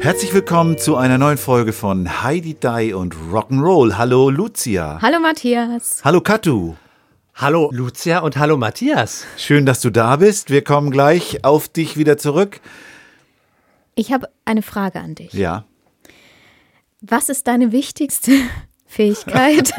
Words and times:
Herzlich 0.00 0.32
willkommen 0.32 0.78
zu 0.78 0.96
einer 0.96 1.18
neuen 1.18 1.38
Folge 1.38 1.72
von 1.72 2.22
Heidi 2.22 2.54
Dai 2.58 2.94
und 2.94 3.14
Rock'n'Roll. 3.14 3.98
Hallo 3.98 4.30
Lucia. 4.30 5.00
Hallo 5.02 5.18
Matthias. 5.18 6.04
Hallo 6.04 6.20
Katu. 6.20 6.76
Hallo 7.34 7.70
Lucia 7.72 8.20
und 8.20 8.36
hallo 8.36 8.56
Matthias. 8.56 9.26
Schön, 9.36 9.66
dass 9.66 9.80
du 9.80 9.90
da 9.90 10.16
bist. 10.16 10.50
Wir 10.50 10.62
kommen 10.62 10.92
gleich 10.92 11.44
auf 11.44 11.68
dich 11.68 11.96
wieder 11.96 12.16
zurück. 12.16 12.60
Ich 13.96 14.12
habe 14.12 14.28
eine 14.44 14.62
Frage 14.62 15.00
an 15.00 15.16
dich. 15.16 15.32
Ja. 15.32 15.64
Was 17.00 17.28
ist 17.28 17.48
deine 17.48 17.72
wichtigste 17.72 18.32
Fähigkeit, 18.86 19.72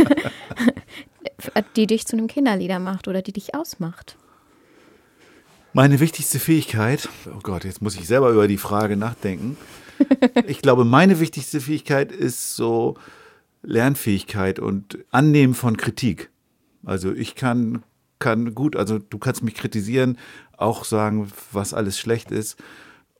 die 1.78 1.88
dich 1.88 2.06
zu 2.06 2.18
einem 2.18 2.28
Kinderlieder 2.28 2.80
macht 2.80 3.08
oder 3.08 3.22
die 3.22 3.34
dich 3.34 3.56
ausmacht? 3.56 4.18
Meine 5.72 6.00
wichtigste 6.02 6.40
Fähigkeit, 6.40 7.08
oh 7.28 7.40
Gott, 7.42 7.64
jetzt 7.64 7.82
muss 7.82 7.96
ich 7.96 8.06
selber 8.06 8.32
über 8.32 8.48
die 8.48 8.58
Frage 8.58 8.98
nachdenken. 8.98 9.56
Ich 10.48 10.62
glaube, 10.62 10.86
meine 10.86 11.20
wichtigste 11.20 11.60
Fähigkeit 11.62 12.12
ist 12.12 12.56
so 12.56 12.96
Lernfähigkeit 13.62 14.60
und 14.60 15.00
Annehmen 15.12 15.54
von 15.54 15.78
Kritik. 15.78 16.30
Also 16.86 17.12
ich 17.14 17.36
kann, 17.36 17.84
kann 18.20 18.56
gut, 18.56 18.76
also 18.76 19.00
du 19.00 19.18
kannst 19.18 19.44
mich 19.44 19.56
kritisieren, 19.56 20.18
auch 20.58 20.86
sagen, 20.86 21.32
was 21.52 21.74
alles 21.74 22.00
schlecht 22.00 22.32
ist. 22.32 22.58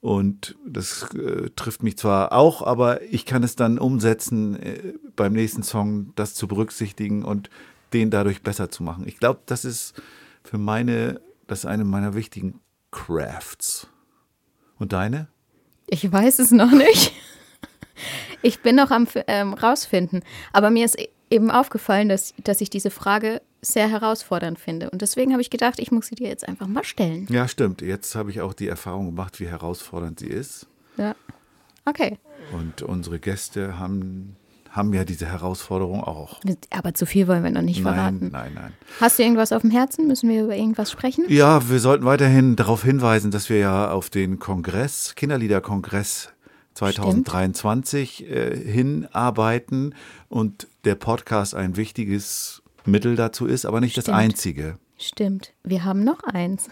Und 0.02 0.56
das 0.66 1.14
äh, 1.14 1.50
trifft 1.56 1.84
mich 1.84 1.98
zwar 1.98 2.32
auch, 2.32 2.62
aber 2.66 3.02
ich 3.04 3.26
kann 3.26 3.44
es 3.44 3.58
dann 3.58 3.78
umsetzen, 3.78 4.56
äh, 4.56 4.94
beim 5.18 5.34
nächsten 5.34 5.62
Song 5.62 6.14
das 6.16 6.36
zu 6.36 6.48
berücksichtigen 6.48 7.24
und 7.26 7.50
den 7.92 8.10
dadurch 8.10 8.42
besser 8.42 8.70
zu 8.70 8.82
machen. 8.84 9.06
Ich 9.08 9.18
glaube, 9.18 9.42
das 9.46 9.66
ist 9.66 10.02
für 10.44 10.58
meine, 10.58 11.20
das 11.48 11.60
ist 11.60 11.66
eine 11.66 11.84
meiner 11.84 12.16
wichtigen 12.16 12.62
Crafts. 12.92 13.88
Und 14.78 14.94
deine? 14.94 15.28
Ich 15.90 16.12
weiß 16.12 16.40
es 16.40 16.52
noch 16.52 16.72
nicht. 16.72 17.14
Ich 18.42 18.62
bin 18.62 18.76
noch 18.76 18.92
am 18.92 19.08
ähm, 19.28 19.54
rausfinden. 19.54 20.24
Aber 20.54 20.70
mir 20.70 20.86
ist 20.86 20.98
eben 21.30 21.52
aufgefallen, 21.52 22.10
dass, 22.10 22.34
dass 22.44 22.62
ich 22.62 22.70
diese 22.70 22.90
Frage 22.90 23.42
sehr 23.62 23.90
herausfordernd 23.90 24.60
finde. 24.60 24.90
Und 24.90 25.02
deswegen 25.02 25.32
habe 25.32 25.42
ich 25.42 25.50
gedacht, 25.50 25.80
ich 25.80 25.92
muss 25.92 26.08
sie 26.08 26.16
dir 26.16 26.30
jetzt 26.30 26.48
einfach 26.48 26.68
mal 26.68 26.84
stellen. 26.84 27.28
Ja, 27.30 27.48
stimmt. 27.48 27.82
Jetzt 27.82 28.16
habe 28.16 28.32
ich 28.32 28.42
auch 28.42 28.54
die 28.54 28.68
Erfahrung 28.68 29.08
gemacht, 29.08 29.40
wie 29.40 29.48
herausfordernd 29.48 30.20
sie 30.20 30.28
ist. 30.28 30.68
Ja. 30.98 31.16
Okay. 31.86 32.18
Und 32.54 32.82
unsere 32.82 33.20
Gäste 33.20 33.78
haben, 33.78 34.36
haben 34.70 34.94
ja 34.94 35.04
diese 35.04 35.26
Herausforderung 35.26 36.04
auch. 36.04 36.40
Aber 36.70 36.94
zu 36.94 37.06
viel 37.06 37.28
wollen 37.28 37.44
wir 37.44 37.52
noch 37.52 37.62
nicht 37.62 37.84
nein, 37.84 37.94
verraten. 37.94 38.30
Nein, 38.32 38.52
nein. 38.54 38.74
Hast 39.00 39.20
du 39.20 39.24
irgendwas 39.24 39.52
auf 39.52 39.62
dem 39.62 39.72
Herzen? 39.72 40.08
Müssen 40.08 40.30
wir 40.30 40.44
über 40.44 40.56
irgendwas 40.56 40.92
sprechen? 40.92 41.26
Ja, 41.28 41.70
wir 41.70 41.80
sollten 41.80 42.06
weiterhin 42.06 42.56
darauf 42.56 42.84
hinweisen, 42.84 43.32
dass 43.32 43.50
wir 43.50 43.58
ja 43.58 43.92
auf 43.92 44.10
den 44.10 44.40
Kongress, 44.40 45.16
Kinderliederkongress 45.16 46.34
2023 46.76 48.30
äh, 48.30 48.56
hinarbeiten 48.56 49.96
und 50.30 50.68
der 50.86 50.96
Podcast 50.96 51.56
ein 51.56 51.76
wichtiges 51.76 52.62
Mittel 52.86 53.16
dazu 53.16 53.46
ist, 53.46 53.66
aber 53.66 53.82
nicht 53.82 53.92
Stimmt. 53.94 54.08
das 54.08 54.16
einzige. 54.16 54.78
Stimmt. 55.02 55.54
Wir 55.64 55.86
haben 55.86 56.04
noch 56.04 56.24
eins. 56.24 56.70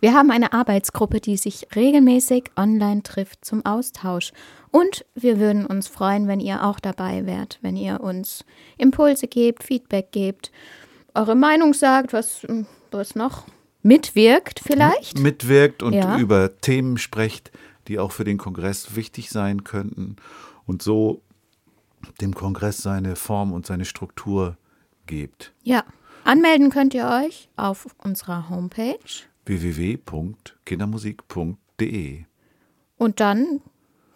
Wir 0.00 0.14
haben 0.14 0.30
eine 0.30 0.54
Arbeitsgruppe, 0.54 1.20
die 1.20 1.36
sich 1.36 1.68
regelmäßig 1.76 2.44
online 2.56 3.02
trifft 3.02 3.44
zum 3.44 3.66
Austausch. 3.66 4.32
Und 4.70 5.04
wir 5.14 5.38
würden 5.38 5.66
uns 5.66 5.86
freuen, 5.86 6.26
wenn 6.26 6.40
ihr 6.40 6.64
auch 6.64 6.80
dabei 6.80 7.26
wärt, 7.26 7.58
wenn 7.60 7.76
ihr 7.76 8.00
uns 8.00 8.46
Impulse 8.78 9.28
gebt, 9.28 9.62
Feedback 9.62 10.10
gebt, 10.10 10.50
eure 11.14 11.34
Meinung 11.34 11.74
sagt, 11.74 12.14
was, 12.14 12.46
was 12.90 13.14
noch 13.14 13.44
mitwirkt 13.82 14.60
vielleicht. 14.60 15.18
Mitwirkt 15.18 15.82
und 15.82 15.92
Ja. 15.92 16.16
über 16.18 16.58
Themen 16.60 16.96
sprecht, 16.96 17.52
die 17.88 17.98
auch 17.98 18.10
für 18.12 18.24
den 18.24 18.38
Kongress 18.38 18.96
wichtig 18.96 19.28
sein 19.28 19.64
könnten 19.64 20.16
und 20.64 20.80
so 20.82 21.20
dem 22.22 22.34
Kongress 22.34 22.78
seine 22.78 23.16
Form 23.16 23.52
und 23.52 23.66
seine 23.66 23.84
Struktur 23.84 24.56
gibt. 25.06 25.52
Ja. 25.62 25.84
Anmelden 26.26 26.70
könnt 26.70 26.92
ihr 26.92 27.06
euch 27.24 27.48
auf 27.56 27.86
unserer 27.98 28.48
Homepage. 28.48 28.98
www.kindermusik.de 29.44 32.24
Und 32.96 33.20
dann 33.20 33.60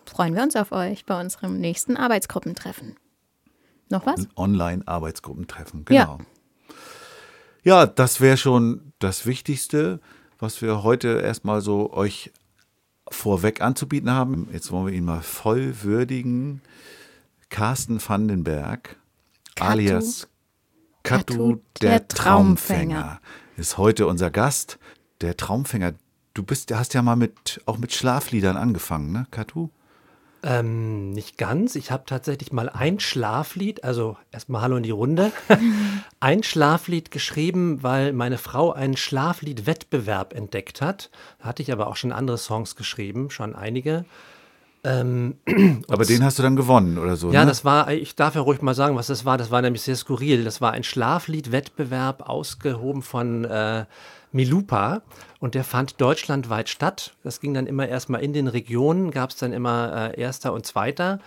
freuen 0.07 0.35
wir 0.35 0.43
uns 0.43 0.57
auf 0.57 0.73
euch 0.73 1.07
bei 1.07 1.21
unserem 1.21 1.61
nächsten 1.61 1.97
Arbeitsgruppentreffen. 1.97 2.97
Noch 3.91 4.07
was? 4.07 4.27
Online-Arbeitsgruppentreffen, 4.37 5.85
Ja. 5.89 6.05
genau. 6.05 6.19
Ja, 7.63 7.87
das 7.87 8.21
wäre 8.21 8.37
schon 8.39 8.93
das 8.99 9.25
Wichtigste, 9.27 10.01
was 10.39 10.63
wir 10.63 10.83
heute 10.83 11.21
erstmal 11.21 11.61
so 11.61 11.93
euch 11.93 12.33
vorweg 13.09 13.61
anzubieten 13.61 14.11
haben. 14.11 14.49
Jetzt 14.53 14.73
wollen 14.73 14.87
wir 14.87 14.95
ihn 14.95 15.05
mal 15.05 15.23
voll 15.23 15.83
würdigen. 15.83 16.61
Carsten 17.51 18.01
Vandenberg, 18.05 18.97
Katu. 19.55 19.71
alias 19.71 20.27
Katu, 21.03 21.61
der, 21.81 21.91
der 21.91 22.09
Traumfänger, 22.09 22.95
Traumfänger. 22.95 23.21
ist 23.57 23.79
heute 23.79 24.07
unser 24.07 24.31
Gast. 24.31 24.79
Der 25.21 25.37
Traumfänger. 25.37 25.95
Du 26.35 26.43
bist, 26.43 26.73
hast 26.73 26.95
ja 26.95 27.03
mal 27.03 27.17
mit, 27.17 27.61
auch 27.67 27.79
mit 27.79 27.93
Schlafliedern 27.93 28.57
angefangen, 28.57 29.13
ne, 29.13 29.27
Katu? 29.31 29.71
Ähm, 30.43 31.11
nicht 31.11 31.37
ganz. 31.37 31.75
Ich 31.75 31.91
habe 31.91 32.05
tatsächlich 32.07 32.51
mal 32.51 32.71
ein 32.71 32.99
Schlaflied, 32.99 33.85
also 33.85 34.17
erstmal 34.31 34.63
Hallo 34.63 34.77
in 34.77 34.83
die 34.83 34.91
Runde, 34.91 35.33
ein 36.21 36.43
Schlaflied 36.43 37.11
geschrieben, 37.11 37.83
weil 37.83 38.13
meine 38.15 38.39
Frau 38.39 38.73
einen 38.73 38.97
Schlaflied-Wettbewerb 38.97 40.33
entdeckt 40.33 40.81
hat. 40.81 41.11
Da 41.41 41.47
hatte 41.47 41.63
ich 41.63 41.73
aber 41.73 41.89
auch 41.89 41.97
schon 41.97 42.13
andere 42.13 42.39
Songs 42.39 42.75
geschrieben, 42.75 43.31
schon 43.31 43.55
einige. 43.55 44.07
Ähm, 44.83 45.37
Aber 45.89 46.05
den 46.05 46.25
hast 46.25 46.39
du 46.39 46.43
dann 46.43 46.57
gewonnen 46.57 46.97
oder 46.99 47.17
so, 47.17 47.31
Ja, 47.31 47.41
ne? 47.41 47.47
das 47.47 47.65
war, 47.65 47.93
ich 47.93 48.17
darf 48.17 48.35
ja 48.35 48.41
ruhig 48.41 48.63
mal 48.63 48.75
sagen, 48.75 48.97
was 48.97 49.09
das 49.09 49.25
war. 49.25 49.37
Das 49.37 49.51
war 49.51 49.61
nämlich 49.61 49.83
sehr 49.83 49.97
skurril. 49.97 50.45
Das 50.45 50.61
war 50.61 50.73
ein 50.73 50.85
Schlaflied-Wettbewerb, 50.85 52.29
ausgehoben 52.29 53.03
von 53.03 53.45
äh, 53.45 53.85
Milupa. 54.33 55.03
Und 55.39 55.55
der 55.55 55.65
fand 55.65 56.01
deutschlandweit 56.01 56.69
statt. 56.69 57.15
Das 57.23 57.41
ging 57.41 57.53
dann 57.55 57.67
immer 57.67 57.89
erstmal 57.89 58.23
in 58.23 58.33
den 58.33 58.47
Regionen, 58.47 59.11
gab 59.11 59.31
es 59.31 59.37
dann 59.37 59.53
immer 59.53 60.13
äh, 60.13 60.21
Erster 60.21 60.53
und 60.53 60.67
Zweiter. 60.67 61.19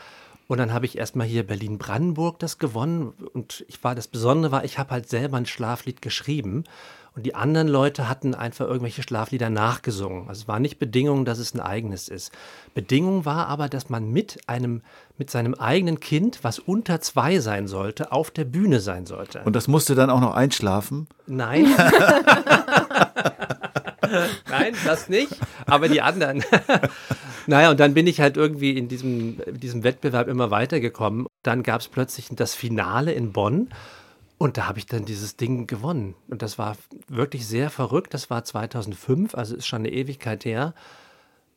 Und 0.48 0.58
dann 0.58 0.74
habe 0.74 0.86
ich 0.86 0.98
erstmal 0.98 1.26
hier 1.26 1.46
Berlin-Brandenburg 1.46 2.40
das 2.40 2.58
gewonnen. 2.58 3.14
Und 3.34 3.66
ich 3.68 3.84
war, 3.84 3.96
das 3.96 4.08
Besondere 4.08 4.52
war, 4.52 4.66
ich 4.66 4.78
habe 4.78 4.92
halt 4.92 5.10
selber 5.10 5.38
ein 5.38 5.46
Schlaflied 5.46 6.02
geschrieben. 6.02 6.64
Und 7.16 7.28
die 7.28 7.36
anderen 7.36 7.68
Leute 7.68 8.10
hatten 8.10 8.34
einfach 8.34 8.66
irgendwelche 8.66 9.04
Schlaflieder 9.04 9.52
nachgesungen. 9.52 10.28
Also 10.28 10.42
es 10.42 10.48
war 10.48 10.60
nicht 10.60 10.80
Bedingung, 10.80 11.26
dass 11.26 11.38
es 11.38 11.54
ein 11.54 11.60
eigenes 11.60 12.08
ist. 12.08 12.32
Bedingung 12.74 13.24
war 13.24 13.48
aber, 13.48 13.70
dass 13.70 13.90
man 13.90 14.12
mit 14.12 14.40
einem, 14.48 14.82
mit 15.20 15.30
seinem 15.30 15.54
eigenen 15.54 16.00
Kind, 16.00 16.40
was 16.44 16.58
unter 16.58 17.02
zwei 17.02 17.38
sein 17.40 17.68
sollte, 17.68 18.12
auf 18.12 18.32
der 18.32 18.46
Bühne 18.46 18.80
sein 18.80 19.06
sollte. 19.06 19.42
Und 19.46 19.56
das 19.56 19.68
musste 19.68 19.94
dann 19.94 20.10
auch 20.10 20.22
noch 20.22 20.34
einschlafen. 20.34 21.08
Nein. 21.28 21.68
Nein, 24.50 24.74
das 24.86 25.08
nicht, 25.08 25.36
aber 25.66 25.90
die 25.90 26.02
anderen. 26.02 26.44
naja, 27.48 27.70
und 27.72 27.80
dann 27.80 27.94
bin 27.94 28.08
ich 28.08 28.22
halt 28.22 28.38
irgendwie 28.38 28.78
in 28.78 28.88
diesem, 28.88 29.40
diesem 29.52 29.84
Wettbewerb 29.84 30.28
immer 30.28 30.50
weitergekommen. 30.52 31.28
Dann 31.44 31.62
gab 31.64 31.82
es 31.82 31.88
plötzlich 31.88 32.30
das 32.32 32.56
Finale 32.56 33.12
in 33.14 33.34
Bonn 33.34 33.70
und 34.38 34.58
da 34.58 34.68
habe 34.68 34.80
ich 34.80 34.86
dann 34.86 35.06
dieses 35.06 35.38
Ding 35.38 35.68
gewonnen. 35.68 36.16
Und 36.28 36.42
das 36.42 36.58
war 36.58 36.76
wirklich 37.08 37.48
sehr 37.48 37.70
verrückt. 37.70 38.14
Das 38.14 38.30
war 38.30 38.44
2005, 38.44 39.36
also 39.36 39.56
ist 39.56 39.68
schon 39.68 39.80
eine 39.80 39.92
Ewigkeit 39.92 40.46
her, 40.46 40.74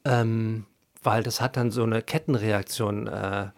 ähm, 0.05 0.67
weil 1.03 1.23
das 1.23 1.41
hat 1.41 1.57
dann 1.57 1.71
so 1.71 1.83
eine 1.83 2.03
Kettenreaktion 2.03 3.07
äh, 3.07 3.49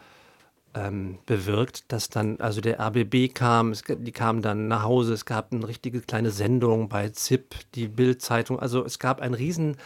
ähm, 0.75 1.19
bewirkt, 1.27 1.91
dass 1.93 2.09
dann, 2.09 2.41
also 2.41 2.61
der 2.61 2.79
RBB 2.81 3.35
kam, 3.35 3.73
es, 3.73 3.83
die 3.87 4.13
kamen 4.13 4.43
dann 4.43 4.69
nach 4.69 4.83
Hause, 4.83 5.15
es 5.15 5.25
gab 5.25 5.53
eine 5.53 5.67
richtige 5.67 6.01
kleine 6.01 6.31
Sendung 6.31 6.89
bei 6.89 7.09
ZIP, 7.09 7.55
die 7.75 7.89
Bild-Zeitung, 7.89 8.61
also 8.61 8.85
es 8.85 8.99
gab 8.99 9.21
einen 9.21 9.35
riesen 9.35 9.77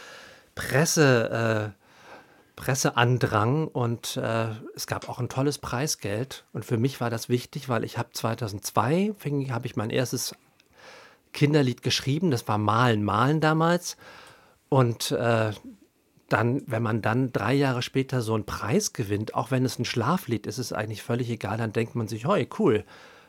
Presse, 0.55 1.75
äh, 1.75 1.82
Presseandrang 2.57 3.69
und 3.69 4.17
äh, 4.17 4.49
es 4.75 4.87
gab 4.87 5.09
auch 5.09 5.19
ein 5.19 5.29
tolles 5.29 5.59
Preisgeld 5.59 6.45
und 6.53 6.65
für 6.65 6.77
mich 6.77 7.01
war 7.01 7.11
das 7.11 7.29
wichtig, 7.29 7.69
weil 7.69 7.85
ich 7.85 7.99
habe 7.99 8.11
2002, 8.13 9.15
habe 9.51 9.67
ich 9.67 9.77
mein 9.77 9.91
erstes 9.91 10.35
Kinderlied 11.33 11.83
geschrieben, 11.83 12.31
das 12.31 12.47
war 12.49 12.59
Malen, 12.59 13.05
Malen 13.05 13.41
damals 13.41 13.97
und 14.69 15.13
äh, 15.13 15.53
dann, 16.29 16.63
wenn 16.67 16.83
man 16.83 17.03
dann 17.03 17.33
drei 17.33 17.53
Jahre 17.53 17.83
später 17.83 18.23
so 18.23 18.35
einen 18.35 18.45
Preis 18.45 18.93
gewinnt, 18.93 19.35
auch 19.35 19.51
wenn 19.51 19.65
es 19.65 19.79
ein 19.79 19.85
Schlaflied 19.85 20.47
ist, 20.47 20.59
ist 20.59 20.67
es 20.67 20.73
eigentlich 20.73 21.03
völlig 21.03 21.29
egal, 21.31 21.59
dann 21.59 21.73
denkt 21.73 21.95
man 21.95 22.09
sich, 22.09 22.27
hey, 22.27 22.49
cool, 22.59 22.85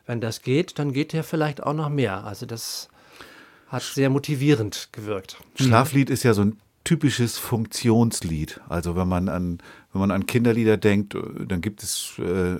wenn 0.05 0.21
das 0.21 0.41
geht, 0.41 0.79
dann 0.79 0.93
geht 0.93 1.13
ja 1.13 1.23
vielleicht 1.23 1.63
auch 1.63 1.73
noch 1.73 1.89
mehr. 1.89 2.23
Also 2.23 2.45
das 2.45 2.89
hat 3.67 3.83
sehr 3.83 4.09
motivierend 4.09 4.89
gewirkt. 4.91 5.37
Schlaflied 5.55 6.09
ist 6.09 6.23
ja 6.23 6.33
so 6.33 6.43
ein 6.43 6.59
typisches 6.83 7.37
Funktionslied. 7.37 8.61
Also 8.67 8.95
wenn 8.95 9.07
man 9.07 9.29
an, 9.29 9.59
wenn 9.91 10.01
man 10.01 10.11
an 10.11 10.25
Kinderlieder 10.25 10.77
denkt, 10.77 11.15
dann 11.15 11.61
gibt 11.61 11.83
es 11.83 12.19
äh, 12.19 12.57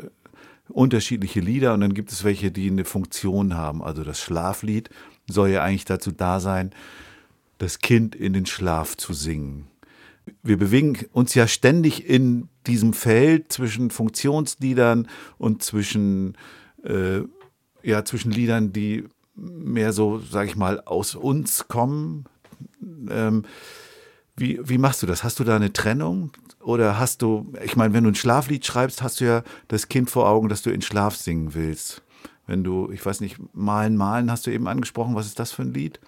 unterschiedliche 0.70 1.40
Lieder 1.40 1.74
und 1.74 1.82
dann 1.82 1.94
gibt 1.94 2.12
es 2.12 2.24
welche, 2.24 2.52
die 2.52 2.70
eine 2.70 2.86
Funktion 2.86 3.56
haben. 3.56 3.84
Also 3.84 4.04
das 4.04 4.20
Schlaflied 4.20 4.90
soll 5.30 5.50
ja 5.50 5.64
eigentlich 5.64 5.86
dazu 5.86 6.12
da 6.12 6.40
sein, 6.40 6.72
das 7.58 7.80
Kind 7.80 8.16
in 8.16 8.34
den 8.34 8.46
Schlaf 8.46 8.98
zu 8.98 9.14
singen. 9.14 9.68
Wir 10.42 10.58
bewegen 10.58 10.98
uns 11.12 11.36
ja 11.36 11.48
ständig 11.48 12.08
in 12.08 12.48
diesem 12.66 12.94
Feld 12.94 13.52
zwischen 13.52 13.90
Funktionsliedern 13.90 15.08
und 15.38 15.64
zwischen, 15.64 16.38
äh, 16.84 17.22
ja, 17.84 18.06
zwischen 18.06 18.32
Liedern, 18.32 18.72
die 18.72 19.06
mehr 19.36 19.92
so, 19.92 20.20
sag 20.20 20.48
ich 20.48 20.56
mal, 20.56 20.80
aus 20.82 21.16
uns 21.16 21.68
kommen. 21.68 22.26
Ähm, 23.10 23.44
wie, 24.36 24.60
wie 24.64 24.78
machst 24.78 25.04
du 25.04 25.08
das? 25.08 25.24
Hast 25.24 25.40
du 25.40 25.44
da 25.44 25.56
eine 25.56 25.74
Trennung? 25.74 26.32
Oder 26.60 26.98
hast 26.98 27.22
du, 27.22 27.54
ich 27.64 27.76
meine, 27.76 27.94
wenn 27.94 28.04
du 28.04 28.12
ein 28.12 28.16
Schlaflied 28.16 28.66
schreibst, 28.66 29.04
hast 29.04 29.20
du 29.20 29.26
ja 29.26 29.44
das 29.68 29.90
Kind 29.90 30.10
vor 30.10 30.28
Augen, 30.28 30.50
dass 30.50 30.62
du 30.62 30.72
in 30.72 30.82
Schlaf 30.82 31.16
singen 31.16 31.54
willst. 31.54 32.02
Wenn 32.48 32.64
du, 32.64 32.92
ich 32.92 33.06
weiß 33.06 33.22
nicht, 33.22 33.38
Malen, 33.54 33.96
Malen 33.96 34.32
hast 34.32 34.48
du 34.48 34.52
eben 34.52 34.68
angesprochen. 34.68 35.16
Was 35.16 35.28
ist 35.28 35.40
das 35.40 35.52
für 35.52 35.62
ein 35.62 35.74
Lied? 35.74 36.00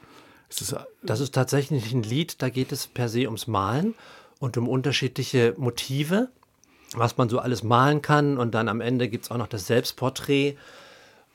Ist 0.50 0.62
das, 0.62 0.76
das 1.04 1.20
ist 1.20 1.34
tatsächlich 1.34 1.92
ein 1.94 2.04
Lied, 2.04 2.42
da 2.42 2.50
geht 2.50 2.72
es 2.72 2.88
per 2.88 3.10
se 3.10 3.26
ums 3.26 3.48
Malen 3.48 3.96
und 4.40 4.58
um 4.58 4.68
unterschiedliche 4.68 5.54
Motive, 5.58 6.30
was 6.94 7.18
man 7.18 7.30
so 7.30 7.40
alles 7.40 7.64
malen 7.64 8.02
kann. 8.02 8.38
Und 8.38 8.54
dann 8.54 8.70
am 8.70 8.82
Ende 8.82 9.10
gibt 9.10 9.26
es 9.26 9.32
auch 9.32 9.38
noch 9.38 9.48
das 9.48 9.68
Selbstporträt. 9.68 10.56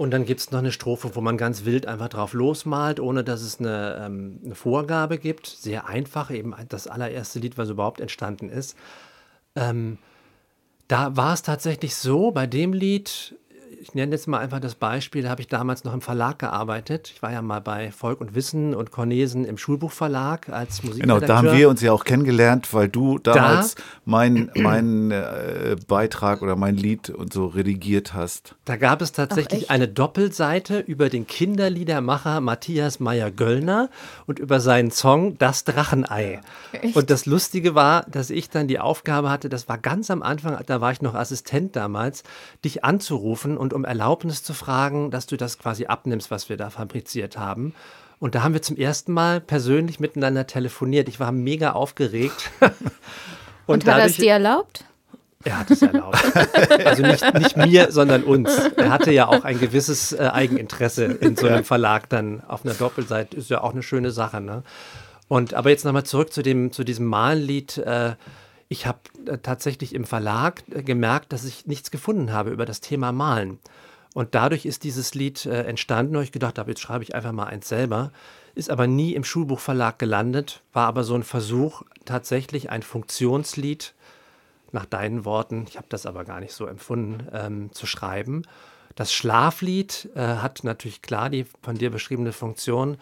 Und 0.00 0.12
dann 0.12 0.24
gibt 0.24 0.40
es 0.40 0.50
noch 0.50 0.60
eine 0.60 0.72
Strophe, 0.72 1.14
wo 1.14 1.20
man 1.20 1.36
ganz 1.36 1.66
wild 1.66 1.84
einfach 1.84 2.08
drauf 2.08 2.32
losmalt, 2.32 3.00
ohne 3.00 3.22
dass 3.22 3.42
es 3.42 3.60
eine, 3.60 4.00
ähm, 4.02 4.40
eine, 4.42 4.54
Vorgabe 4.54 5.18
gibt. 5.18 5.46
Sehr 5.46 5.88
einfach, 5.88 6.30
eben 6.30 6.54
das 6.70 6.86
allererste 6.86 7.38
Lied, 7.38 7.58
was 7.58 7.68
überhaupt 7.68 8.00
entstanden 8.00 8.48
ist. 8.48 8.78
Ähm, 9.54 9.98
da 10.88 11.18
war 11.18 11.34
es 11.34 11.42
tatsächlich 11.42 11.96
so, 11.96 12.30
bei 12.30 12.46
dem 12.46 12.72
Lied 12.72 13.36
ich 13.80 13.94
nenne 13.94 14.12
jetzt 14.12 14.28
mal 14.28 14.38
einfach 14.38 14.60
das 14.60 14.74
Beispiel, 14.74 15.22
da 15.22 15.30
habe 15.30 15.40
ich 15.40 15.48
damals 15.48 15.84
noch 15.84 15.94
im 15.94 16.02
Verlag 16.02 16.38
gearbeitet. 16.38 17.10
Ich 17.14 17.22
war 17.22 17.32
ja 17.32 17.40
mal 17.40 17.60
bei 17.60 17.90
Volk 17.90 18.20
und 18.20 18.34
Wissen 18.34 18.74
und 18.74 18.90
Cornesen 18.90 19.44
im 19.44 19.56
Schulbuchverlag 19.56 20.50
als 20.50 20.82
Musikredakteur. 20.82 21.20
Genau, 21.20 21.26
da 21.26 21.36
haben 21.38 21.56
wir 21.56 21.68
uns 21.68 21.80
ja 21.80 21.92
auch 21.92 22.04
kennengelernt, 22.04 22.72
weil 22.74 22.88
du 22.88 23.18
damals 23.18 23.74
da, 23.74 23.82
meinen 24.04 24.50
mein, 24.54 25.10
äh, 25.10 25.76
Beitrag 25.88 26.42
oder 26.42 26.56
mein 26.56 26.76
Lied 26.76 27.10
und 27.10 27.32
so 27.32 27.46
redigiert 27.46 28.12
hast. 28.12 28.54
Da 28.66 28.76
gab 28.76 29.00
es 29.00 29.12
tatsächlich 29.12 29.66
Ach, 29.68 29.74
eine 29.74 29.88
Doppelseite 29.88 30.80
über 30.80 31.08
den 31.08 31.26
Kinderliedermacher 31.26 32.40
Matthias 32.40 33.00
Meyer-Göllner 33.00 33.88
und 34.26 34.38
über 34.38 34.60
seinen 34.60 34.90
Song 34.90 35.38
Das 35.38 35.64
Drachenei. 35.64 36.40
Echt? 36.72 36.96
Und 36.96 37.10
das 37.10 37.24
Lustige 37.24 37.74
war, 37.74 38.04
dass 38.10 38.30
ich 38.30 38.50
dann 38.50 38.68
die 38.68 38.78
Aufgabe 38.78 39.30
hatte, 39.30 39.48
das 39.48 39.68
war 39.68 39.78
ganz 39.78 40.10
am 40.10 40.22
Anfang, 40.22 40.58
da 40.66 40.80
war 40.80 40.92
ich 40.92 41.00
noch 41.00 41.14
Assistent 41.14 41.76
damals, 41.76 42.22
dich 42.64 42.84
anzurufen 42.84 43.56
und 43.56 43.69
und 43.72 43.76
um 43.76 43.84
Erlaubnis 43.84 44.42
zu 44.42 44.54
fragen, 44.54 45.10
dass 45.10 45.26
du 45.26 45.36
das 45.36 45.58
quasi 45.58 45.86
abnimmst, 45.86 46.30
was 46.30 46.48
wir 46.48 46.56
da 46.56 46.70
fabriziert 46.70 47.38
haben. 47.38 47.74
Und 48.18 48.34
da 48.34 48.42
haben 48.42 48.52
wir 48.52 48.62
zum 48.62 48.76
ersten 48.76 49.12
Mal 49.12 49.40
persönlich 49.40 50.00
miteinander 50.00 50.46
telefoniert. 50.46 51.08
Ich 51.08 51.20
war 51.20 51.32
mega 51.32 51.72
aufgeregt. 51.72 52.50
und, 52.60 52.72
und 53.66 53.86
hat 53.86 53.98
er 53.98 54.06
es 54.06 54.16
dir 54.16 54.32
erlaubt? 54.32 54.84
Er 55.44 55.60
hat 55.60 55.70
es 55.70 55.80
erlaubt. 55.80 56.18
Also 56.84 57.02
nicht, 57.02 57.34
nicht 57.34 57.56
mir, 57.56 57.92
sondern 57.92 58.24
uns. 58.24 58.50
Er 58.76 58.90
hatte 58.90 59.12
ja 59.12 59.26
auch 59.26 59.44
ein 59.44 59.58
gewisses 59.58 60.12
äh, 60.12 60.28
Eigeninteresse 60.32 61.04
in 61.04 61.36
so 61.36 61.46
einem 61.46 61.64
Verlag 61.64 62.08
dann 62.08 62.42
auf 62.46 62.64
einer 62.64 62.74
Doppelseite. 62.74 63.36
Ist 63.36 63.48
ja 63.48 63.62
auch 63.62 63.72
eine 63.72 63.82
schöne 63.82 64.10
Sache. 64.10 64.40
Ne? 64.40 64.64
Und 65.28 65.54
aber 65.54 65.70
jetzt 65.70 65.84
nochmal 65.84 66.04
zurück 66.04 66.32
zu, 66.32 66.42
dem, 66.42 66.72
zu 66.72 66.84
diesem 66.84 67.06
Malenlied. 67.06 67.78
Äh, 67.78 68.14
ich 68.70 68.86
habe 68.86 69.00
äh, 69.26 69.36
tatsächlich 69.36 69.94
im 69.94 70.04
Verlag 70.04 70.62
äh, 70.70 70.82
gemerkt, 70.82 71.34
dass 71.34 71.44
ich 71.44 71.66
nichts 71.66 71.90
gefunden 71.90 72.32
habe 72.32 72.50
über 72.50 72.64
das 72.64 72.80
Thema 72.80 73.12
Malen. 73.12 73.58
Und 74.14 74.34
dadurch 74.34 74.64
ist 74.64 74.84
dieses 74.84 75.14
Lied 75.14 75.44
äh, 75.44 75.64
entstanden 75.64 76.16
und 76.16 76.22
ich 76.22 76.32
gedacht 76.32 76.58
habe, 76.58 76.70
jetzt 76.70 76.80
schreibe 76.80 77.04
ich 77.04 77.14
einfach 77.14 77.32
mal 77.32 77.46
eins 77.46 77.68
selber. 77.68 78.12
Ist 78.54 78.70
aber 78.70 78.86
nie 78.86 79.14
im 79.14 79.24
Schulbuchverlag 79.24 79.98
gelandet, 79.98 80.62
war 80.72 80.86
aber 80.86 81.04
so 81.04 81.14
ein 81.14 81.24
Versuch, 81.24 81.82
tatsächlich 82.04 82.70
ein 82.70 82.82
Funktionslied, 82.82 83.94
nach 84.72 84.86
deinen 84.86 85.24
Worten, 85.24 85.66
ich 85.68 85.76
habe 85.76 85.88
das 85.88 86.06
aber 86.06 86.24
gar 86.24 86.38
nicht 86.38 86.52
so 86.52 86.66
empfunden, 86.66 87.26
ähm, 87.32 87.72
zu 87.72 87.86
schreiben. 87.86 88.42
Das 88.94 89.12
Schlaflied 89.12 90.10
äh, 90.14 90.20
hat 90.20 90.62
natürlich 90.62 91.02
klar 91.02 91.28
die 91.28 91.44
von 91.60 91.76
dir 91.76 91.90
beschriebene 91.90 92.32
Funktion. 92.32 92.98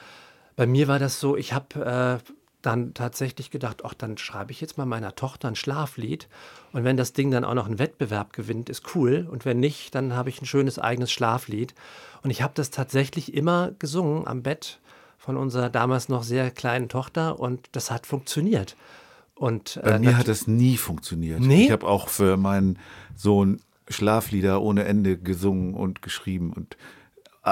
Bei 0.57 0.67
mir 0.67 0.89
war 0.89 0.99
das 0.99 1.21
so, 1.21 1.37
ich 1.37 1.53
habe 1.53 2.21
dann 2.69 2.93
tatsächlich 2.93 3.51
gedacht, 3.51 3.83
ach, 3.85 3.95
dann 3.95 4.19
schreibe 4.19 4.53
ich 4.53 4.61
jetzt 4.61 4.77
mal 4.77 4.85
meiner 4.85 5.15
Tochter 5.15 5.49
ein 5.49 5.57
Schlaflied. 5.57 6.29
Und 6.73 6.85
wenn 6.85 6.99
das 6.99 7.15
Ding 7.15 7.31
dann 7.31 7.43
auch 7.45 7.55
noch 7.55 7.65
einen 7.65 7.79
Wettbewerb 7.79 8.35
gewinnt, 8.35 8.69
ist 8.69 8.95
cool. 8.95 9.27
Und 9.31 9.47
wenn 9.47 9.59
nicht, 9.59 9.95
dann 9.95 10.15
habe 10.15 10.29
ich 10.29 10.43
ein 10.43 10.47
schönes 10.47 10.79
eigenes 10.79 11.11
Schlaflied. 11.11 11.75
Und 12.23 12.29
ich 12.29 12.43
habe 12.43 12.53
das 12.55 12.71
tatsächlich 12.71 13.33
immer 13.33 13.73
gesungen 13.79 14.27
am 14.27 14.43
Bett 14.43 14.81
von 15.17 15.39
unserer 15.39 15.71
damals 15.71 16.11
noch 16.11 16.23
sehr 16.23 16.51
kleinen 16.51 16.91
Tochter 16.91 17.41
und 17.41 17.69
das 17.73 17.91
hat 17.91 18.07
funktioniert. 18.07 18.77
Und, 19.35 19.79
äh, 19.79 19.93
Bei 19.93 19.99
mir 19.99 20.19
hat 20.19 20.29
das 20.29 20.47
nie 20.47 20.77
funktioniert. 20.77 21.41
Nee? 21.41 21.65
Ich 21.65 21.71
habe 21.71 21.87
auch 21.87 22.09
für 22.09 22.37
meinen 22.37 22.79
Sohn 23.17 23.61
Schlaflieder 23.89 24.61
ohne 24.61 24.85
Ende 24.85 25.17
gesungen 25.17 25.73
und 25.73 26.03
geschrieben 26.03 26.53
und 26.53 26.77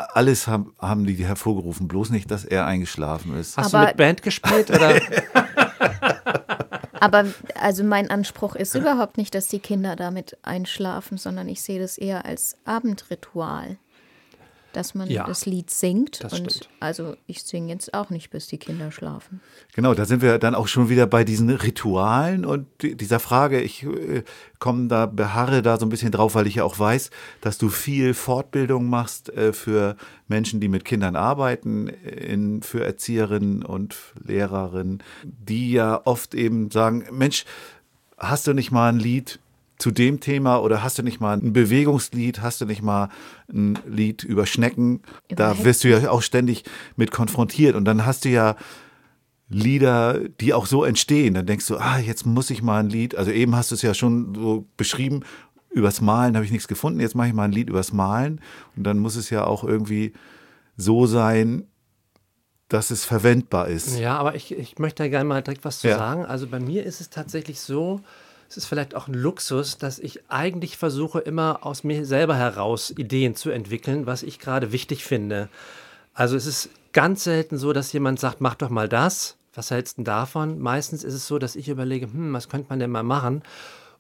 alles 0.01 0.47
haben, 0.47 0.75
haben 0.79 1.07
die 1.07 1.15
hervorgerufen, 1.25 1.89
bloß 1.89 2.11
nicht, 2.11 2.31
dass 2.31 2.45
er 2.45 2.67
eingeschlafen 2.67 3.37
ist. 3.37 3.57
Hast 3.57 3.75
Aber 3.75 3.85
du 3.85 3.89
mit 3.91 3.97
Band 3.97 4.23
gespielt 4.23 4.71
oder? 4.71 5.01
Aber 7.01 7.27
also 7.61 7.85
mein 7.85 8.11
Anspruch 8.11 8.57
ist 8.57 8.75
überhaupt 8.75 9.19
nicht, 9.19 9.35
dass 9.35 9.49
die 9.49 9.59
Kinder 9.59 9.97
damit 9.97 10.39
einschlafen, 10.43 11.19
sondern 11.19 11.49
ich 11.49 11.63
sehe 11.63 11.79
das 11.79 11.99
eher 11.99 12.25
als 12.25 12.57
Abendritual 12.65 13.79
dass 14.77 14.95
man 14.95 15.09
ja, 15.09 15.25
das 15.25 15.47
Lied 15.47 15.71
singt. 15.71 16.23
Das 16.23 16.35
und 16.35 16.53
stimmt. 16.53 16.69
also 16.81 17.17
ich 17.27 17.43
singe 17.43 17.73
jetzt 17.73 17.95
auch 17.95 18.11
nicht, 18.11 18.29
bis 18.29 18.47
die 18.47 18.59
Kinder 18.59 18.93
schlafen. 18.93 19.41
Genau, 19.75 19.95
da 19.95 20.05
sind 20.05 20.21
wir 20.21 20.39
dann 20.39 20.55
auch 20.55 20.69
schon 20.69 20.91
wieder 20.91 21.07
bei 21.07 21.25
diesen 21.25 21.49
Ritualen 21.49 22.45
und 22.45 22.67
dieser 22.83 23.19
Frage. 23.19 23.63
Ich 23.63 23.85
äh, 23.85 24.23
komme 24.59 24.89
da, 24.89 25.07
beharre 25.07 25.63
da 25.63 25.79
so 25.79 25.87
ein 25.87 25.89
bisschen 25.89 26.13
drauf, 26.13 26.35
weil 26.35 26.47
ich 26.47 26.57
ja 26.57 26.65
auch 26.65 26.79
weiß, 26.79 27.11
dass 27.41 27.57
du 27.57 27.71
viel 27.71 28.13
Fortbildung 28.13 28.91
machst 28.91 29.31
äh, 29.31 29.55
für 29.55 29.97
Menschen, 30.29 30.61
die 30.61 30.69
mit 30.69 30.85
Kindern 30.85 31.17
arbeiten, 31.17 31.89
in, 31.89 32.63
für 32.63 32.85
Erzieherinnen 32.85 33.63
und 33.63 33.97
Lehrerinnen, 34.23 35.03
die 35.25 35.73
ja 35.73 36.03
oft 36.05 36.35
eben 36.35 36.71
sagen, 36.71 37.07
Mensch, 37.13 37.47
hast 38.19 38.47
du 38.47 38.53
nicht 38.53 38.71
mal 38.71 38.91
ein 38.91 38.99
Lied, 38.99 39.39
zu 39.79 39.91
dem 39.91 40.21
Thema 40.21 40.59
oder 40.59 40.83
hast 40.83 40.99
du 40.99 41.03
nicht 41.03 41.21
mal 41.21 41.37
ein 41.37 41.53
Bewegungslied, 41.53 42.41
hast 42.41 42.61
du 42.61 42.65
nicht 42.65 42.83
mal 42.83 43.09
ein 43.53 43.79
Lied 43.87 44.25
über 44.25 44.47
Schnecken? 44.47 45.03
Da 45.29 45.65
wirst 45.65 45.85
du 45.85 45.89
ja 45.89 46.11
auch 46.11 46.23
ständig 46.23 46.65
mit 46.97 47.11
konfrontiert 47.11 47.77
und 47.77 47.85
dann 47.85 48.07
hast 48.07 48.25
du 48.25 48.31
ja 48.31 48.57
Lieder, 49.49 50.29
die 50.41 50.55
auch 50.55 50.67
so 50.67 50.83
entstehen. 50.83 51.35
Dann 51.35 51.47
denkst 51.47 51.67
du, 51.69 51.77
ah, 51.77 51.99
jetzt 51.99 52.27
muss 52.27 52.51
ich 52.51 52.63
mal 52.63 52.81
ein 52.81 52.91
Lied, 52.91 53.15
also 53.15 53.31
eben 53.31 53.55
hast 53.55 53.71
du 53.71 53.77
es 53.77 53.83
ja 53.83 53.95
schon 53.95 54.35
so 54.35 54.67
beschrieben, 54.77 55.23
übers 55.71 56.01
Malen 56.01 56.35
habe 56.35 56.45
ich 56.45 56.51
nichts 56.51 56.69
gefunden, 56.69 57.01
jetzt 57.01 57.15
mache 57.15 57.29
ich 57.29 57.35
mal 57.35 57.45
ein 57.45 57.53
Lied 57.53 57.69
übers 57.69 57.93
Malen 57.93 58.41
und 58.77 58.85
dann 58.85 58.99
muss 58.99 59.15
es 59.15 59.31
ja 59.31 59.45
auch 59.45 59.63
irgendwie 59.63 60.15
so 60.77 61.07
sein, 61.07 61.67
dass 62.69 62.91
es 62.91 63.05
verwendbar 63.05 63.69
ist. 63.69 63.99
Ja, 63.99 64.17
aber 64.17 64.35
ich, 64.35 64.53
ich 64.53 64.79
möchte 64.79 65.05
da 65.05 65.09
gerne 65.09 65.29
mal 65.29 65.43
direkt 65.43 65.65
was 65.65 65.81
zu 65.81 65.89
ja. 65.89 65.99
sagen. 65.99 66.25
Also 66.25 66.49
bei 66.49 66.59
mir 66.59 66.85
ist 66.85 67.01
es 67.01 67.11
tatsächlich 67.11 67.61
so, 67.61 68.01
es 68.49 68.57
ist 68.57 68.67
vielleicht 68.67 68.95
auch 68.95 69.09
ein 69.09 69.15
Luxus, 69.15 69.79
dass 69.79 69.99
ich 69.99 70.21
eigentlich 70.29 70.77
versuche, 70.77 71.21
immer 71.21 71.61
aus 71.63 71.85
mir 71.85 72.05
selber 72.05 72.37
heraus 72.37 72.93
Ideen 72.97 73.35
zu 73.35 73.51
entwickeln, 73.51 74.07
was 74.07 74.23
ich 74.23 74.39
gerade 74.39 74.73
wichtig 74.73 75.05
finde. 75.05 75.49
Also 76.15 76.37
es 76.37 76.47
ist 76.47 76.71
ganz 76.93 77.25
selten 77.25 77.59
so, 77.59 77.73
dass 77.73 77.93
jemand 77.93 78.21
sagt, 78.21 78.41
mach 78.41 78.55
doch 78.55 78.71
mal 78.71 78.89
das. 78.89 79.37
Was 79.55 79.71
hältst 79.71 79.99
du 79.99 80.03
davon? 80.03 80.59
Meistens 80.59 81.03
ist 81.03 81.15
es 81.15 81.27
so, 81.27 81.39
dass 81.39 81.57
ich 81.57 81.69
überlege, 81.69 82.07
hm, 82.07 82.33
was 82.33 82.49
könnte 82.49 82.69
man 82.69 82.79
denn 82.79 82.91
mal 82.91 83.03
machen? 83.03 83.43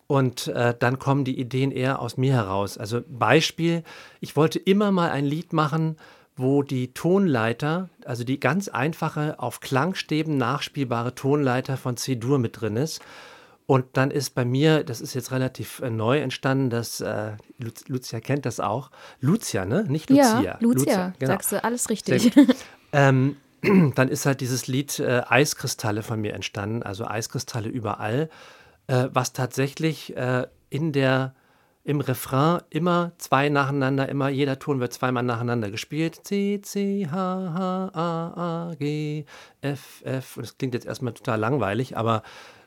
Und 0.07 0.49
äh, 0.49 0.75
dann 0.79 0.99
kommen 0.99 1.25
die 1.25 1.38
Ideen 1.38 1.73
eher 1.73 2.00
aus 2.00 2.17
mir 2.17 2.33
heraus. 2.33 2.79
Also 2.79 3.00
Beispiel, 3.09 3.83
ich 4.21 4.37
wollte 4.37 4.59
immer 4.59 4.93
mal 4.93 5.11
ein 5.11 5.25
Lied 5.25 5.53
machen, 5.53 5.97
wo 6.37 6.62
die 6.62 6.93
Tonleiter, 6.93 7.88
also 8.05 8.23
die 8.23 8.38
ganz 8.38 8.69
einfache, 8.69 9.38
auf 9.38 9.61
Klangstäben 9.61 10.37
nachspielbare 10.37 11.15
Tonleiter 11.15 11.76
von 11.76 11.97
C-Dur 11.97 12.38
mit 12.38 12.61
drin 12.61 12.76
ist. 12.76 13.00
Und 13.67 13.97
dann 13.97 14.13
ist 14.13 14.31
bei 14.37 14.45
mir, 14.45 14.85
das 14.85 15.01
ist 15.01 15.15
jetzt 15.15 15.33
relativ 15.33 15.81
äh, 15.81 15.91
neu 15.91 16.21
entstanden, 16.21 16.71
dass 16.71 17.01
äh, 17.01 17.33
Lucia 17.89 18.21
kennt 18.21 18.47
das 18.47 18.61
auch. 18.61 18.91
Lucia, 19.21 19.65
ne? 19.65 19.85
Nicht 19.89 20.09
Lucia. 20.09 20.41
Ja, 20.41 20.57
Lucia, 20.61 20.85
Lucia 20.85 21.13
genau. 21.19 21.33
sagst 21.33 21.53
du 21.53 21.63
alles 21.65 21.91
richtig. 21.91 22.33
Ähm, 22.93 23.37
dann 23.95 24.09
ist 24.09 24.27
halt 24.27 24.41
dieses 24.41 24.69
Lied 24.69 25.01
äh, 25.01 25.23
Eiskristalle 25.29 26.03
von 26.03 26.21
mir 26.21 26.35
entstanden, 26.35 26.83
also 26.83 27.05
Eiskristalle 27.05 27.69
überall, 27.69 28.31
äh, 28.87 29.09
was 29.13 29.33
tatsächlich 29.33 30.17
äh, 30.17 30.47
in 30.71 30.93
der 30.93 31.35
im 31.85 32.01
Refrain 32.01 32.63
immer 32.71 33.13
zwei 33.19 33.49
nacheinander, 33.49 34.09
immer 34.09 34.29
jeder 34.29 34.59
Ton 34.59 34.81
wird 34.81 34.93
zweimal 34.93 35.23
nacheinander 35.23 35.71
gespielt. 35.71 36.27
C, 36.27 36.61
C, 36.61 37.07
H, 37.09 37.15
H, 37.15 37.91
A, 37.95 38.71
A, 38.71 38.75
G, 38.75 39.25
F, 39.61 40.03
F. 40.05 40.37
Und 40.37 40.47
das 40.47 40.59
klingt 40.59 40.75
jetzt 40.75 40.87
erstmal 40.87 41.13
total 41.13 41.39
langweilig, 41.39 41.97
aber 41.97 42.25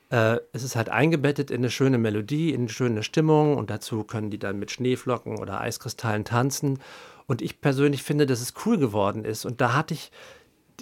äh, 0.10 0.38
es 0.54 0.64
ist 0.64 0.76
halt 0.76 0.90
eingebettet 0.90 1.52
in 1.52 1.58
eine 1.58 1.70
schöne 1.70 1.98
Melodie, 1.98 2.52
in 2.52 2.62
eine 2.62 2.70
schöne 2.70 3.04
Stimmung 3.04 3.58
und 3.58 3.70
dazu 3.70 4.04
können 4.04 4.30
die 4.30 4.40
dann 4.40 4.60
mit 4.60 4.72
Schneeflocken 4.72 5.38
oder 5.40 5.62
Eiskristallen 5.62 6.26
tanzen. 6.26 6.80
Und 7.28 7.42
ich 7.42 7.62
persönlich 7.62 8.04
finde, 8.04 8.26
dass 8.26 8.42
es 8.42 8.54
cool 8.66 8.78
geworden 8.78 9.24
ist. 9.24 9.46
Und 9.46 9.62
da 9.62 9.74
hatte 9.76 9.94
ich 9.94 10.12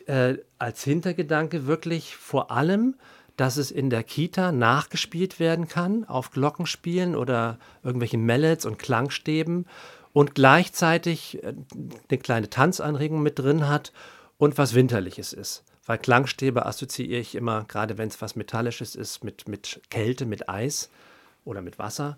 äh, 0.06 0.36
als 0.60 0.84
Hintergedanke 0.84 1.68
wirklich 1.68 2.16
vor 2.16 2.52
allem 2.52 2.96
dass 3.38 3.58
es 3.58 3.70
in 3.70 3.90
der 3.90 4.04
Kita 4.04 4.52
nachgespielt 4.52 5.40
werden 5.40 5.68
kann 5.68 6.04
auf 6.06 6.32
Glockenspielen 6.32 7.16
oder 7.16 7.60
irgendwelchen 7.84 8.26
Mallets 8.26 8.66
und 8.66 8.80
Klangstäben 8.80 9.68
und 10.12 10.36
gleichzeitig 10.36 11.44
äh, 11.44 11.54
eine 12.10 12.18
kleine 12.18 12.50
Tanzanregung 12.50 13.22
mit 13.22 13.40
drin 13.40 13.70
hat 13.70 13.94
und 14.38 14.58
was 14.58 14.74
Winterliches 14.74 15.34
ist. 15.34 15.64
Weil 15.88 15.98
Klangstäbe 15.98 16.66
assoziiere 16.66 17.20
ich 17.20 17.34
immer, 17.34 17.64
gerade 17.64 17.98
wenn 17.98 18.10
es 18.10 18.22
was 18.22 18.36
Metallisches 18.36 18.94
ist, 18.94 19.24
mit, 19.24 19.48
mit 19.48 19.82
Kälte, 19.90 20.26
mit 20.26 20.50
Eis 20.50 20.90
oder 21.46 21.62
mit 21.62 21.80
Wasser. 21.80 22.18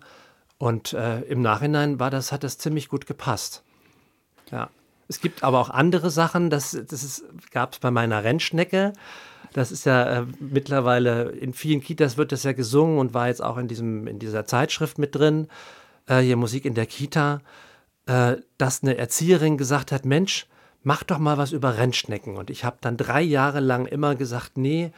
Und 0.58 0.92
äh, 0.92 1.20
im 1.22 1.40
Nachhinein 1.40 1.98
war 2.00 2.10
das, 2.10 2.32
hat 2.32 2.42
das 2.42 2.58
ziemlich 2.58 2.88
gut 2.88 3.06
gepasst. 3.06 3.62
Ja. 4.50 4.68
Es 5.08 5.20
gibt 5.20 5.42
aber 5.42 5.60
auch 5.60 5.70
andere 5.70 6.10
Sachen, 6.10 6.50
das, 6.50 6.78
das 6.88 7.24
gab 7.50 7.72
es 7.72 7.78
bei 7.78 7.90
meiner 7.90 8.22
Rennschnecke. 8.22 8.92
Das 9.52 9.72
ist 9.72 9.86
ja 9.86 10.20
äh, 10.20 10.26
mittlerweile 10.38 11.30
in 11.30 11.52
vielen 11.52 11.80
Kitas 11.80 12.16
wird 12.16 12.32
das 12.32 12.42
ja 12.42 12.52
gesungen 12.52 12.98
und 12.98 13.14
war 13.14 13.28
jetzt 13.28 13.42
auch 13.42 13.56
in, 13.56 13.68
diesem, 13.68 14.06
in 14.06 14.18
dieser 14.18 14.46
Zeitschrift 14.46 14.98
mit 14.98 15.14
drin, 15.14 15.48
äh, 16.06 16.20
hier 16.20 16.36
Musik 16.36 16.64
in 16.64 16.74
der 16.74 16.86
Kita, 16.86 17.40
äh, 18.06 18.36
dass 18.58 18.82
eine 18.82 18.96
Erzieherin 18.96 19.58
gesagt 19.58 19.92
hat, 19.92 20.04
Mensch, 20.04 20.46
mach 20.82 21.02
doch 21.02 21.18
mal 21.18 21.38
was 21.38 21.52
über 21.52 21.76
Rennschnecken. 21.76 22.36
Und 22.36 22.50
ich 22.50 22.64
habe 22.64 22.78
dann 22.80 22.96
drei 22.96 23.22
Jahre 23.22 23.60
lang 23.60 23.86
immer 23.86 24.14
gesagt, 24.14 24.56
nee, 24.56 24.92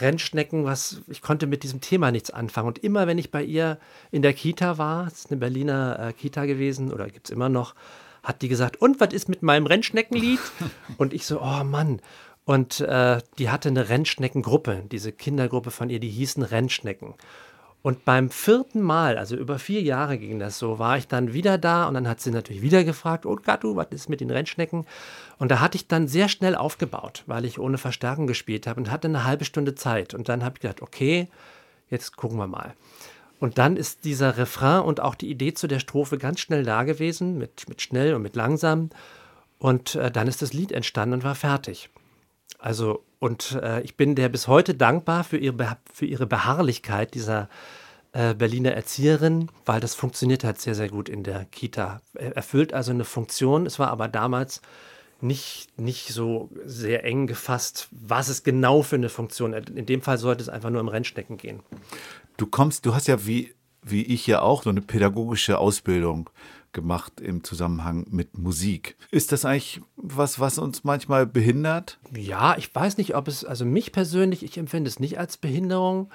Rennschnecken, 0.00 0.64
was, 0.64 1.02
ich 1.08 1.20
konnte 1.20 1.46
mit 1.46 1.62
diesem 1.62 1.80
Thema 1.80 2.10
nichts 2.10 2.30
anfangen. 2.30 2.68
Und 2.68 2.78
immer, 2.78 3.06
wenn 3.06 3.18
ich 3.18 3.30
bei 3.30 3.42
ihr 3.42 3.78
in 4.10 4.22
der 4.22 4.32
Kita 4.32 4.78
war, 4.78 5.04
das 5.04 5.20
ist 5.20 5.30
eine 5.30 5.40
Berliner 5.40 5.98
äh, 5.98 6.12
Kita 6.12 6.46
gewesen 6.46 6.92
oder 6.92 7.08
gibt 7.08 7.28
es 7.28 7.30
immer 7.30 7.48
noch, 7.48 7.74
hat 8.22 8.40
die 8.42 8.48
gesagt, 8.48 8.80
und 8.80 9.00
was 9.00 9.12
ist 9.12 9.28
mit 9.28 9.42
meinem 9.42 9.66
Rennschneckenlied? 9.66 10.40
und 10.96 11.12
ich 11.12 11.26
so, 11.26 11.42
oh 11.42 11.64
Mann. 11.64 12.00
Und 12.44 12.80
äh, 12.80 13.20
die 13.38 13.50
hatte 13.50 13.68
eine 13.68 13.88
Rennschneckengruppe, 13.88 14.84
diese 14.90 15.12
Kindergruppe 15.12 15.70
von 15.70 15.90
ihr, 15.90 16.00
die 16.00 16.10
hießen 16.10 16.42
Rennschnecken. 16.42 17.14
Und 17.82 18.04
beim 18.04 18.30
vierten 18.30 18.80
Mal, 18.80 19.18
also 19.18 19.34
über 19.34 19.58
vier 19.58 19.82
Jahre 19.82 20.16
ging 20.16 20.38
das 20.38 20.58
so, 20.58 20.78
war 20.78 20.98
ich 20.98 21.08
dann 21.08 21.32
wieder 21.32 21.58
da 21.58 21.88
und 21.88 21.94
dann 21.94 22.08
hat 22.08 22.20
sie 22.20 22.30
natürlich 22.30 22.62
wieder 22.62 22.84
gefragt, 22.84 23.26
oh 23.26 23.34
Gattu, 23.34 23.74
was 23.74 23.88
ist 23.90 24.08
mit 24.08 24.20
den 24.20 24.30
Rennschnecken? 24.30 24.86
Und 25.38 25.50
da 25.50 25.58
hatte 25.58 25.76
ich 25.76 25.88
dann 25.88 26.06
sehr 26.06 26.28
schnell 26.28 26.54
aufgebaut, 26.54 27.24
weil 27.26 27.44
ich 27.44 27.58
ohne 27.58 27.78
Verstärkung 27.78 28.28
gespielt 28.28 28.68
habe 28.68 28.80
und 28.80 28.90
hatte 28.90 29.08
eine 29.08 29.24
halbe 29.24 29.44
Stunde 29.44 29.74
Zeit. 29.74 30.14
Und 30.14 30.28
dann 30.28 30.44
habe 30.44 30.54
ich 30.56 30.60
gedacht, 30.60 30.80
okay, 30.80 31.28
jetzt 31.90 32.16
gucken 32.16 32.38
wir 32.38 32.46
mal. 32.46 32.74
Und 33.40 33.58
dann 33.58 33.76
ist 33.76 34.04
dieser 34.04 34.38
Refrain 34.38 34.82
und 34.82 35.00
auch 35.00 35.16
die 35.16 35.28
Idee 35.28 35.52
zu 35.52 35.66
der 35.66 35.80
Strophe 35.80 36.16
ganz 36.16 36.38
schnell 36.38 36.62
da 36.62 36.84
gewesen, 36.84 37.38
mit, 37.38 37.68
mit 37.68 37.82
schnell 37.82 38.14
und 38.14 38.22
mit 38.22 38.36
langsam. 38.36 38.90
Und 39.58 39.96
äh, 39.96 40.12
dann 40.12 40.28
ist 40.28 40.42
das 40.42 40.52
Lied 40.52 40.70
entstanden 40.70 41.14
und 41.14 41.24
war 41.24 41.34
fertig. 41.34 41.90
Also, 42.62 43.02
und 43.18 43.58
äh, 43.60 43.82
ich 43.82 43.96
bin 43.96 44.14
der 44.14 44.28
bis 44.28 44.46
heute 44.46 44.74
dankbar 44.74 45.24
für 45.24 45.36
ihre, 45.36 45.78
für 45.92 46.06
ihre 46.06 46.26
Beharrlichkeit 46.26 47.12
dieser 47.14 47.48
äh, 48.12 48.34
Berliner 48.34 48.70
Erzieherin, 48.70 49.48
weil 49.66 49.80
das 49.80 49.96
funktioniert 49.96 50.44
halt 50.44 50.60
sehr, 50.60 50.76
sehr 50.76 50.88
gut 50.88 51.08
in 51.08 51.24
der 51.24 51.44
Kita. 51.46 52.00
Er 52.14 52.36
erfüllt 52.36 52.72
also 52.72 52.92
eine 52.92 53.04
Funktion. 53.04 53.66
Es 53.66 53.80
war 53.80 53.88
aber 53.88 54.06
damals 54.06 54.62
nicht, 55.20 55.76
nicht 55.76 56.10
so 56.10 56.50
sehr 56.64 57.04
eng 57.04 57.26
gefasst, 57.26 57.88
was 57.90 58.28
es 58.28 58.44
genau 58.44 58.82
für 58.82 58.96
eine 58.96 59.08
Funktion 59.08 59.54
ist. 59.54 59.70
In 59.70 59.86
dem 59.86 60.00
Fall 60.00 60.18
sollte 60.18 60.42
es 60.42 60.48
einfach 60.48 60.70
nur 60.70 60.80
im 60.80 60.88
Rennstecken 60.88 61.38
gehen. 61.38 61.64
Du 62.36 62.46
kommst, 62.46 62.86
du 62.86 62.94
hast 62.94 63.08
ja 63.08 63.26
wie, 63.26 63.56
wie 63.82 64.04
ich 64.04 64.24
ja 64.28 64.40
auch 64.40 64.62
so 64.62 64.70
eine 64.70 64.82
pädagogische 64.82 65.58
Ausbildung 65.58 66.30
gemacht 66.72 67.20
im 67.20 67.44
Zusammenhang 67.44 68.06
mit 68.10 68.38
Musik. 68.38 68.96
Ist 69.10 69.32
das 69.32 69.44
eigentlich 69.44 69.80
was, 69.96 70.40
was 70.40 70.58
uns 70.58 70.84
manchmal 70.84 71.26
behindert? 71.26 71.98
Ja, 72.14 72.56
ich 72.56 72.74
weiß 72.74 72.96
nicht, 72.98 73.14
ob 73.14 73.28
es, 73.28 73.44
also 73.44 73.64
mich 73.64 73.92
persönlich, 73.92 74.42
ich 74.42 74.58
empfinde 74.58 74.88
es 74.88 75.00
nicht 75.00 75.18
als 75.18 75.36
Behinderung 75.36 76.10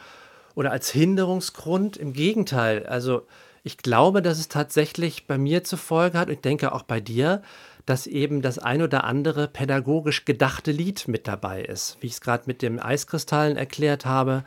oder 0.55 0.71
als 0.71 0.89
Hinderungsgrund. 0.89 1.97
Im 1.97 2.13
Gegenteil, 2.13 2.85
also 2.85 3.27
ich 3.63 3.77
glaube, 3.77 4.21
dass 4.21 4.39
es 4.39 4.47
tatsächlich 4.47 5.27
bei 5.27 5.37
mir 5.37 5.63
zur 5.63 5.77
Folge 5.77 6.17
hat, 6.17 6.27
und 6.29 6.35
ich 6.35 6.41
denke 6.41 6.71
auch 6.71 6.83
bei 6.83 6.99
dir, 6.99 7.41
dass 7.85 8.05
eben 8.05 8.41
das 8.41 8.59
ein 8.59 8.81
oder 8.81 9.05
andere 9.05 9.47
pädagogisch 9.47 10.25
gedachte 10.25 10.71
Lied 10.71 11.07
mit 11.07 11.27
dabei 11.27 11.63
ist. 11.63 11.97
Wie 12.01 12.07
ich 12.07 12.13
es 12.13 12.21
gerade 12.21 12.43
mit 12.45 12.61
dem 12.61 12.79
Eiskristallen 12.79 13.55
erklärt 13.55 14.05
habe, 14.05 14.43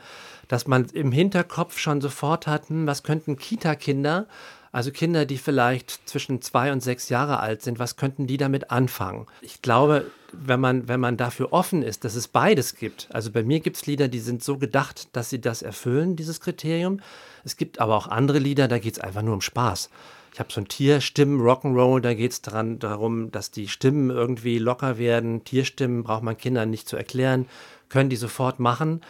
dass 0.47 0.67
man 0.67 0.85
im 0.85 1.11
Hinterkopf 1.11 1.79
schon 1.79 2.01
sofort 2.01 2.45
hat, 2.45 2.69
hm, 2.69 2.85
was 2.85 3.03
könnten 3.03 3.37
Kita-Kinder 3.37 4.27
also 4.71 4.91
Kinder, 4.91 5.25
die 5.25 5.37
vielleicht 5.37 6.07
zwischen 6.07 6.41
zwei 6.41 6.71
und 6.71 6.81
sechs 6.81 7.09
Jahre 7.09 7.39
alt 7.39 7.61
sind, 7.61 7.79
was 7.79 7.97
könnten 7.97 8.27
die 8.27 8.37
damit 8.37 8.71
anfangen? 8.71 9.27
Ich 9.41 9.61
glaube, 9.61 10.05
wenn 10.31 10.59
man, 10.59 10.87
wenn 10.87 10.99
man 10.99 11.17
dafür 11.17 11.51
offen 11.51 11.83
ist, 11.83 12.05
dass 12.05 12.15
es 12.15 12.29
beides 12.29 12.75
gibt. 12.75 13.09
Also 13.11 13.31
bei 13.31 13.43
mir 13.43 13.59
gibt 13.59 13.77
es 13.77 13.85
Lieder, 13.85 14.07
die 14.07 14.19
sind 14.19 14.43
so 14.43 14.57
gedacht, 14.57 15.09
dass 15.11 15.29
sie 15.29 15.41
das 15.41 15.61
erfüllen, 15.61 16.15
dieses 16.15 16.39
Kriterium. 16.39 17.01
Es 17.43 17.57
gibt 17.57 17.79
aber 17.79 17.95
auch 17.95 18.07
andere 18.07 18.39
Lieder, 18.39 18.67
da 18.67 18.79
geht 18.79 18.93
es 18.93 18.99
einfach 18.99 19.21
nur 19.21 19.33
um 19.33 19.41
Spaß. 19.41 19.89
Ich 20.33 20.39
habe 20.39 20.51
so 20.51 20.61
ein 20.61 20.67
Tierstimmen, 20.69 21.41
Rock'n'Roll, 21.41 21.99
da 21.99 22.13
geht 22.13 22.31
es 22.31 22.41
darum, 22.41 23.31
dass 23.31 23.51
die 23.51 23.67
Stimmen 23.67 24.09
irgendwie 24.09 24.59
locker 24.59 24.97
werden. 24.97 25.43
Tierstimmen 25.43 26.03
braucht 26.03 26.23
man 26.23 26.37
Kindern 26.37 26.69
nicht 26.69 26.87
zu 26.87 26.95
erklären, 26.95 27.47
können 27.89 28.09
die 28.09 28.15
sofort 28.15 28.59
machen. 28.59 29.01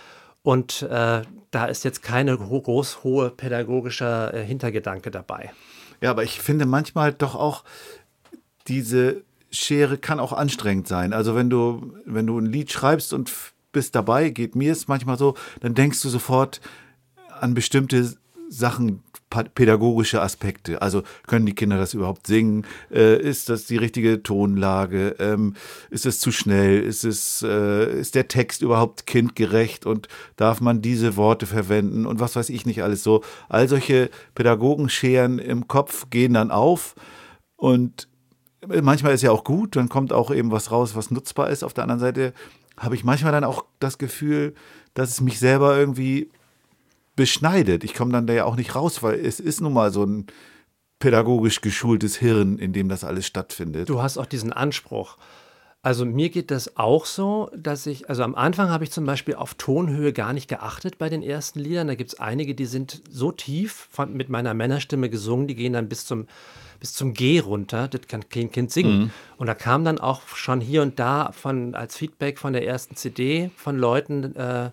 Und 0.43 0.81
äh, 0.83 1.21
da 1.51 1.65
ist 1.65 1.83
jetzt 1.83 2.01
keine 2.01 2.37
groß 2.37 3.03
hohe 3.03 3.29
pädagogischer 3.29 4.33
äh, 4.33 4.43
Hintergedanke 4.43 5.11
dabei. 5.11 5.51
Ja, 6.01 6.09
aber 6.09 6.23
ich 6.23 6.41
finde 6.41 6.65
manchmal 6.65 7.13
doch 7.13 7.35
auch 7.35 7.63
diese 8.67 9.23
Schere 9.51 9.97
kann 9.97 10.19
auch 10.19 10.33
anstrengend 10.33 10.87
sein. 10.87 11.13
Also 11.13 11.35
wenn 11.35 11.49
du 11.49 11.93
wenn 12.05 12.25
du 12.25 12.39
ein 12.39 12.45
Lied 12.45 12.71
schreibst 12.71 13.13
und 13.13 13.31
bist 13.71 13.95
dabei, 13.95 14.29
geht 14.29 14.55
mir 14.55 14.71
es 14.71 14.87
manchmal 14.87 15.17
so, 15.17 15.35
dann 15.59 15.75
denkst 15.75 16.01
du 16.01 16.09
sofort 16.09 16.61
an 17.39 17.53
bestimmte 17.53 18.13
Sachen, 18.49 19.03
pädagogische 19.31 20.21
Aspekte. 20.21 20.81
Also 20.81 21.03
können 21.25 21.45
die 21.45 21.55
Kinder 21.55 21.77
das 21.77 21.93
überhaupt 21.93 22.27
singen? 22.27 22.65
Äh, 22.91 23.19
ist 23.21 23.49
das 23.49 23.65
die 23.65 23.77
richtige 23.77 24.21
Tonlage? 24.21 25.15
Ähm, 25.19 25.55
ist 25.89 26.05
es 26.05 26.19
zu 26.19 26.31
schnell? 26.31 26.81
Ist 26.81 27.03
es 27.03 27.41
äh, 27.41 27.99
ist 27.99 28.15
der 28.15 28.27
Text 28.27 28.61
überhaupt 28.61 29.07
kindgerecht 29.07 29.85
und 29.85 30.07
darf 30.35 30.61
man 30.61 30.81
diese 30.81 31.15
Worte 31.15 31.45
verwenden 31.45 32.05
und 32.05 32.19
was 32.19 32.35
weiß 32.35 32.49
ich 32.49 32.65
nicht 32.65 32.83
alles 32.83 33.03
so? 33.03 33.23
All 33.49 33.67
solche 33.67 34.09
Pädagogenscheren 34.35 35.39
im 35.39 35.67
Kopf 35.67 36.09
gehen 36.09 36.33
dann 36.33 36.51
auf 36.51 36.95
und 37.55 38.07
manchmal 38.81 39.13
ist 39.13 39.23
ja 39.23 39.31
auch 39.31 39.43
gut, 39.43 39.75
dann 39.75 39.89
kommt 39.89 40.13
auch 40.13 40.31
eben 40.31 40.51
was 40.51 40.71
raus, 40.71 40.95
was 40.95 41.11
nutzbar 41.11 41.49
ist. 41.49 41.63
Auf 41.63 41.73
der 41.73 41.83
anderen 41.83 41.99
Seite 41.99 42.33
habe 42.77 42.95
ich 42.95 43.03
manchmal 43.03 43.31
dann 43.31 43.43
auch 43.43 43.65
das 43.79 43.97
Gefühl, 43.97 44.53
dass 44.93 45.09
es 45.09 45.21
mich 45.21 45.39
selber 45.39 45.77
irgendwie 45.77 46.29
beschneidet. 47.21 47.83
Ich 47.83 47.93
komme 47.93 48.11
dann 48.11 48.25
da 48.25 48.33
ja 48.33 48.45
auch 48.45 48.55
nicht 48.55 48.73
raus, 48.73 49.03
weil 49.03 49.23
es 49.23 49.39
ist 49.39 49.61
nun 49.61 49.73
mal 49.73 49.93
so 49.93 50.03
ein 50.03 50.25
pädagogisch 50.97 51.61
geschultes 51.61 52.15
Hirn, 52.15 52.57
in 52.57 52.73
dem 52.73 52.89
das 52.89 53.03
alles 53.03 53.27
stattfindet. 53.27 53.89
Du 53.89 54.01
hast 54.01 54.17
auch 54.17 54.25
diesen 54.25 54.51
Anspruch. 54.51 55.17
Also 55.83 56.03
mir 56.03 56.29
geht 56.29 56.49
das 56.49 56.77
auch 56.77 57.05
so, 57.05 57.51
dass 57.55 57.85
ich, 57.85 58.09
also 58.09 58.23
am 58.23 58.33
Anfang 58.33 58.69
habe 58.69 58.83
ich 58.83 58.89
zum 58.89 59.05
Beispiel 59.05 59.35
auf 59.35 59.53
Tonhöhe 59.53 60.13
gar 60.13 60.33
nicht 60.33 60.47
geachtet 60.47 60.97
bei 60.97 61.09
den 61.09 61.21
ersten 61.21 61.59
Liedern. 61.59 61.87
Da 61.87 61.93
gibt 61.93 62.13
es 62.13 62.19
einige, 62.19 62.55
die 62.55 62.65
sind 62.65 63.03
so 63.07 63.31
tief 63.31 63.87
von, 63.91 64.17
mit 64.17 64.29
meiner 64.29 64.55
Männerstimme 64.55 65.07
gesungen, 65.11 65.45
die 65.45 65.55
gehen 65.55 65.73
dann 65.73 65.89
bis 65.89 66.07
zum, 66.07 66.25
bis 66.79 66.93
zum 66.93 67.13
G 67.13 67.37
runter. 67.37 67.87
Das 67.87 68.07
kann 68.07 68.27
kein 68.29 68.51
Kind 68.51 68.71
singen. 68.71 68.97
Mhm. 68.97 69.11
Und 69.37 69.45
da 69.45 69.53
kam 69.53 69.85
dann 69.85 69.99
auch 69.99 70.27
schon 70.27 70.59
hier 70.59 70.81
und 70.81 70.97
da 70.97 71.31
von, 71.33 71.75
als 71.75 71.95
Feedback 71.97 72.39
von 72.39 72.53
der 72.53 72.65
ersten 72.65 72.95
CD 72.95 73.51
von 73.57 73.77
Leuten, 73.77 74.35
äh, 74.35 74.71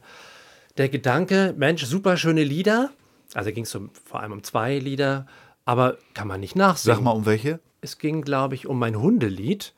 der 0.78 0.88
Gedanke, 0.88 1.54
Mensch, 1.56 1.84
super 1.84 2.16
schöne 2.16 2.44
Lieder. 2.44 2.90
Also 3.34 3.52
ging 3.52 3.64
es 3.64 3.70
so 3.70 3.88
vor 4.04 4.20
allem 4.20 4.32
um 4.32 4.42
zwei 4.42 4.78
Lieder, 4.78 5.26
aber 5.64 5.98
kann 6.14 6.28
man 6.28 6.40
nicht 6.40 6.56
nachsehen. 6.56 6.94
Sag 6.94 7.02
mal, 7.02 7.10
um 7.10 7.26
welche? 7.26 7.60
Es 7.80 7.98
ging, 7.98 8.22
glaube 8.22 8.54
ich, 8.54 8.66
um 8.66 8.78
mein 8.78 8.98
Hundelied. 8.98 9.74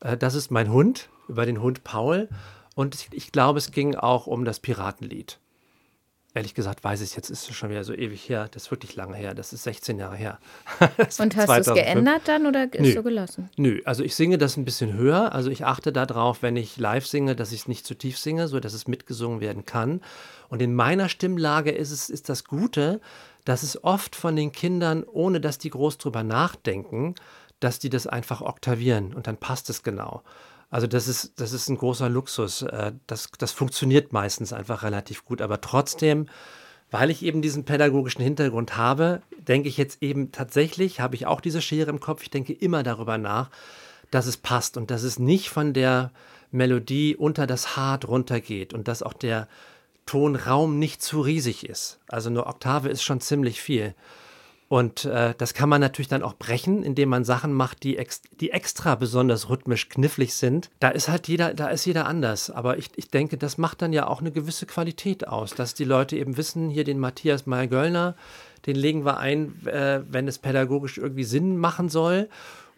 Äh, 0.00 0.16
das 0.16 0.34
ist 0.34 0.50
mein 0.50 0.70
Hund, 0.70 1.08
über 1.28 1.46
den 1.46 1.62
Hund 1.62 1.84
Paul. 1.84 2.28
Und 2.74 3.08
ich 3.12 3.32
glaube, 3.32 3.58
es 3.58 3.70
ging 3.70 3.94
auch 3.94 4.26
um 4.26 4.44
das 4.44 4.60
Piratenlied. 4.60 5.38
Ehrlich 6.36 6.54
gesagt 6.54 6.82
weiß 6.82 7.00
ich 7.00 7.14
jetzt, 7.14 7.30
ist 7.30 7.48
es 7.48 7.56
schon 7.56 7.70
wieder 7.70 7.84
so 7.84 7.94
ewig 7.94 8.28
her. 8.28 8.48
Das 8.50 8.64
ist 8.64 8.70
wirklich 8.72 8.96
lange 8.96 9.16
her. 9.16 9.34
Das 9.34 9.52
ist 9.52 9.62
16 9.62 10.00
Jahre 10.00 10.16
her. 10.16 10.40
Und 11.20 11.36
hast 11.36 11.48
du 11.48 11.70
es 11.70 11.74
geändert 11.74 12.22
dann 12.26 12.46
oder 12.46 12.64
ist 12.74 12.80
Nö. 12.80 12.92
so 12.92 13.04
gelassen? 13.04 13.50
Nö, 13.56 13.80
also 13.84 14.02
ich 14.02 14.16
singe 14.16 14.36
das 14.36 14.56
ein 14.56 14.64
bisschen 14.64 14.94
höher. 14.94 15.32
Also 15.32 15.50
ich 15.50 15.64
achte 15.64 15.92
darauf, 15.92 16.42
wenn 16.42 16.56
ich 16.56 16.76
live 16.76 17.06
singe, 17.06 17.36
dass 17.36 17.52
ich 17.52 17.60
es 17.60 17.68
nicht 17.68 17.86
zu 17.86 17.94
tief 17.94 18.18
singe, 18.18 18.48
so 18.48 18.58
dass 18.58 18.74
es 18.74 18.88
mitgesungen 18.88 19.40
werden 19.40 19.64
kann. 19.64 20.00
Und 20.48 20.60
in 20.60 20.74
meiner 20.74 21.08
Stimmlage 21.08 21.70
ist 21.70 21.92
es 21.92 22.10
ist 22.10 22.28
das 22.28 22.44
Gute, 22.44 23.00
dass 23.44 23.62
es 23.62 23.84
oft 23.84 24.16
von 24.16 24.34
den 24.34 24.50
Kindern, 24.50 25.04
ohne 25.04 25.40
dass 25.40 25.58
die 25.58 25.70
groß 25.70 25.98
drüber 25.98 26.24
nachdenken, 26.24 27.14
dass 27.60 27.78
die 27.78 27.90
das 27.90 28.06
einfach 28.06 28.40
oktavieren 28.40 29.14
und 29.14 29.26
dann 29.26 29.36
passt 29.36 29.70
es 29.70 29.82
genau. 29.82 30.22
Also 30.74 30.88
das 30.88 31.06
ist, 31.06 31.34
das 31.36 31.52
ist 31.52 31.68
ein 31.68 31.76
großer 31.76 32.08
Luxus. 32.08 32.62
Äh, 32.62 32.94
Das, 33.06 33.28
das 33.38 33.52
funktioniert 33.52 34.12
meistens 34.12 34.52
einfach 34.52 34.82
relativ 34.82 35.24
gut. 35.24 35.40
Aber 35.40 35.60
trotzdem, 35.60 36.26
weil 36.90 37.10
ich 37.10 37.22
eben 37.22 37.42
diesen 37.42 37.64
pädagogischen 37.64 38.24
Hintergrund 38.24 38.76
habe, 38.76 39.22
denke 39.38 39.68
ich 39.68 39.76
jetzt 39.76 40.02
eben 40.02 40.32
tatsächlich, 40.32 40.98
habe 40.98 41.14
ich 41.14 41.26
auch 41.26 41.40
diese 41.40 41.62
Schere 41.62 41.90
im 41.90 42.00
Kopf, 42.00 42.24
ich 42.24 42.30
denke 42.30 42.52
immer 42.52 42.82
darüber 42.82 43.18
nach, 43.18 43.50
dass 44.10 44.26
es 44.26 44.36
passt 44.36 44.76
und 44.76 44.90
dass 44.90 45.04
es 45.04 45.20
nicht 45.20 45.48
von 45.48 45.74
der 45.74 46.10
Melodie 46.50 47.14
unter 47.14 47.46
das 47.46 47.76
Hart 47.76 48.08
runtergeht 48.08 48.74
und 48.74 48.88
dass 48.88 49.04
auch 49.04 49.12
der 49.12 49.46
Tonraum 50.06 50.80
nicht 50.80 51.02
zu 51.02 51.20
riesig 51.20 51.68
ist. 51.68 52.00
Also 52.08 52.30
eine 52.30 52.48
Oktave 52.48 52.88
ist 52.88 53.04
schon 53.04 53.20
ziemlich 53.20 53.60
viel. 53.62 53.94
Und 54.74 55.04
äh, 55.04 55.34
das 55.38 55.54
kann 55.54 55.68
man 55.68 55.80
natürlich 55.80 56.08
dann 56.08 56.24
auch 56.24 56.34
brechen, 56.34 56.82
indem 56.82 57.08
man 57.08 57.24
Sachen 57.24 57.52
macht, 57.52 57.84
die, 57.84 57.96
ex 57.96 58.22
die 58.40 58.50
extra 58.50 58.96
besonders 58.96 59.48
rhythmisch 59.48 59.88
knifflig 59.88 60.34
sind. 60.34 60.68
Da 60.80 60.88
ist 60.88 61.08
halt 61.08 61.28
jeder, 61.28 61.54
da 61.54 61.68
ist 61.68 61.84
jeder 61.84 62.08
anders. 62.08 62.50
Aber 62.50 62.76
ich, 62.76 62.90
ich 62.96 63.08
denke, 63.08 63.38
das 63.38 63.56
macht 63.56 63.82
dann 63.82 63.92
ja 63.92 64.08
auch 64.08 64.20
eine 64.20 64.32
gewisse 64.32 64.66
Qualität 64.66 65.28
aus, 65.28 65.54
dass 65.54 65.74
die 65.74 65.84
Leute 65.84 66.16
eben 66.16 66.36
wissen, 66.36 66.70
hier 66.70 66.82
den 66.82 66.98
Matthias 66.98 67.46
Meyer-Göllner, 67.46 68.16
den 68.66 68.74
legen 68.74 69.04
wir 69.04 69.18
ein, 69.18 69.64
äh, 69.64 70.00
wenn 70.10 70.26
es 70.26 70.40
pädagogisch 70.40 70.98
irgendwie 70.98 71.22
Sinn 71.22 71.56
machen 71.56 71.88
soll 71.88 72.28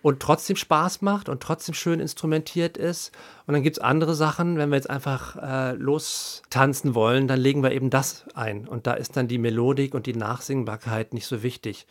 und 0.07 0.21
trotzdem 0.21 0.55
Spaß 0.55 1.03
macht 1.03 1.29
und 1.29 1.43
trotzdem 1.43 1.75
schön 1.75 1.99
instrumentiert 1.99 2.77
ist. 2.77 3.11
Und 3.49 3.55
dann 3.55 3.65
gibt 3.65 3.79
es 3.79 3.83
andere 3.83 4.15
Sachen, 4.15 4.57
wenn 4.57 4.69
wir 4.69 4.77
jetzt 4.77 4.89
einfach 4.89 5.35
äh, 5.35 5.73
lostanzen 5.73 6.95
wollen, 6.95 7.27
dann 7.27 7.41
legen 7.41 7.61
wir 7.65 7.73
eben 7.73 7.91
das 7.91 8.25
ein. 8.35 8.69
Und 8.69 8.87
da 8.87 8.93
ist 8.93 9.17
dann 9.17 9.27
die 9.27 9.39
Melodik 9.39 9.95
und 9.95 10.07
die 10.07 10.13
Nachsingbarkeit 10.15 11.13
nicht 11.13 11.27
so 11.27 11.43
wichtig. 11.43 11.89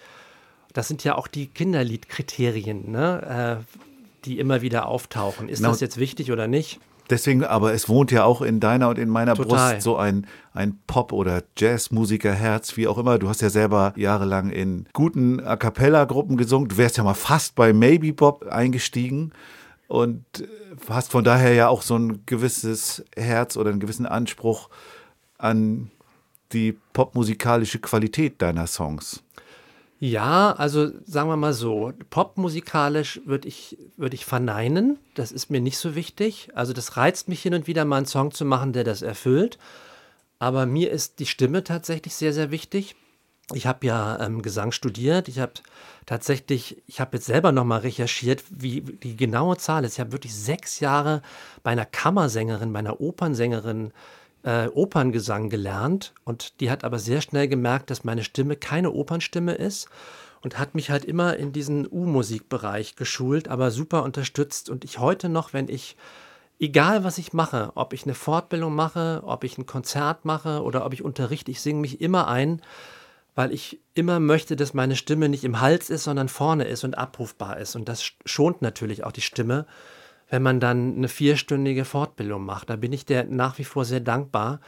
Das 0.72 0.88
sind 0.88 1.04
ja 1.04 1.16
auch 1.16 1.28
die 1.28 1.48
Kinderliedkriterien, 1.48 2.90
ne? 2.90 3.60
äh, 3.68 3.76
die 4.24 4.40
immer 4.40 4.62
wieder 4.62 4.88
auftauchen. 4.88 5.50
Ist 5.50 5.58
Genau. 5.60 5.72
das 5.72 5.82
jetzt 5.82 5.98
wichtig 5.98 6.32
oder 6.32 6.48
nicht? 6.48 6.80
Deswegen, 7.10 7.44
aber 7.44 7.74
es 7.74 7.88
wohnt 7.88 8.12
ja 8.12 8.24
auch 8.24 8.42
in 8.42 8.60
deiner 8.60 8.90
und 8.90 8.98
in 8.98 9.10
meiner 9.10 9.36
Total. 9.36 9.74
Brust 9.74 9.84
so 9.84 9.96
ein, 9.98 10.26
ein 10.54 10.80
Pop- 10.88 11.14
oder 11.14 11.44
Jazzmusikerherz, 11.58 12.78
wie 12.78 12.88
auch 12.88 12.98
immer. 12.98 13.20
Du 13.20 13.30
hast 13.30 13.42
ja 13.42 13.50
selber 13.50 13.94
jahrelang 13.96 14.50
in 14.50 14.88
guten 14.94 15.40
A 15.40 15.56
Cappella-Gruppen 15.56 16.36
gesungen. 16.38 16.68
Du 16.68 16.78
wärst 16.78 16.98
ja 16.98 17.04
mal 17.04 17.14
fast 17.14 17.56
bei 17.56 17.74
Maybe 17.74 18.12
Bob 18.14 18.48
eingestiegen 18.48 19.34
und 19.88 20.26
äh, 20.40 20.48
hast 20.90 21.12
von 21.12 21.24
daher 21.24 21.54
ja 21.54 21.68
auch 21.68 21.82
so 21.82 21.96
ein 21.96 22.24
gewisses 22.26 23.04
Herz 23.16 23.56
oder 23.56 23.70
einen 23.70 23.80
gewissen 23.80 24.06
Anspruch 24.06 24.70
an 25.38 25.92
die 26.54 26.78
popmusikalische 26.94 27.80
Qualität 27.80 28.42
deiner 28.42 28.68
Songs. 28.68 29.22
Ja, 30.06 30.52
also 30.52 30.92
sagen 31.08 31.30
wir 31.30 31.36
mal 31.36 31.54
so, 31.54 31.92
popmusikalisch 32.12 33.22
würde 33.26 33.48
ich, 33.48 33.76
würd 33.98 34.14
ich 34.14 34.24
verneinen. 34.24 35.00
Das 35.16 35.32
ist 35.32 35.50
mir 35.50 35.60
nicht 35.60 35.80
so 35.80 35.96
wichtig. 35.96 36.50
Also 36.54 36.74
das 36.74 36.96
reizt 36.96 37.28
mich 37.28 37.42
hin 37.42 37.56
und 37.56 37.66
wieder 37.66 37.86
mal 37.86 37.98
einen 37.98 38.06
Song 38.06 38.30
zu 38.30 38.46
machen, 38.46 38.72
der 38.72 38.84
das 38.84 39.02
erfüllt. 39.02 39.58
Aber 40.38 40.68
mir 40.68 40.92
ist 40.92 41.18
die 41.18 41.26
Stimme 41.26 41.64
tatsächlich 41.64 42.14
sehr, 42.14 42.34
sehr 42.34 42.52
wichtig. 42.52 42.96
Ich 43.52 43.66
habe 43.66 43.88
ja 43.88 44.20
ähm, 44.20 44.44
Gesang 44.44 44.72
studiert. 44.72 45.28
Ich 45.28 45.40
habe 45.40 45.54
tatsächlich, 46.06 46.84
ich 46.86 47.00
habe 47.00 47.18
jetzt 47.18 47.26
selber 47.26 47.52
nochmal 47.52 47.80
recherchiert, 47.80 48.44
wie 48.52 48.82
die 48.82 49.18
genaue 49.18 49.58
Zahl 49.58 49.86
ist. 49.86 49.94
Ich 49.94 50.00
habe 50.00 50.12
wirklich 50.12 50.36
sechs 50.36 50.82
Jahre 50.82 51.24
bei 51.64 51.72
einer 51.72 51.86
Kammersängerin, 51.86 52.74
bei 52.74 52.80
einer 52.80 53.02
Opernsängerin 53.02 53.88
äh, 53.88 53.92
Operngesang 54.46 55.50
gelernt 55.50 56.14
und 56.24 56.60
die 56.60 56.70
hat 56.70 56.84
aber 56.84 57.00
sehr 57.00 57.22
schnell 57.22 57.48
gemerkt, 57.48 57.90
dass 57.90 58.04
meine 58.04 58.24
Stimme 58.24 58.56
keine 58.56 58.92
Opernstimme 58.92 59.54
ist 59.54 59.90
und 60.42 60.60
hat 60.60 60.76
mich 60.76 60.92
halt 60.92 61.04
immer 61.04 61.36
in 61.38 61.52
diesen 61.52 61.88
U-Musikbereich 61.92 62.96
geschult, 62.96 63.48
aber 63.48 63.72
super 63.72 64.04
unterstützt. 64.04 64.70
Und 64.70 64.84
ich 64.84 65.00
heute 65.00 65.30
noch, 65.30 65.54
wenn 65.54 65.68
ich 65.68 65.98
egal 66.60 67.04
was 67.04 67.18
ich 67.18 67.34
mache, 67.34 67.72
ob 67.74 67.94
ich 67.94 68.04
eine 68.04 68.14
Fortbildung 68.14 68.76
mache, 68.76 69.24
ob 69.26 69.44
ich 69.44 69.58
ein 69.58 69.66
Konzert 69.66 70.26
mache 70.26 70.62
oder 70.62 70.86
ob 70.86 70.94
ich 70.94 71.04
unterrichte, 71.04 71.50
ich 71.50 71.62
singe 71.62 71.82
mich 71.82 72.00
immer 72.00 72.28
ein, 72.28 72.62
weil 73.34 73.52
ich 73.52 73.82
immer 73.96 74.20
möchte, 74.20 74.56
dass 74.56 74.76
meine 74.76 74.96
Stimme 74.96 75.28
nicht 75.28 75.44
im 75.44 75.60
Hals 75.60 75.90
ist, 75.90 76.04
sondern 76.04 76.30
vorne 76.30 76.66
ist 76.66 76.84
und 76.84 76.98
abrufbar 76.98 77.58
ist. 77.58 77.76
Und 77.76 77.90
das 77.90 78.04
schont 78.26 78.62
natürlich 78.62 79.04
auch 79.04 79.12
die 79.12 79.22
Stimme 79.22 79.66
wenn 80.30 80.42
man 80.42 80.60
dann 80.60 80.96
eine 80.96 81.08
vierstündige 81.08 81.86
Fortbildung 81.86 82.46
macht. 82.46 82.70
Da 82.70 82.76
bin 82.76 82.94
ich 82.94 83.06
der 83.06 83.26
nach 83.26 83.58
wie 83.58 83.64
vor 83.64 83.86
sehr 83.86 84.00
dankbar. 84.00 84.60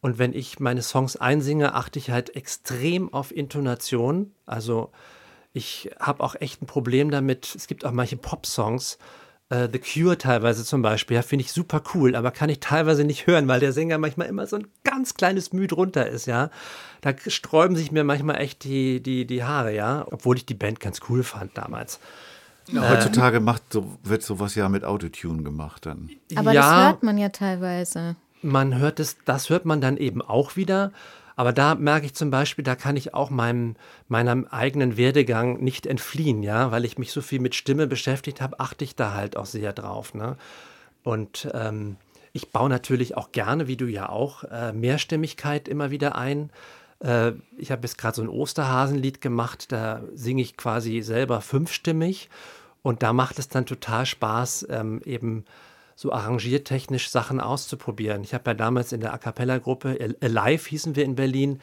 Und 0.00 0.18
wenn 0.18 0.32
ich 0.32 0.60
meine 0.60 0.82
Songs 0.82 1.16
einsinge, 1.16 1.74
achte 1.74 1.98
ich 1.98 2.10
halt 2.10 2.34
extrem 2.36 3.12
auf 3.12 3.34
Intonation. 3.34 4.32
Also 4.46 4.92
ich 5.52 5.90
habe 5.98 6.22
auch 6.22 6.36
echt 6.40 6.62
ein 6.62 6.66
Problem 6.66 7.10
damit. 7.10 7.54
Es 7.54 7.66
gibt 7.66 7.84
auch 7.84 7.92
manche 7.92 8.16
Pop-Songs, 8.16 8.98
äh, 9.50 9.68
The 9.70 9.78
Cure 9.78 10.16
teilweise 10.16 10.64
zum 10.64 10.80
Beispiel, 10.80 11.16
ja, 11.16 11.22
finde 11.22 11.44
ich 11.44 11.52
super 11.52 11.82
cool, 11.94 12.16
aber 12.16 12.30
kann 12.30 12.48
ich 12.48 12.60
teilweise 12.60 13.04
nicht 13.04 13.26
hören, 13.26 13.48
weil 13.48 13.60
der 13.60 13.72
Sänger 13.72 13.98
manchmal 13.98 14.28
immer 14.28 14.46
so 14.46 14.56
ein 14.56 14.68
ganz 14.84 15.14
kleines 15.14 15.52
Müh 15.52 15.66
drunter 15.66 16.08
ist, 16.08 16.26
ja. 16.26 16.50
Da 17.02 17.12
sträuben 17.26 17.76
sich 17.76 17.92
mir 17.92 18.04
manchmal 18.04 18.40
echt 18.40 18.64
die, 18.64 19.02
die, 19.02 19.26
die 19.26 19.44
Haare, 19.44 19.74
ja, 19.74 20.06
obwohl 20.10 20.36
ich 20.36 20.46
die 20.46 20.54
Band 20.54 20.80
ganz 20.80 21.00
cool 21.08 21.22
fand 21.22 21.58
damals. 21.58 22.00
Heutzutage 22.74 23.40
macht 23.40 23.72
so, 23.72 23.98
wird 24.02 24.22
sowas 24.22 24.54
ja 24.54 24.68
mit 24.68 24.84
Autotune 24.84 25.42
gemacht 25.42 25.86
dann. 25.86 26.10
Aber 26.36 26.52
ja, 26.52 26.60
das 26.60 26.86
hört 26.86 27.02
man 27.02 27.18
ja 27.18 27.28
teilweise. 27.30 28.16
man 28.42 28.78
hört 28.78 29.00
es, 29.00 29.16
das 29.24 29.50
hört 29.50 29.64
man 29.64 29.80
dann 29.80 29.96
eben 29.96 30.22
auch 30.22 30.56
wieder. 30.56 30.92
Aber 31.36 31.52
da 31.54 31.74
merke 31.74 32.04
ich 32.04 32.14
zum 32.14 32.30
Beispiel, 32.30 32.64
da 32.64 32.74
kann 32.74 32.96
ich 32.96 33.14
auch 33.14 33.30
meinem, 33.30 33.76
meinem 34.08 34.46
eigenen 34.50 34.98
Werdegang 34.98 35.58
nicht 35.64 35.86
entfliehen, 35.86 36.42
ja, 36.42 36.70
weil 36.70 36.84
ich 36.84 36.98
mich 36.98 37.12
so 37.12 37.22
viel 37.22 37.40
mit 37.40 37.54
Stimme 37.54 37.86
beschäftigt 37.86 38.42
habe, 38.42 38.60
achte 38.60 38.84
ich 38.84 38.94
da 38.94 39.14
halt 39.14 39.38
auch 39.38 39.46
sehr 39.46 39.72
drauf. 39.72 40.12
Ne? 40.12 40.36
Und 41.02 41.48
ähm, 41.54 41.96
ich 42.32 42.50
baue 42.50 42.68
natürlich 42.68 43.16
auch 43.16 43.32
gerne, 43.32 43.68
wie 43.68 43.76
du 43.76 43.86
ja 43.86 44.10
auch, 44.10 44.44
äh, 44.44 44.72
Mehrstimmigkeit 44.72 45.66
immer 45.66 45.90
wieder 45.90 46.14
ein. 46.14 46.50
Äh, 47.00 47.32
ich 47.56 47.70
habe 47.70 47.82
jetzt 47.82 47.98
gerade 47.98 48.16
so 48.16 48.22
ein 48.22 48.28
Osterhasenlied 48.28 49.20
gemacht, 49.20 49.72
da 49.72 50.02
singe 50.14 50.42
ich 50.42 50.56
quasi 50.56 51.02
selber 51.02 51.40
fünfstimmig. 51.40 52.28
Und 52.82 53.02
da 53.02 53.12
macht 53.12 53.38
es 53.38 53.48
dann 53.48 53.66
total 53.66 54.06
Spaß, 54.06 54.66
ähm, 54.70 55.02
eben 55.04 55.44
so 55.96 56.12
arrangiertechnisch 56.12 57.10
Sachen 57.10 57.40
auszuprobieren. 57.40 58.22
Ich 58.24 58.32
habe 58.32 58.50
ja 58.50 58.54
damals 58.54 58.92
in 58.92 59.00
der 59.00 59.12
A 59.12 59.18
Cappella-Gruppe, 59.18 60.16
Alive 60.22 60.68
hießen 60.70 60.96
wir 60.96 61.04
in 61.04 61.14
Berlin, 61.14 61.60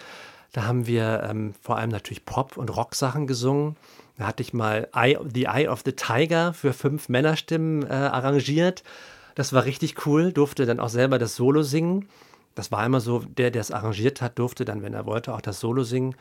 da 0.53 0.65
haben 0.65 0.85
wir 0.85 1.23
ähm, 1.27 1.53
vor 1.61 1.77
allem 1.77 1.89
natürlich 1.89 2.23
Pop- 2.23 2.57
und 2.57 2.75
Rock-Sachen 2.75 3.27
gesungen. 3.27 3.75
Da 4.17 4.27
hatte 4.27 4.43
ich 4.43 4.53
mal 4.53 4.87
Eye, 4.93 5.17
The 5.33 5.45
Eye 5.45 5.67
of 5.67 5.81
the 5.85 5.91
Tiger 5.91 6.53
für 6.53 6.73
fünf 6.73 7.09
Männerstimmen 7.09 7.83
äh, 7.83 7.93
arrangiert. 7.93 8.83
Das 9.35 9.53
war 9.53 9.65
richtig 9.65 10.05
cool, 10.05 10.31
durfte 10.31 10.65
dann 10.65 10.79
auch 10.79 10.89
selber 10.89 11.19
das 11.19 11.35
Solo 11.35 11.63
singen. 11.63 12.07
Das 12.57 12.71
war 12.71 12.83
immer 12.83 13.01
so, 13.01 13.19
der, 13.19 13.51
der 13.51 13.61
es 13.61 13.69
arrangiert 13.69 14.19
hat, 14.19 14.39
durfte 14.39 14.65
dann, 14.65 14.81
wenn 14.81 14.95
er 14.95 15.05
wollte, 15.05 15.31
auch 15.31 15.41
das 15.41 15.59
Solo 15.59 15.83
singen. 15.83 16.15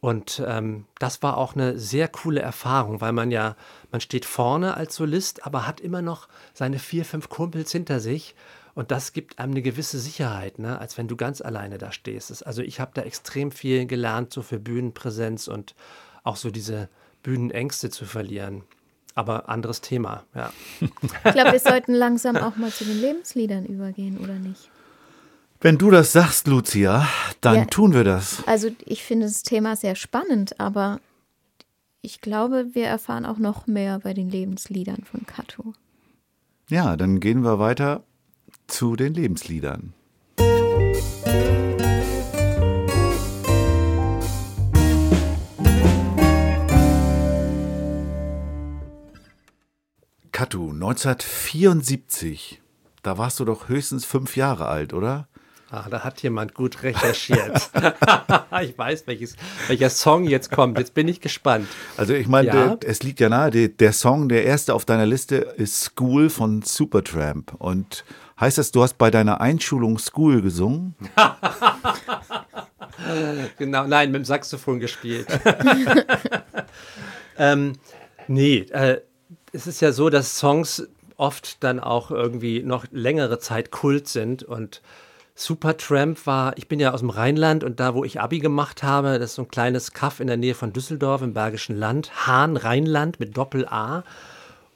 Und 0.00 0.42
ähm, 0.46 0.86
das 0.98 1.22
war 1.22 1.36
auch 1.36 1.54
eine 1.54 1.78
sehr 1.78 2.08
coole 2.08 2.40
Erfahrung, 2.40 3.02
weil 3.02 3.12
man 3.12 3.30
ja, 3.30 3.56
man 3.90 4.00
steht 4.00 4.24
vorne 4.24 4.74
als 4.74 4.94
Solist, 4.94 5.44
aber 5.44 5.66
hat 5.66 5.80
immer 5.80 6.00
noch 6.00 6.28
seine 6.54 6.78
vier, 6.78 7.04
fünf 7.04 7.28
Kumpels 7.28 7.72
hinter 7.72 8.00
sich. 8.00 8.34
Und 8.74 8.90
das 8.90 9.12
gibt 9.12 9.38
einem 9.38 9.52
eine 9.52 9.60
gewisse 9.60 9.98
Sicherheit, 9.98 10.58
ne? 10.58 10.78
als 10.78 10.96
wenn 10.96 11.08
du 11.08 11.16
ganz 11.16 11.42
alleine 11.42 11.76
da 11.76 11.92
stehst. 11.92 12.46
Also 12.46 12.62
ich 12.62 12.80
habe 12.80 12.92
da 12.94 13.02
extrem 13.02 13.50
viel 13.52 13.84
gelernt, 13.84 14.32
so 14.32 14.40
für 14.40 14.58
Bühnenpräsenz 14.58 15.46
und 15.46 15.74
auch 16.24 16.36
so 16.36 16.50
diese 16.50 16.88
Bühnenängste 17.22 17.90
zu 17.90 18.06
verlieren. 18.06 18.64
Aber 19.14 19.50
anderes 19.50 19.82
Thema, 19.82 20.24
ja. 20.34 20.50
Ich 20.80 21.32
glaube, 21.32 21.52
wir 21.52 21.60
sollten 21.60 21.92
langsam 21.92 22.36
auch 22.36 22.56
mal 22.56 22.70
zu 22.70 22.84
den 22.84 22.98
Lebensliedern 22.98 23.66
übergehen, 23.66 24.18
oder 24.18 24.34
nicht? 24.34 24.70
Wenn 25.66 25.78
du 25.78 25.90
das 25.90 26.12
sagst, 26.12 26.46
Lucia, 26.46 27.08
dann 27.40 27.56
Ja. 27.56 27.64
tun 27.64 27.92
wir 27.92 28.04
das. 28.04 28.40
Also 28.46 28.70
ich 28.84 29.02
finde 29.02 29.26
das 29.26 29.42
Thema 29.42 29.74
sehr 29.74 29.96
spannend, 29.96 30.60
aber 30.60 31.00
ich 32.02 32.20
glaube, 32.20 32.68
wir 32.74 32.86
erfahren 32.86 33.26
auch 33.26 33.38
noch 33.38 33.66
mehr 33.66 33.98
bei 33.98 34.14
den 34.14 34.30
Lebensliedern 34.30 35.02
von 35.02 35.26
Kato. 35.26 35.72
Ja, 36.70 36.96
dann 36.96 37.18
gehen 37.18 37.40
wir 37.42 37.58
weiter 37.58 38.04
zu 38.68 38.94
den 38.94 39.12
Lebensliedern. 39.14 39.92
Katu, 50.30 50.70
1974, 50.70 52.62
da 53.02 53.18
warst 53.18 53.40
du 53.40 53.44
doch 53.44 53.68
höchstens 53.68 54.04
fünf 54.04 54.36
Jahre 54.36 54.66
alt, 54.68 54.94
oder? 54.94 55.26
Ah, 55.70 55.86
da 55.90 56.04
hat 56.04 56.22
jemand 56.22 56.54
gut 56.54 56.82
recherchiert. 56.84 57.70
ich 58.62 58.78
weiß, 58.78 59.04
welches, 59.06 59.34
welcher 59.66 59.90
Song 59.90 60.24
jetzt 60.24 60.52
kommt. 60.52 60.78
Jetzt 60.78 60.94
bin 60.94 61.08
ich 61.08 61.20
gespannt. 61.20 61.66
Also 61.96 62.14
ich 62.14 62.28
meine, 62.28 62.48
Ja. 62.48 62.78
es 62.84 63.02
liegt 63.02 63.18
ja 63.18 63.28
nahe, 63.28 63.50
der, 63.50 63.68
der 63.68 63.92
Song, 63.92 64.28
der 64.28 64.44
erste 64.44 64.74
auf 64.74 64.84
deiner 64.84 65.06
Liste 65.06 65.36
ist 65.36 65.82
School 65.82 66.30
von 66.30 66.62
Supertramp. 66.62 67.52
Und 67.58 68.04
heißt 68.38 68.58
das, 68.58 68.70
du 68.70 68.82
hast 68.82 68.96
bei 68.96 69.10
deiner 69.10 69.40
Einschulung 69.40 69.98
School 69.98 70.42
gesungen? 70.42 70.94
Genau, 73.58 73.86
nein, 73.86 74.10
mit 74.10 74.22
dem 74.22 74.24
Saxophon 74.24 74.80
gespielt. 74.80 75.26
ähm, 77.38 77.74
nee, 78.26 78.58
äh, 78.70 79.00
es 79.52 79.66
ist 79.66 79.80
ja 79.80 79.92
so, 79.92 80.08
dass 80.08 80.38
Songs 80.38 80.88
oft 81.16 81.62
dann 81.62 81.78
auch 81.78 82.10
irgendwie 82.10 82.62
noch 82.62 82.86
längere 82.90 83.38
Zeit 83.38 83.70
Kult 83.70 84.08
sind 84.08 84.42
und 84.42 84.82
Supertramp 85.36 86.26
war, 86.26 86.56
ich 86.58 86.66
bin 86.66 86.80
ja 86.80 86.92
aus 86.92 87.00
dem 87.00 87.10
Rheinland 87.10 87.62
und 87.62 87.78
da, 87.78 87.94
wo 87.94 88.02
ich 88.02 88.20
Abi 88.20 88.40
gemacht 88.40 88.82
habe, 88.82 89.18
das 89.18 89.30
ist 89.30 89.34
so 89.36 89.42
ein 89.42 89.48
kleines 89.48 89.92
Kaff 89.92 90.18
in 90.18 90.26
der 90.26 90.36
Nähe 90.36 90.54
von 90.54 90.72
Düsseldorf 90.72 91.22
im 91.22 91.34
Bergischen 91.34 91.76
Land, 91.76 92.26
Hahn, 92.26 92.56
Rheinland 92.56 93.20
mit 93.20 93.36
Doppel-A. 93.36 94.02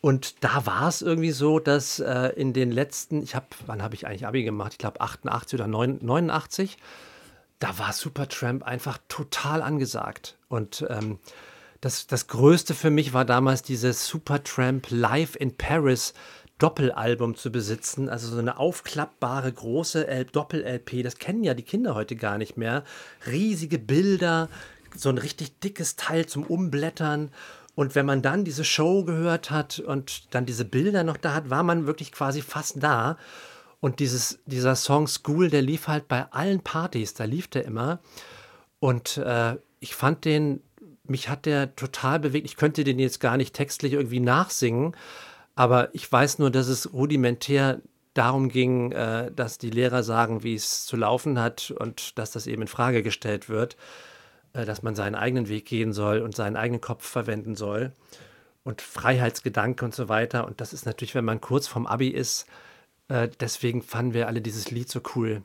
Und 0.01 0.45
da 0.45 0.65
war 0.67 0.89
es 0.89 1.03
irgendwie 1.03 1.33
so, 1.33 1.59
dass 1.59 1.99
äh, 1.99 2.29
in 2.37 2.53
den 2.53 2.71
letzten, 2.71 3.23
ich 3.23 3.35
habe, 3.35 3.47
wann 3.67 3.83
habe 3.83 3.95
ich 3.95 4.07
eigentlich 4.07 4.27
Abi 4.27 4.45
gemacht? 4.45 4.73
Ich 4.73 4.79
glaube 4.79 5.01
88 5.01 5.59
oder 5.59 5.67
9, 5.67 5.99
89 6.01 6.79
da 7.61 7.79
war 7.79 7.93
Supertramp 7.93 8.65
einfach 8.65 8.99
total 9.09 9.63
angesagt. 9.63 10.37
Und 10.49 10.85
ähm, 10.89 11.19
das, 11.81 12.07
das 12.07 12.27
Größte 12.27 12.75
für 12.75 12.91
mich 12.91 13.13
war 13.13 13.25
damals 13.25 13.63
dieses 13.63 14.07
Supertramp 14.07 14.87
Live 14.91 15.37
in 15.37 15.57
Paris 15.57 16.15
Doppelalbum 16.61 17.35
zu 17.35 17.51
besitzen. 17.51 18.09
Also 18.09 18.29
so 18.29 18.39
eine 18.39 18.59
aufklappbare 18.59 19.53
große 19.53 20.27
Doppel-LP. 20.33 21.03
Das 21.03 21.19
kennen 21.19 21.43
ja 21.43 21.55
die 21.55 21.65
Kinder 21.65 21.95
heute 21.95 22.15
gar 22.15 22.39
nicht 22.39 22.57
mehr. 22.57 22.85
Riesige 23.27 23.79
Bilder, 23.79 24.49
so 24.95 25.09
ein 25.09 25.19
richtig 25.19 25.59
dickes 25.61 25.97
Teil 25.97 26.27
zum 26.27 26.45
Umblättern. 26.45 27.31
Und 27.75 27.95
wenn 27.95 28.07
man 28.07 28.23
dann 28.23 28.45
diese 28.45 28.65
Show 28.65 29.05
gehört 29.05 29.51
hat 29.51 29.79
und 29.79 30.35
dann 30.35 30.47
diese 30.47 30.65
Bilder 30.65 31.03
noch 31.03 31.17
da 31.17 31.35
hat, 31.35 31.51
war 31.51 31.63
man 31.63 31.87
wirklich 31.87 32.13
quasi 32.13 32.43
fast 32.43 32.83
da. 32.83 33.17
Und 33.81 33.99
dieses, 34.01 34.39
dieser 34.45 34.77
Song 34.77 35.07
School, 35.07 35.49
der 35.49 35.63
lief 35.63 35.89
halt 35.89 36.07
bei 36.07 36.31
allen 36.31 36.61
Partys, 36.61 37.15
da 37.15 37.25
lief 37.25 37.49
der 37.49 37.65
immer. 37.65 38.01
Und 38.79 39.17
äh, 39.17 39.57
ich 39.79 39.95
fand 39.95 40.25
den, 40.27 40.63
mich 41.05 41.29
hat 41.29 41.47
der 41.47 41.75
total 41.77 42.21
bewegt. 42.21 42.47
Ich 42.47 42.57
könnte 42.57 42.85
den 42.85 42.99
jetzt 42.99 43.21
gar 43.21 43.37
nicht 43.37 43.55
textlich 43.55 43.95
irgendwie 43.95 44.21
nachsingen, 44.21 44.95
aber 45.55 45.95
ich 45.95 46.11
weiß 46.11 46.39
nur, 46.39 46.51
dass 46.51 46.69
es 46.69 46.93
rudimentär 46.93 47.81
darum 48.15 48.49
ging, 48.49 48.93
äh, 48.93 49.31
dass 49.33 49.59
die 49.59 49.71
Lehrer 49.71 50.03
sagen, 50.03 50.43
wie 50.43 50.55
es 50.55 50.85
zu 50.85 50.97
laufen 50.97 51.39
hat 51.39 51.71
und 51.71 52.19
dass 52.19 52.33
das 52.33 52.47
eben 52.47 52.63
in 52.63 52.69
Frage 52.69 53.03
gestellt 53.03 53.49
wird, 53.49 53.77
äh, 54.53 54.65
dass 54.65 54.83
man 54.83 54.95
seinen 54.95 55.15
eigenen 55.15 55.49
Weg 55.49 55.67
gehen 55.67 55.93
soll 55.93 56.21
und 56.21 56.35
seinen 56.35 56.57
eigenen 56.57 56.81
Kopf 56.81 57.07
verwenden 57.07 57.55
soll 57.55 57.93
und 58.65 58.83
Freiheitsgedanke 58.83 59.85
und 59.85 59.95
so 59.95 60.09
weiter. 60.09 60.47
Und 60.47 60.61
das 60.61 60.73
ist 60.73 60.87
natürlich, 60.87 61.15
wenn 61.15 61.25
man 61.25 61.41
kurz 61.41 61.69
vorm 61.69 61.87
Abi 61.87 62.09
ist, 62.09 62.47
äh, 63.09 63.29
deswegen 63.41 63.83
fanden 63.83 64.15
wir 64.15 64.27
alle 64.27 64.41
dieses 64.41 64.71
Lied 64.71 64.91
so 64.91 65.01
cool. 65.15 65.43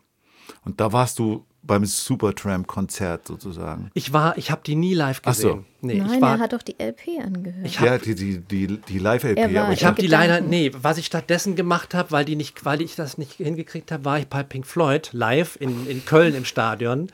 Und 0.63 0.79
da 0.79 0.91
warst 0.91 1.19
du 1.19 1.45
beim 1.65 1.85
Supertramp-Konzert 1.85 3.27
sozusagen. 3.27 3.89
Ich 3.93 4.13
war, 4.13 4.37
ich 4.37 4.51
habe 4.51 4.61
die 4.65 4.75
nie 4.75 4.93
live 4.93 5.21
Ach 5.25 5.33
so. 5.33 5.47
gesehen. 5.47 5.65
Nee, 5.81 5.95
Nein, 5.95 6.13
ich 6.15 6.21
war, 6.21 6.35
er 6.35 6.39
hat 6.39 6.53
doch 6.53 6.61
die 6.61 6.75
LP 6.79 7.23
angehört. 7.23 7.65
ich 7.65 7.79
hab, 7.79 7.85
Ja, 7.85 7.97
die, 7.97 8.15
die, 8.15 8.39
die, 8.39 8.77
die 8.77 8.99
Live-LP. 8.99 9.37
Er 9.37 9.71
Ich 9.71 9.85
habe 9.85 10.01
die 10.01 10.07
leider, 10.07 10.41
nee, 10.41 10.71
was 10.79 10.97
ich 10.97 11.05
stattdessen 11.05 11.55
gemacht 11.55 11.93
habe, 11.93 12.11
weil 12.11 12.25
die 12.25 12.35
nicht, 12.35 12.65
weil 12.65 12.81
ich 12.81 12.95
das 12.95 13.17
nicht 13.17 13.33
hingekriegt 13.33 13.91
habe, 13.91 14.05
war 14.05 14.19
ich 14.19 14.27
bei 14.27 14.43
Pink 14.43 14.65
Floyd 14.65 15.09
live 15.13 15.57
in, 15.59 15.87
in 15.87 16.05
Köln 16.05 16.35
im 16.35 16.45
Stadion. 16.45 17.07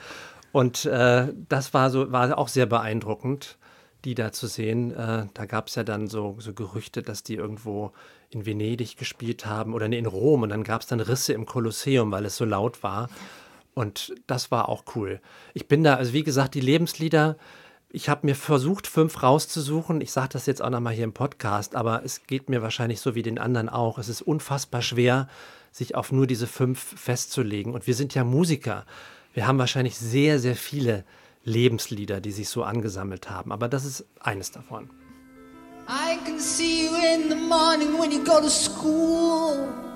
Und 0.52 0.86
äh, 0.86 1.28
das 1.50 1.74
war 1.74 1.90
so, 1.90 2.12
war 2.12 2.38
auch 2.38 2.48
sehr 2.48 2.66
beeindruckend, 2.66 3.58
die 4.06 4.16
da 4.16 4.32
zu 4.32 4.48
sehen. 4.48 4.92
Äh, 4.92 5.28
da 5.34 5.46
gab 5.46 5.68
es 5.68 5.76
ja 5.76 5.84
dann 5.84 6.08
so, 6.08 6.36
so 6.40 6.54
Gerüchte, 6.54 7.02
dass 7.02 7.24
die 7.24 7.36
irgendwo 7.36 7.92
in 8.30 8.46
Venedig 8.46 8.98
gespielt 8.98 9.46
haben 9.46 9.74
oder 9.74 9.88
nee, 9.88 9.98
in 9.98 10.06
Rom 10.06 10.44
und 10.44 10.50
dann 10.50 10.64
gab 10.64 10.82
es 10.82 10.88
dann 10.88 11.00
Risse 11.00 11.34
im 11.34 11.46
Kolosseum, 11.46 12.12
weil 12.12 12.26
es 12.26 12.38
so 12.38 12.46
laut 12.46 12.84
war. 12.84 13.10
Und 13.74 14.14
das 14.28 14.52
war 14.52 14.70
auch 14.70 14.84
cool. 14.96 15.22
Ich 15.54 15.68
bin 15.68 15.84
da, 15.84 15.96
also 15.96 16.14
wie 16.14 16.24
gesagt, 16.24 16.56
die 16.56 16.62
Lebenslieder, 16.62 17.38
ich 17.90 18.10
habe 18.10 18.26
mir 18.26 18.36
versucht, 18.36 18.88
fünf 18.88 19.22
rauszusuchen. 19.22 20.02
Ich 20.02 20.12
sage 20.12 20.30
das 20.34 20.46
jetzt 20.46 20.62
auch 20.62 20.70
nochmal 20.70 20.94
hier 20.94 21.04
im 21.04 21.14
Podcast, 21.14 21.76
aber 21.76 22.04
es 22.06 22.26
geht 22.26 22.50
mir 22.50 22.62
wahrscheinlich 22.62 23.02
so 23.02 23.16
wie 23.16 23.24
den 23.24 23.38
anderen 23.38 23.70
auch. 23.70 23.98
Es 23.98 24.10
ist 24.10 24.22
unfassbar 24.22 24.82
schwer, 24.82 25.28
sich 25.72 25.96
auf 25.96 26.12
nur 26.12 26.28
diese 26.28 26.48
fünf 26.48 26.80
festzulegen. 26.80 27.74
Und 27.74 27.88
wir 27.88 27.96
sind 27.96 28.14
ja 28.14 28.24
Musiker. 28.24 28.86
Wir 29.34 29.48
haben 29.48 29.60
wahrscheinlich 29.60 29.98
sehr, 29.98 30.40
sehr 30.40 30.56
viele 30.56 31.06
Lebenslieder, 31.44 32.22
die 32.22 32.32
sich 32.32 32.50
so 32.50 32.64
angesammelt 32.64 33.30
haben. 33.30 33.52
Aber 33.52 33.68
das 33.68 33.86
ist 33.86 34.06
eines 34.20 34.52
davon. 34.52 34.90
I 35.88 36.18
can 36.26 36.40
see 36.40 36.86
you 36.86 36.92
in 36.96 37.30
the 37.30 37.36
morning 37.36 38.00
when 38.00 38.12
you 38.12 38.24
go 38.24 38.40
to 38.40 38.50
school. 38.50 39.91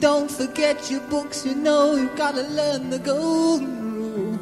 Don't 0.00 0.30
forget 0.30 0.90
your 0.90 1.00
books, 1.10 1.44
you 1.44 1.54
know 1.54 1.94
you've 1.94 2.16
got 2.16 2.34
to 2.34 2.42
learn 2.42 2.88
the 2.88 2.98
golden 2.98 3.92
rule. 3.92 4.38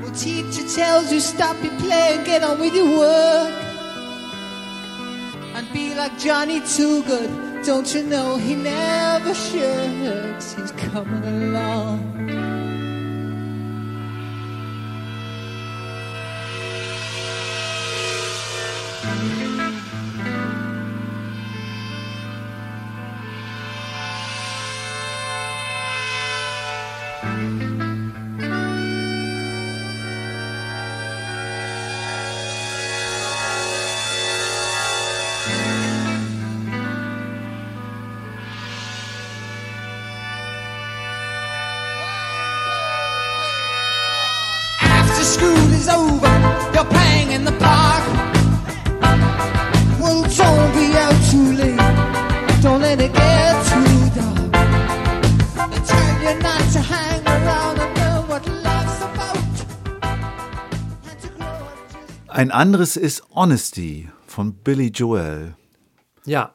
Well, 0.00 0.10
teacher 0.12 0.66
tells 0.74 1.12
you 1.12 1.20
stop 1.20 1.62
your 1.62 1.76
play 1.78 2.16
and 2.16 2.24
get 2.24 2.42
on 2.42 2.58
with 2.58 2.74
your 2.74 2.98
work. 2.98 3.52
And 5.54 5.70
be 5.72 5.94
like 5.94 6.18
Johnny 6.18 6.60
Too 6.60 7.02
Good. 7.02 7.64
Don't 7.66 7.94
you 7.94 8.02
know 8.04 8.38
he 8.38 8.54
never 8.54 9.34
shirks? 9.34 10.54
He's 10.54 10.72
coming 10.72 11.24
along. 11.24 12.57
Ein 62.38 62.52
anderes 62.52 62.96
ist 62.96 63.24
Honesty 63.34 64.10
von 64.28 64.52
Billy 64.52 64.90
Joel. 64.94 65.56
Ja. 66.24 66.54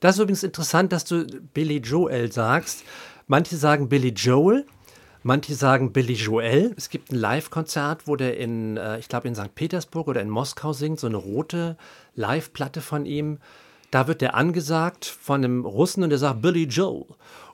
Das 0.00 0.16
ist 0.16 0.20
übrigens 0.20 0.42
interessant, 0.42 0.92
dass 0.92 1.06
du 1.06 1.24
Billy 1.54 1.78
Joel 1.78 2.30
sagst. 2.30 2.84
Manche 3.26 3.56
sagen 3.56 3.88
Billy 3.88 4.10
Joel, 4.10 4.66
manche 5.22 5.54
sagen 5.54 5.94
Billy 5.94 6.12
Joel. 6.12 6.74
Es 6.76 6.90
gibt 6.90 7.10
ein 7.12 7.16
Live-Konzert, 7.16 8.08
wo 8.08 8.14
der 8.14 8.36
in, 8.36 8.76
äh, 8.76 8.98
ich 8.98 9.08
glaube, 9.08 9.26
in 9.26 9.34
St. 9.34 9.54
Petersburg 9.54 10.06
oder 10.06 10.20
in 10.20 10.28
Moskau 10.28 10.74
singt, 10.74 11.00
so 11.00 11.06
eine 11.06 11.16
rote 11.16 11.78
Live-Platte 12.14 12.82
von 12.82 13.06
ihm. 13.06 13.38
Da 13.90 14.06
wird 14.06 14.20
der 14.20 14.34
angesagt 14.34 15.06
von 15.06 15.42
einem 15.42 15.64
Russen 15.64 16.02
und 16.02 16.10
der 16.10 16.18
sagt 16.18 16.42
Billy 16.42 16.64
Joel. 16.64 17.06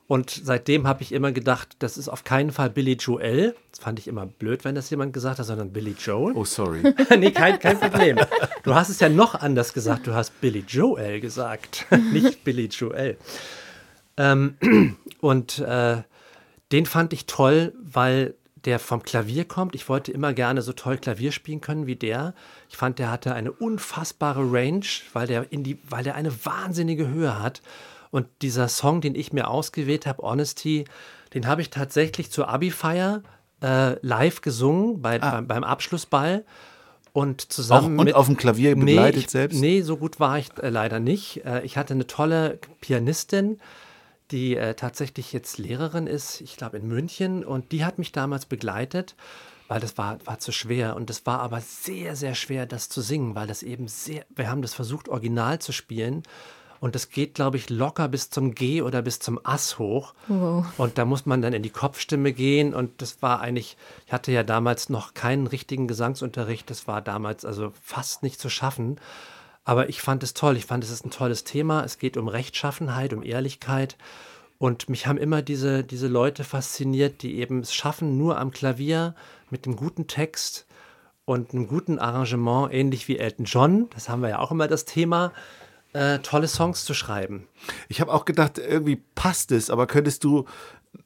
Und 0.07 0.29
seitdem 0.29 0.87
habe 0.87 1.03
ich 1.03 1.11
immer 1.11 1.33
gedacht, 1.33 1.75
das 1.79 1.97
ist 1.97 2.07
auf 2.07 2.23
keinen 2.23 2.51
Fall 2.51 2.69
Billy 2.69 2.93
Joel. 2.93 3.55
Das 3.71 3.79
fand 3.79 3.99
ich 3.99 4.07
immer 4.07 4.25
blöd, 4.25 4.63
wenn 4.63 4.73
das 4.73 4.89
jemand 4.89 5.11
gesagt 5.11 5.39
hat, 5.39 5.45
sondern 5.45 5.73
Billy 5.73 5.95
Joel. 5.99 6.33
Oh, 6.33 6.45
sorry. 6.45 6.81
nee, 7.17 7.31
kein, 7.31 7.59
kein 7.59 7.77
Problem. 7.77 8.17
Du 8.63 8.73
hast 8.73 8.87
es 8.87 9.01
ja 9.01 9.09
noch 9.09 9.35
anders 9.35 9.73
gesagt. 9.73 10.07
Du 10.07 10.13
hast 10.13 10.39
Billy 10.39 10.63
Joel 10.65 11.19
gesagt, 11.19 11.85
nicht 12.13 12.45
Billy 12.45 12.67
Joel. 12.67 13.17
Ähm, 14.15 14.55
und 15.19 15.59
äh, 15.59 15.97
den 16.71 16.85
fand 16.85 17.11
ich 17.11 17.25
toll, 17.25 17.73
weil 17.83 18.33
der 18.63 18.79
vom 18.79 19.03
Klavier 19.03 19.45
kommt. 19.45 19.75
Ich 19.75 19.87
wollte 19.89 20.11
immer 20.11 20.33
gerne 20.33 20.61
so 20.61 20.73
toll 20.73 20.97
Klavier 20.97 21.33
spielen 21.33 21.61
können 21.61 21.85
wie 21.85 21.95
der. 21.95 22.33
Ich 22.69 22.77
fand, 22.77 22.99
der 22.99 23.11
hatte 23.11 23.33
eine 23.33 23.51
unfassbare 23.51 24.41
Range, 24.41 24.85
weil 25.11 25.27
der, 25.27 25.51
in 25.51 25.63
die, 25.63 25.79
weil 25.89 26.03
der 26.03 26.15
eine 26.15 26.33
wahnsinnige 26.45 27.07
Höhe 27.09 27.41
hat. 27.41 27.61
Und 28.11 28.27
dieser 28.41 28.67
Song, 28.67 29.01
den 29.01 29.15
ich 29.15 29.33
mir 29.33 29.47
ausgewählt 29.47 30.05
habe, 30.05 30.23
Honesty, 30.23 30.85
den 31.33 31.47
habe 31.47 31.61
ich 31.61 31.69
tatsächlich 31.69 32.31
zur 32.31 32.49
Abi-Feier 32.49 33.23
äh, 33.61 33.95
live 34.05 34.41
gesungen 34.41 35.01
bei, 35.01 35.19
beim, 35.19 35.47
beim 35.47 35.63
Abschlussball. 35.63 36.45
Und 37.13 37.43
Auch, 37.43 37.47
zusammen 37.47 37.99
und 37.99 38.05
mit, 38.05 38.15
auf 38.15 38.27
dem 38.27 38.37
Klavier 38.37 38.75
begleitet 38.75 39.23
ich, 39.23 39.29
selbst? 39.29 39.59
Nee, 39.59 39.81
so 39.81 39.97
gut 39.97 40.19
war 40.19 40.37
ich 40.37 40.49
äh, 40.61 40.69
leider 40.69 40.99
nicht. 40.99 41.43
Äh, 41.45 41.61
ich 41.63 41.75
hatte 41.75 41.95
eine 41.95 42.05
tolle 42.05 42.59
Pianistin, 42.79 43.59
die 44.31 44.55
äh, 44.55 44.75
tatsächlich 44.75 45.33
jetzt 45.33 45.57
Lehrerin 45.57 46.05
ist, 46.05 46.41
ich 46.41 46.57
glaube 46.57 46.77
in 46.77 46.87
München, 46.87 47.43
und 47.43 47.71
die 47.71 47.85
hat 47.85 47.97
mich 47.97 48.11
damals 48.11 48.45
begleitet, 48.45 49.15
weil 49.67 49.79
das 49.79 49.97
war, 49.97 50.19
war 50.25 50.37
zu 50.39 50.51
schwer. 50.51 50.95
Und 50.95 51.09
es 51.09 51.25
war 51.25 51.39
aber 51.39 51.59
sehr, 51.61 52.15
sehr 52.15 52.35
schwer, 52.35 52.65
das 52.65 52.87
zu 52.87 53.01
singen, 53.01 53.35
weil 53.35 53.47
das 53.47 53.63
eben 53.63 53.87
sehr, 53.87 54.23
wir 54.35 54.49
haben 54.49 54.61
das 54.61 54.73
versucht, 54.73 55.09
original 55.09 55.59
zu 55.59 55.71
spielen. 55.71 56.23
Und 56.79 56.95
das 56.95 57.09
geht, 57.09 57.33
glaube 57.33 57.57
ich, 57.57 57.69
locker 57.69 58.07
bis 58.07 58.29
zum 58.29 58.53
G 58.53 58.81
oder 58.81 59.01
bis 59.01 59.19
zum 59.19 59.39
Ass 59.43 59.79
hoch. 59.79 60.13
Wow. 60.27 60.65
Und 60.77 60.97
da 60.97 61.05
muss 61.05 61.25
man 61.25 61.41
dann 61.41 61.53
in 61.53 61.63
die 61.63 61.69
Kopfstimme 61.69 62.33
gehen. 62.33 62.73
Und 62.73 63.01
das 63.01 63.21
war 63.21 63.41
eigentlich, 63.41 63.77
ich 64.05 64.13
hatte 64.13 64.31
ja 64.31 64.43
damals 64.43 64.89
noch 64.89 65.13
keinen 65.13 65.47
richtigen 65.47 65.87
Gesangsunterricht. 65.87 66.69
Das 66.69 66.87
war 66.87 67.01
damals 67.01 67.45
also 67.45 67.71
fast 67.81 68.23
nicht 68.23 68.39
zu 68.39 68.49
schaffen. 68.49 68.97
Aber 69.63 69.89
ich 69.89 70.01
fand 70.01 70.23
es 70.23 70.33
toll. 70.33 70.55
Ich 70.55 70.65
fand, 70.65 70.83
es 70.83 70.91
ist 70.91 71.05
ein 71.05 71.11
tolles 71.11 71.43
Thema. 71.43 71.83
Es 71.83 71.97
geht 71.97 72.17
um 72.17 72.27
Rechtschaffenheit, 72.27 73.13
um 73.13 73.23
Ehrlichkeit. 73.23 73.97
Und 74.59 74.89
mich 74.89 75.07
haben 75.07 75.17
immer 75.17 75.41
diese, 75.41 75.83
diese 75.83 76.07
Leute 76.07 76.43
fasziniert, 76.43 77.21
die 77.21 77.37
eben 77.37 77.59
es 77.59 77.73
schaffen, 77.73 78.17
nur 78.17 78.39
am 78.39 78.51
Klavier 78.51 79.15
mit 79.49 79.65
einem 79.65 79.75
guten 79.75 80.07
Text 80.07 80.65
und 81.25 81.53
einem 81.53 81.67
guten 81.67 81.99
Arrangement, 81.99 82.73
ähnlich 82.73 83.07
wie 83.07 83.17
Elton 83.17 83.45
John, 83.45 83.89
das 83.93 84.07
haben 84.07 84.21
wir 84.21 84.29
ja 84.29 84.39
auch 84.39 84.51
immer 84.51 84.69
das 84.69 84.85
Thema, 84.85 85.33
äh, 85.93 86.19
tolle 86.19 86.47
Songs 86.47 86.85
zu 86.85 86.93
schreiben. 86.93 87.47
Ich 87.89 88.01
habe 88.01 88.13
auch 88.13 88.25
gedacht, 88.25 88.57
irgendwie 88.57 89.01
passt 89.15 89.51
es, 89.51 89.69
aber 89.69 89.87
könntest 89.87 90.23
du, 90.23 90.45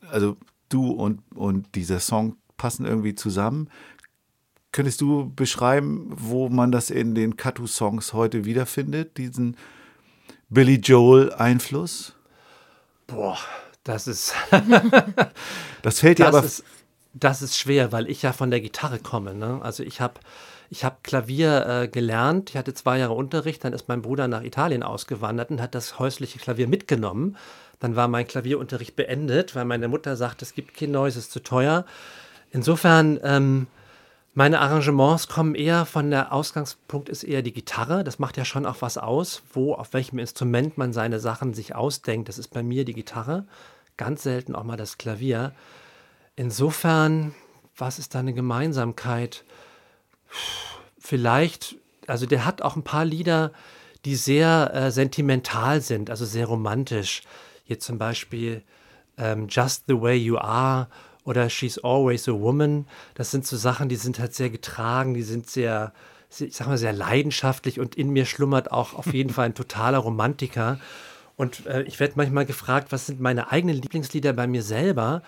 also 0.09 0.37
du 0.69 0.91
und, 0.91 1.21
und 1.35 1.75
dieser 1.75 1.99
Song 1.99 2.35
passen 2.57 2.85
irgendwie 2.85 3.15
zusammen. 3.15 3.69
Könntest 4.71 5.01
du 5.01 5.31
beschreiben, 5.35 6.11
wo 6.15 6.47
man 6.49 6.71
das 6.71 6.89
in 6.89 7.13
den 7.13 7.35
Katu-Songs 7.35 8.13
heute 8.13 8.45
wiederfindet, 8.45 9.17
diesen 9.17 9.57
Billy 10.49 10.75
Joel-Einfluss? 10.75 12.15
Boah, 13.07 13.37
das 13.83 14.07
ist, 14.07 14.33
Das 15.81 15.99
fällt 15.99 16.19
dir 16.19 16.25
das 16.25 16.35
aber. 16.35 16.45
ist, 16.45 16.63
das 17.13 17.41
ist 17.41 17.57
schwer, 17.57 17.91
weil 17.91 18.09
ich 18.09 18.21
ja 18.21 18.33
von 18.33 18.51
der 18.51 18.61
Gitarre 18.61 18.99
komme. 18.99 19.33
Ne? 19.33 19.59
Also 19.61 19.83
ich 19.83 19.99
habe 19.99 20.15
ich 20.71 20.85
hab 20.85 21.03
Klavier 21.03 21.67
äh, 21.67 21.87
gelernt, 21.89 22.51
ich 22.51 22.57
hatte 22.57 22.73
zwei 22.73 22.97
Jahre 22.97 23.13
Unterricht, 23.13 23.65
dann 23.65 23.73
ist 23.73 23.89
mein 23.89 24.01
Bruder 24.01 24.29
nach 24.29 24.41
Italien 24.41 24.83
ausgewandert 24.83 25.51
und 25.51 25.61
hat 25.61 25.75
das 25.75 25.99
häusliche 25.99 26.39
Klavier 26.39 26.69
mitgenommen. 26.69 27.35
Dann 27.81 27.97
war 27.97 28.07
mein 28.07 28.25
Klavierunterricht 28.25 28.95
beendet, 28.95 29.53
weil 29.53 29.65
meine 29.65 29.89
Mutter 29.89 30.15
sagt, 30.15 30.41
es 30.41 30.53
gibt 30.53 30.73
kein 30.73 30.91
neues, 30.91 31.17
es 31.17 31.25
ist 31.25 31.33
zu 31.33 31.43
teuer. 31.43 31.85
Insofern, 32.51 33.19
ähm, 33.21 33.67
meine 34.33 34.61
Arrangements 34.61 35.27
kommen 35.27 35.55
eher 35.55 35.85
von 35.85 36.09
der 36.09 36.31
Ausgangspunkt 36.31 37.09
ist 37.09 37.23
eher 37.23 37.41
die 37.41 37.51
Gitarre. 37.51 38.05
Das 38.05 38.17
macht 38.17 38.37
ja 38.37 38.45
schon 38.45 38.65
auch 38.65 38.77
was 38.79 38.97
aus, 38.97 39.43
wo, 39.51 39.73
auf 39.73 39.91
welchem 39.91 40.19
Instrument 40.19 40.77
man 40.77 40.93
seine 40.93 41.19
Sachen 41.19 41.53
sich 41.53 41.75
ausdenkt. 41.75 42.29
Das 42.29 42.37
ist 42.37 42.47
bei 42.47 42.63
mir 42.63 42.85
die 42.85 42.93
Gitarre. 42.93 43.45
Ganz 43.97 44.23
selten 44.23 44.55
auch 44.55 44.63
mal 44.63 44.77
das 44.77 44.97
Klavier. 44.97 45.51
Insofern, 46.37 47.35
was 47.75 47.99
ist 47.99 48.15
da 48.15 48.19
eine 48.19 48.33
Gemeinsamkeit? 48.33 49.43
Vielleicht, 50.99 51.75
also 52.07 52.25
der 52.25 52.45
hat 52.45 52.61
auch 52.61 52.75
ein 52.75 52.83
paar 52.83 53.05
Lieder, 53.05 53.51
die 54.05 54.15
sehr 54.15 54.71
äh, 54.73 54.91
sentimental 54.91 55.81
sind, 55.81 56.09
also 56.09 56.25
sehr 56.25 56.45
romantisch. 56.45 57.21
Hier 57.63 57.79
zum 57.79 57.97
Beispiel 57.97 58.63
ähm, 59.17 59.47
Just 59.49 59.83
the 59.87 59.99
Way 59.99 60.17
You 60.17 60.37
Are 60.37 60.87
oder 61.23 61.49
She's 61.49 61.77
Always 61.77 62.27
a 62.27 62.33
Woman. 62.33 62.87
Das 63.15 63.31
sind 63.31 63.45
so 63.45 63.57
Sachen, 63.57 63.89
die 63.89 63.95
sind 63.95 64.19
halt 64.19 64.33
sehr 64.33 64.49
getragen, 64.49 65.13
die 65.13 65.23
sind 65.23 65.49
sehr, 65.49 65.93
ich 66.39 66.55
sag 66.55 66.67
mal, 66.67 66.77
sehr 66.77 66.93
leidenschaftlich 66.93 67.79
und 67.79 67.95
in 67.95 68.09
mir 68.09 68.25
schlummert 68.25 68.71
auch 68.71 68.93
auf 68.93 69.13
jeden 69.13 69.31
Fall 69.31 69.47
ein 69.47 69.55
totaler 69.55 69.99
Romantiker. 69.99 70.79
Und 71.37 71.65
äh, 71.65 71.83
ich 71.83 71.99
werde 71.99 72.13
manchmal 72.17 72.45
gefragt, 72.45 72.91
was 72.91 73.05
sind 73.05 73.19
meine 73.19 73.51
eigenen 73.51 73.75
Lieblingslieder 73.75 74.33
bei 74.33 74.47
mir 74.47 74.63
selber? 74.63 75.21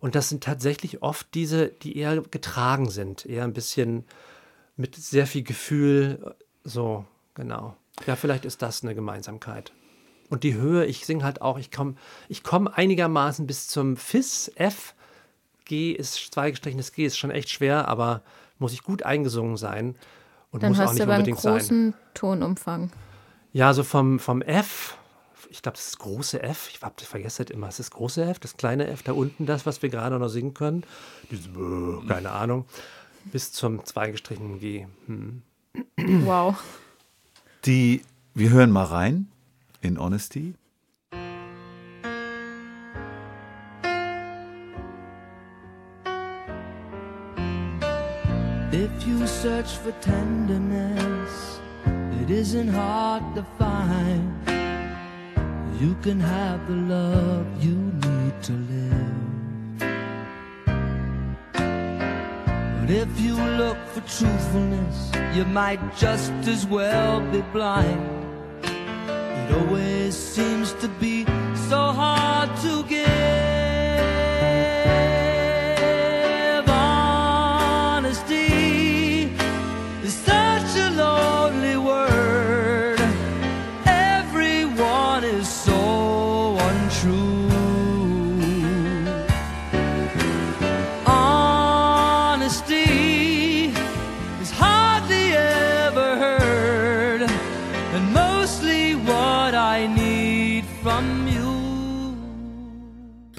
Und 0.00 0.14
das 0.14 0.28
sind 0.28 0.42
tatsächlich 0.42 1.02
oft 1.02 1.26
diese, 1.34 1.68
die 1.68 1.96
eher 1.96 2.22
getragen 2.22 2.88
sind, 2.88 3.26
eher 3.26 3.44
ein 3.44 3.52
bisschen 3.52 4.04
mit 4.80 4.96
sehr 4.96 5.26
viel 5.26 5.42
Gefühl. 5.42 6.34
So, 6.64 7.04
genau. 7.34 7.76
Ja, 8.06 8.16
vielleicht 8.16 8.44
ist 8.44 8.62
das 8.62 8.82
eine 8.82 8.94
Gemeinsamkeit. 8.94 9.72
Und 10.30 10.44
die 10.44 10.54
Höhe, 10.54 10.86
ich 10.86 11.04
singe 11.06 11.24
halt 11.24 11.42
auch, 11.42 11.58
ich 11.58 11.70
komme 11.70 11.96
ich 12.28 12.42
komm 12.42 12.68
einigermaßen 12.68 13.46
bis 13.46 13.68
zum 13.68 13.96
Fis, 13.96 14.50
F. 14.54 14.94
G 15.64 15.92
ist, 15.92 16.32
zweigestrichenes 16.32 16.92
G 16.92 17.04
ist 17.04 17.16
schon 17.18 17.30
echt 17.30 17.50
schwer, 17.50 17.88
aber 17.88 18.22
muss 18.58 18.72
ich 18.72 18.82
gut 18.82 19.02
eingesungen 19.02 19.56
sein. 19.56 19.96
Und 20.50 20.62
Dann 20.62 20.70
muss 20.70 20.78
auch 20.78 20.84
hast 20.84 20.92
nicht 20.94 21.02
du 21.02 21.06
beim 21.06 21.18
unbedingt 21.18 21.40
sein. 21.40 21.52
großen 21.52 21.94
Tonumfang. 22.14 22.90
Ja, 23.52 23.72
so 23.74 23.82
vom, 23.82 24.18
vom 24.18 24.42
F, 24.42 24.96
ich 25.48 25.62
glaube, 25.62 25.76
das 25.76 25.86
ist 25.86 25.94
das 25.94 25.98
große 25.98 26.42
F, 26.42 26.70
ich, 26.72 26.82
hab, 26.82 27.00
ich 27.00 27.06
vergesse 27.08 27.44
das 27.44 27.54
immer, 27.54 27.68
ist 27.68 27.78
das 27.80 27.90
große 27.90 28.22
F, 28.24 28.38
das 28.38 28.56
kleine 28.56 28.86
F, 28.88 29.02
da 29.02 29.12
unten 29.12 29.46
das, 29.46 29.66
was 29.66 29.82
wir 29.82 29.88
gerade 29.88 30.18
noch 30.18 30.28
singen 30.28 30.54
können, 30.54 30.84
dieses, 31.30 31.46
äh, 31.46 32.06
keine 32.06 32.30
Ahnung, 32.30 32.64
bis 33.24 33.52
zum 33.52 33.84
zweigestrichenen 33.84 34.58
G. 34.58 34.86
Hm. 35.06 35.42
Wow. 36.24 36.56
Die, 37.64 38.02
wir 38.34 38.50
hören 38.50 38.70
mal 38.70 38.84
rein 38.84 39.28
in 39.80 39.98
Honesty. 39.98 40.54
If 48.72 49.06
you 49.06 49.26
search 49.26 49.76
for 49.78 49.92
tenderness, 50.00 51.60
it 52.22 52.30
isn't 52.30 52.68
hard 52.68 53.22
to 53.34 53.44
find. 53.58 54.32
You 55.80 55.96
can 56.02 56.20
have 56.20 56.66
the 56.68 56.74
love 56.74 57.46
you 57.60 57.74
need 57.74 58.42
to 58.42 58.52
live. 58.52 59.29
If 62.92 63.20
you 63.20 63.36
look 63.36 63.78
for 63.94 64.00
truthfulness, 64.00 65.12
you 65.32 65.44
might 65.44 65.78
just 65.96 66.32
as 66.48 66.66
well 66.66 67.20
be 67.30 67.40
blind. 67.52 68.02
It 68.64 69.54
always 69.58 70.16
seems 70.16 70.72
to 70.82 70.88
be 70.98 71.24
so 71.68 71.92
hard 71.92 72.50
to 72.62 72.79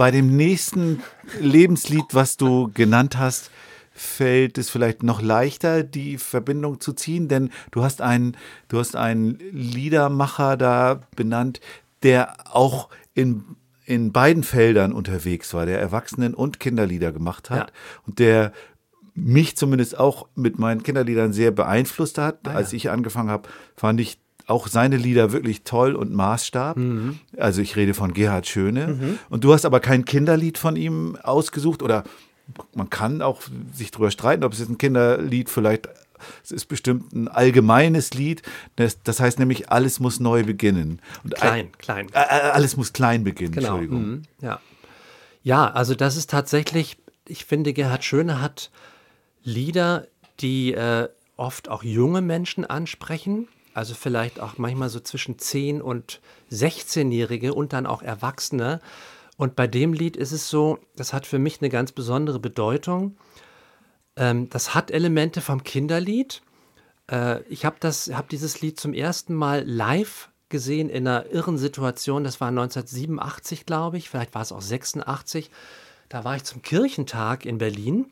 Bei 0.02 0.10
dem 0.10 0.36
nächsten 0.36 1.04
Lebenslied, 1.40 2.06
was 2.14 2.36
du 2.36 2.72
genannt 2.74 3.20
hast, 3.20 3.52
fällt 3.92 4.58
es 4.58 4.72
vielleicht 4.72 5.04
noch 5.04 5.22
leichter, 5.22 5.84
die 5.84 6.18
Verbindung 6.18 6.80
zu 6.82 6.94
ziehen, 6.94 7.28
denn 7.28 7.52
du 7.70 7.84
hast 7.84 8.02
einen, 8.02 8.36
du 8.68 8.80
hast 8.80 8.96
einen 8.96 9.38
Liedermacher 9.52 10.58
da 10.58 11.02
benannt, 11.16 11.62
der 12.02 12.34
auch 12.56 12.90
in, 13.14 13.44
in 13.86 14.12
beiden 14.12 14.42
Feldern 14.42 14.92
unterwegs 14.92 15.54
war, 15.54 15.68
der 15.68 15.80
Erwachsenen- 15.80 16.34
und 16.34 16.60
Kinderlieder 16.60 17.12
gemacht 17.12 17.52
hat 17.52 17.70
Ja. 17.70 17.76
und 18.08 18.18
der 18.18 18.54
mich 19.14 19.56
zumindest 19.56 20.00
auch 20.00 20.28
mit 20.34 20.58
meinen 20.58 20.82
Kinderliedern 20.82 21.34
sehr 21.34 21.52
beeinflusst 21.52 22.18
hat. 22.18 22.40
Ah, 22.46 22.52
ja. 22.52 22.56
Als 22.56 22.74
ich 22.74 22.90
angefangen 22.90 23.30
habe, 23.30 23.50
fand 23.76 24.00
ich 24.02 24.18
auch 24.48 24.68
seine 24.68 24.98
Lieder 24.98 25.32
wirklich 25.32 25.64
toll 25.64 25.96
und 25.96 26.14
Maßstab. 26.14 26.78
Mhm. 26.78 27.20
Also 27.38 27.62
ich 27.62 27.76
rede 27.76 27.94
von 27.94 28.14
Gerhard 28.14 28.48
Schöne. 28.48 29.18
Und 29.30 29.44
du 29.44 29.54
hast 29.54 29.66
aber 29.66 29.80
kein 29.80 30.06
Kinderlied 30.06 30.58
von 30.58 30.76
ihm 30.76 31.16
ausgesucht 31.24 31.82
oder 31.84 32.04
man 32.76 32.90
kann 32.90 33.22
auch 33.22 33.42
sich 33.74 33.92
drüber 33.92 34.12
streiten, 34.12 34.44
ob 34.44 34.54
es 34.54 34.60
jetzt 34.60 34.70
ein 34.70 34.78
Kinderlied 34.78 35.50
vielleicht, 35.50 35.88
es 36.44 36.52
ist 36.52 36.66
bestimmt 36.66 37.14
ein 37.14 37.28
allgemeines 37.30 38.14
Lied. 38.14 38.42
Das, 38.76 39.02
das 39.04 39.20
heißt 39.20 39.40
nämlich, 39.40 39.70
alles 39.70 40.00
muss 40.00 40.20
neu 40.20 40.44
beginnen. 40.44 41.02
Und 41.24 41.36
Klein, 41.36 41.70
klein. 41.78 42.08
Äh, 42.14 42.20
äh, 42.20 42.52
alles 42.52 42.76
muss 42.78 42.92
klein 42.94 43.24
beginnen, 43.24 43.54
Genau. 43.54 43.68
Entschuldigung. 43.70 44.02
mhm, 44.10 44.22
Ja. 44.42 44.60
ja, 45.44 45.72
also 45.72 45.96
das 45.96 46.18
ist 46.18 46.30
tatsächlich, 46.30 46.98
ich 47.28 47.46
finde, 47.46 47.72
Gerhard 47.74 48.04
Schöne 48.04 48.42
hat 48.42 48.70
Lieder, 49.44 50.08
die 50.42 50.74
äh, 50.74 51.08
oft 51.38 51.70
auch 51.70 51.84
junge 51.84 52.22
Menschen 52.22 52.66
ansprechen. 52.66 53.48
Also 53.74 53.94
vielleicht 53.94 54.40
auch 54.40 54.58
manchmal 54.58 54.90
so 54.90 55.00
zwischen 55.00 55.40
10 55.40 55.82
und 55.82 56.20
16-Jährige 56.52 57.54
und 57.54 57.74
dann 57.74 57.86
auch 57.86 58.02
Erwachsene. 58.02 58.82
Und 59.38 59.56
bei 59.56 59.68
dem 59.68 59.94
Lied 59.94 60.18
ist 60.18 60.32
es 60.32 60.50
so, 60.50 60.80
das 60.96 61.14
hat 61.14 61.26
für 61.26 61.40
mich 61.40 61.62
eine 61.62 61.70
ganz 61.70 61.92
besondere 61.92 62.40
Bedeutung. 62.40 63.18
Ähm, 64.16 64.50
das 64.50 64.76
hat 64.76 64.92
Elemente 64.92 65.42
vom 65.42 65.64
Kinderlied. 65.64 66.42
Äh, 67.10 67.42
ich 67.44 67.66
habe 67.66 67.78
habe 67.82 68.28
dieses 68.30 68.62
Lied 68.62 68.80
zum 68.80 68.94
ersten 68.94 69.34
Mal 69.34 69.64
live 69.68 70.30
gesehen 70.50 70.90
in 70.90 71.08
einer 71.08 71.32
irren 71.32 71.58
Situation. 71.58 72.24
Das 72.24 72.42
war 72.42 72.50
1987, 72.50 73.66
glaube 73.66 73.98
ich. 73.98 74.10
Vielleicht 74.10 74.36
war 74.36 74.42
es 74.42 74.52
auch 74.52 74.62
86. 74.62 75.50
Da 76.10 76.24
war 76.24 76.36
ich 76.36 76.44
zum 76.44 76.62
Kirchentag 76.62 77.46
in 77.46 77.58
Berlin. 77.58 78.12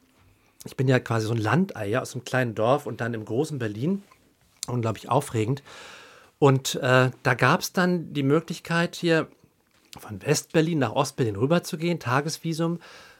Ich 0.65 0.75
bin 0.75 0.87
ja 0.87 0.99
quasi 0.99 1.27
so 1.27 1.33
ein 1.33 1.37
Landei 1.37 1.87
ja, 1.87 2.01
aus 2.01 2.15
einem 2.15 2.23
kleinen 2.23 2.55
Dorf 2.55 2.85
und 2.85 3.01
dann 3.01 3.13
im 3.13 3.25
großen 3.25 3.59
Berlin. 3.59 4.03
Unglaublich 4.67 5.09
aufregend. 5.09 5.63
Und 6.39 6.75
äh, 6.75 7.11
da 7.23 7.33
gab 7.33 7.61
es 7.61 7.73
dann 7.73 8.13
die 8.13 8.23
Möglichkeit, 8.23 8.95
hier 8.95 9.27
von 9.99 10.21
Westberlin 10.21 10.79
nach 10.79 10.93
Ostberlin 10.93 11.35
rüberzugehen, 11.35 11.99
Tagesvisum. 11.99 12.79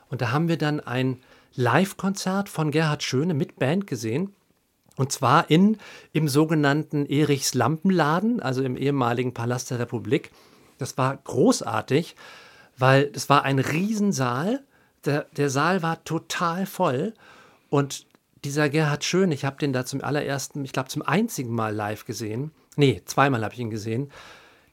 Und 0.10 0.22
da 0.22 0.32
haben 0.32 0.48
wir 0.48 0.58
dann 0.58 0.80
ein 0.80 1.22
Live-Konzert 1.56 2.48
von 2.48 2.72
Gerhard 2.72 3.04
Schöne 3.04 3.34
mit 3.34 3.58
Band 3.58 3.88
gesehen. 3.88 4.34
Und 4.96 5.12
zwar 5.12 5.50
in, 5.50 5.78
im 6.12 6.28
sogenannten 6.28 7.06
Erichs 7.06 7.54
Lampenladen, 7.54 8.42
also 8.42 8.64
im 8.64 8.76
ehemaligen 8.76 9.34
Palast 9.34 9.72
der 9.72 9.80
Republik. 9.80 10.32
Das 10.78 10.98
war 10.98 11.16
großartig, 11.18 12.16
weil 12.78 13.12
es 13.14 13.30
war 13.30 13.44
ein 13.44 13.60
Riesensaal. 13.60 14.62
Der, 15.06 15.26
der 15.38 15.50
Saal 15.50 15.82
war 15.84 16.04
total 16.04 16.66
voll. 16.66 17.14
Und 17.70 18.08
dieser 18.44 18.70
Gerhard 18.70 19.04
Schön, 19.04 19.32
ich 19.32 19.46
habe 19.46 19.58
den 19.58 19.74
da 19.74 19.86
zum 19.86 20.02
allerersten, 20.04 20.64
ich 20.66 20.74
glaube 20.74 20.90
zum 20.90 21.02
einzigen 21.02 21.54
Mal 21.54 21.74
live 21.74 22.06
gesehen. 22.06 22.52
Nee, 22.76 23.02
zweimal 23.06 23.44
habe 23.44 23.54
ich 23.54 23.60
ihn 23.60 23.70
gesehen. 23.70 24.12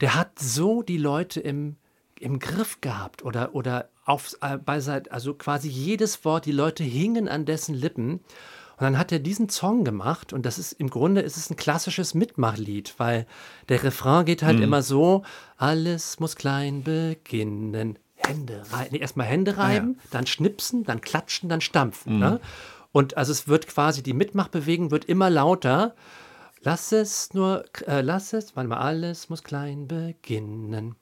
Der 0.01 0.15
hat 0.15 0.39
so 0.39 0.83
die 0.83 0.99
Leute 0.99 1.41
im, 1.41 1.77
im 2.21 2.39
Griff 2.39 2.81
gehabt 2.81 3.25
oder, 3.25 3.55
oder 3.55 3.89
auf, 4.05 4.37
äh, 4.41 4.59
bei 4.59 4.81
also 5.11 5.35
quasi 5.35 5.69
jedes 5.69 6.25
Wort, 6.25 6.47
die 6.47 6.53
Leute 6.53 6.85
hingen 6.85 7.29
an 7.29 7.45
dessen 7.45 7.75
Lippen. 7.75 8.21
Und 8.79 8.83
dann 8.83 8.99
hat 8.99 9.11
er 9.11 9.19
diesen 9.19 9.49
Song 9.49 9.85
gemacht 9.85 10.35
und 10.35 10.45
das 10.45 10.59
ist 10.59 10.73
im 10.73 10.91
Grunde 10.91 11.23
ist 11.23 11.39
es 11.39 11.49
ein 11.51 11.57
klassisches 11.57 12.13
Mitmachlied, 12.13 12.95
weil 12.99 13.27
der 13.71 13.83
Refrain 13.83 14.27
geht 14.27 14.43
halt 14.43 14.59
mhm. 14.59 14.65
immer 14.65 14.83
so: 14.83 15.23
Alles 15.57 16.21
muss 16.21 16.37
klein 16.37 16.83
beginnen. 16.83 17.99
Hände 18.17 18.63
reiben. 18.71 18.89
Nee, 18.93 18.99
erstmal 18.99 19.27
Hände 19.27 19.57
reiben, 19.57 19.97
ah, 19.99 20.03
ja. 20.03 20.09
dann 20.11 20.27
schnipsen, 20.27 20.85
dann 20.85 21.01
klatschen, 21.01 21.49
dann 21.49 21.61
stampfen. 21.61 22.15
Mhm. 22.15 22.21
Ne? 22.21 22.41
Und 22.97 23.19
also 23.19 23.31
es 23.31 23.47
wird 23.47 23.67
quasi, 23.67 24.03
die 24.03 24.15
Mitmachbewegung 24.15 24.91
wird 24.91 25.05
immer 25.05 25.29
lauter. 25.29 25.95
Lass 26.63 26.93
es 26.93 27.35
nur, 27.35 27.67
äh, 27.87 28.01
lass 28.01 28.33
es, 28.33 28.57
warte 28.57 28.71
mal, 28.71 28.79
alles 28.79 29.29
muss 29.29 29.43
klein 29.43 29.87
beginnen. 29.87 30.95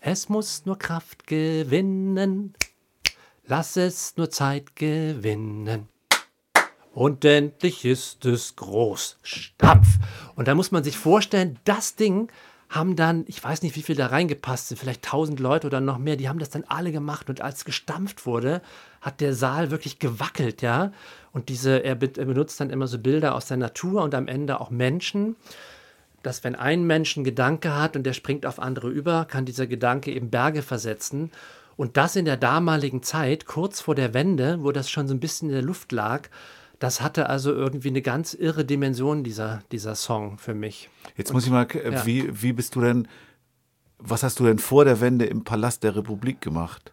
Es 0.00 0.28
muss 0.28 0.66
nur 0.66 0.76
Kraft 0.76 1.28
gewinnen. 1.28 2.54
Lass 3.46 3.76
es 3.76 4.16
nur 4.16 4.28
Zeit 4.30 4.74
gewinnen. 4.74 5.86
Und 6.92 7.24
endlich 7.24 7.84
ist 7.84 8.24
es 8.24 8.56
groß. 8.56 9.18
Stampf. 9.22 9.86
Und 10.34 10.48
da 10.48 10.56
muss 10.56 10.72
man 10.72 10.82
sich 10.82 10.98
vorstellen, 10.98 11.60
das 11.62 11.94
Ding 11.94 12.28
haben 12.70 12.96
dann, 12.96 13.24
ich 13.28 13.44
weiß 13.44 13.62
nicht, 13.62 13.76
wie 13.76 13.82
viel 13.82 13.94
da 13.94 14.08
reingepasst 14.08 14.66
sind, 14.66 14.78
vielleicht 14.78 15.04
tausend 15.04 15.38
Leute 15.38 15.68
oder 15.68 15.80
noch 15.80 15.98
mehr, 15.98 16.16
die 16.16 16.28
haben 16.28 16.40
das 16.40 16.50
dann 16.50 16.64
alle 16.64 16.90
gemacht. 16.90 17.30
Und 17.30 17.40
als 17.40 17.64
gestampft 17.64 18.26
wurde, 18.26 18.62
hat 19.00 19.20
der 19.20 19.34
Saal 19.34 19.70
wirklich 19.70 19.98
gewackelt, 19.98 20.62
ja. 20.62 20.92
Und 21.32 21.48
diese, 21.48 21.84
er, 21.84 21.94
benutzt 21.94 22.60
dann 22.60 22.70
immer 22.70 22.86
so 22.86 22.98
Bilder 22.98 23.34
aus 23.34 23.46
der 23.46 23.58
Natur 23.58 24.02
und 24.02 24.14
am 24.14 24.28
Ende 24.28 24.60
auch 24.60 24.70
Menschen 24.70 25.36
dass 26.22 26.44
wenn 26.44 26.54
ein 26.54 26.84
Mensch 26.84 27.16
einen 27.16 27.24
Gedanke 27.24 27.74
hat 27.74 27.96
und 27.96 28.04
der 28.04 28.12
springt 28.12 28.44
auf 28.44 28.58
andere 28.58 28.88
über, 28.88 29.24
kann 29.24 29.44
dieser 29.44 29.66
Gedanke 29.66 30.12
eben 30.12 30.30
Berge 30.30 30.62
versetzen. 30.62 31.30
Und 31.76 31.96
das 31.96 32.16
in 32.16 32.24
der 32.24 32.36
damaligen 32.36 33.02
Zeit, 33.02 33.46
kurz 33.46 33.80
vor 33.80 33.94
der 33.94 34.14
Wende, 34.14 34.62
wo 34.62 34.72
das 34.72 34.90
schon 34.90 35.06
so 35.06 35.14
ein 35.14 35.20
bisschen 35.20 35.48
in 35.48 35.54
der 35.54 35.62
Luft 35.62 35.92
lag, 35.92 36.28
das 36.80 37.00
hatte 37.00 37.28
also 37.28 37.52
irgendwie 37.52 37.88
eine 37.88 38.02
ganz 38.02 38.34
irre 38.34 38.64
Dimension, 38.64 39.24
dieser, 39.24 39.62
dieser 39.72 39.94
Song 39.94 40.38
für 40.38 40.54
mich. 40.54 40.90
Jetzt 41.16 41.32
muss 41.32 41.44
ich 41.44 41.50
mal, 41.50 41.66
äh, 41.72 41.92
ja. 41.92 42.06
wie, 42.06 42.42
wie 42.42 42.52
bist 42.52 42.74
du 42.74 42.80
denn, 42.80 43.08
was 43.98 44.22
hast 44.22 44.38
du 44.38 44.44
denn 44.44 44.58
vor 44.58 44.84
der 44.84 45.00
Wende 45.00 45.24
im 45.26 45.44
Palast 45.44 45.82
der 45.82 45.96
Republik 45.96 46.40
gemacht? 46.40 46.92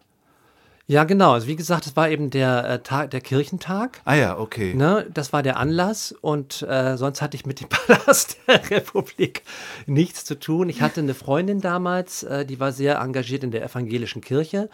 Ja, 0.88 1.02
genau. 1.02 1.32
Also 1.32 1.48
wie 1.48 1.56
gesagt, 1.56 1.86
es 1.86 1.96
war 1.96 2.08
eben 2.10 2.30
der 2.30 2.64
äh, 2.64 2.78
Tag, 2.80 3.10
der 3.10 3.20
Kirchentag. 3.20 4.00
Ah 4.04 4.14
ja, 4.14 4.38
okay. 4.38 4.72
Ne, 4.72 5.04
das 5.12 5.32
war 5.32 5.42
der 5.42 5.56
Anlass 5.56 6.12
und 6.12 6.62
äh, 6.62 6.96
sonst 6.96 7.20
hatte 7.22 7.36
ich 7.36 7.44
mit 7.44 7.60
dem 7.60 7.68
Palast 7.70 8.38
der 8.46 8.70
Republik 8.70 9.42
nichts 9.86 10.24
zu 10.24 10.38
tun. 10.38 10.68
Ich 10.68 10.82
hatte 10.82 11.00
eine 11.00 11.14
Freundin 11.14 11.60
damals, 11.60 12.22
äh, 12.22 12.46
die 12.46 12.60
war 12.60 12.70
sehr 12.70 13.00
engagiert 13.00 13.42
in 13.42 13.50
der 13.50 13.64
evangelischen 13.64 14.20
Kirche 14.20 14.70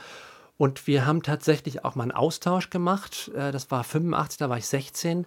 und 0.59 0.87
wir 0.87 1.07
haben 1.07 1.23
tatsächlich 1.23 1.85
auch 1.85 1.95
mal 1.95 2.05
einen 2.05 2.13
Austausch 2.13 2.69
gemacht. 2.69 3.31
Äh, 3.35 3.51
das 3.51 3.71
war 3.71 3.83
85, 3.83 4.37
da 4.37 4.51
war 4.51 4.59
ich 4.59 4.67
16. 4.67 5.25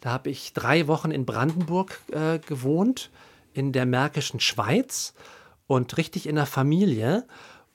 Da 0.00 0.10
habe 0.10 0.30
ich 0.30 0.52
drei 0.52 0.88
Wochen 0.88 1.12
in 1.12 1.26
Brandenburg 1.26 2.00
äh, 2.10 2.40
gewohnt, 2.40 3.10
in 3.52 3.72
der 3.72 3.86
Märkischen 3.86 4.40
Schweiz 4.40 5.14
und 5.68 5.96
richtig 5.96 6.26
in 6.26 6.34
der 6.34 6.46
Familie. 6.46 7.24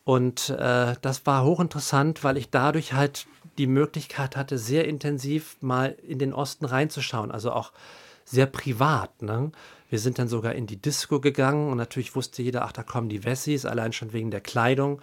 Und 0.10 0.50
äh, 0.50 0.96
das 1.04 1.28
war 1.28 1.44
hochinteressant, 1.44 2.24
weil 2.24 2.38
ich 2.38 2.50
dadurch 2.50 2.94
halt 2.94 3.28
die 3.60 3.68
Möglichkeit 3.68 4.36
hatte, 4.36 4.58
sehr 4.58 4.88
intensiv 4.88 5.58
mal 5.62 5.96
in 6.02 6.18
den 6.18 6.34
Osten 6.34 6.66
reinzuschauen, 6.66 7.30
also 7.30 7.52
auch 7.52 7.72
sehr 8.26 8.48
privat. 8.48 9.22
Ne? 9.22 9.52
Wir 9.88 10.00
sind 10.00 10.18
dann 10.18 10.28
sogar 10.28 10.56
in 10.56 10.66
die 10.66 10.82
Disco 10.82 11.20
gegangen 11.20 11.70
und 11.70 11.78
natürlich 11.78 12.16
wusste 12.16 12.42
jeder, 12.42 12.66
ach, 12.66 12.72
da 12.72 12.82
kommen 12.82 13.08
die 13.08 13.24
Wessis, 13.24 13.66
allein 13.66 13.94
schon 13.94 14.12
wegen 14.12 14.32
der 14.32 14.42
Kleidung. 14.42 15.00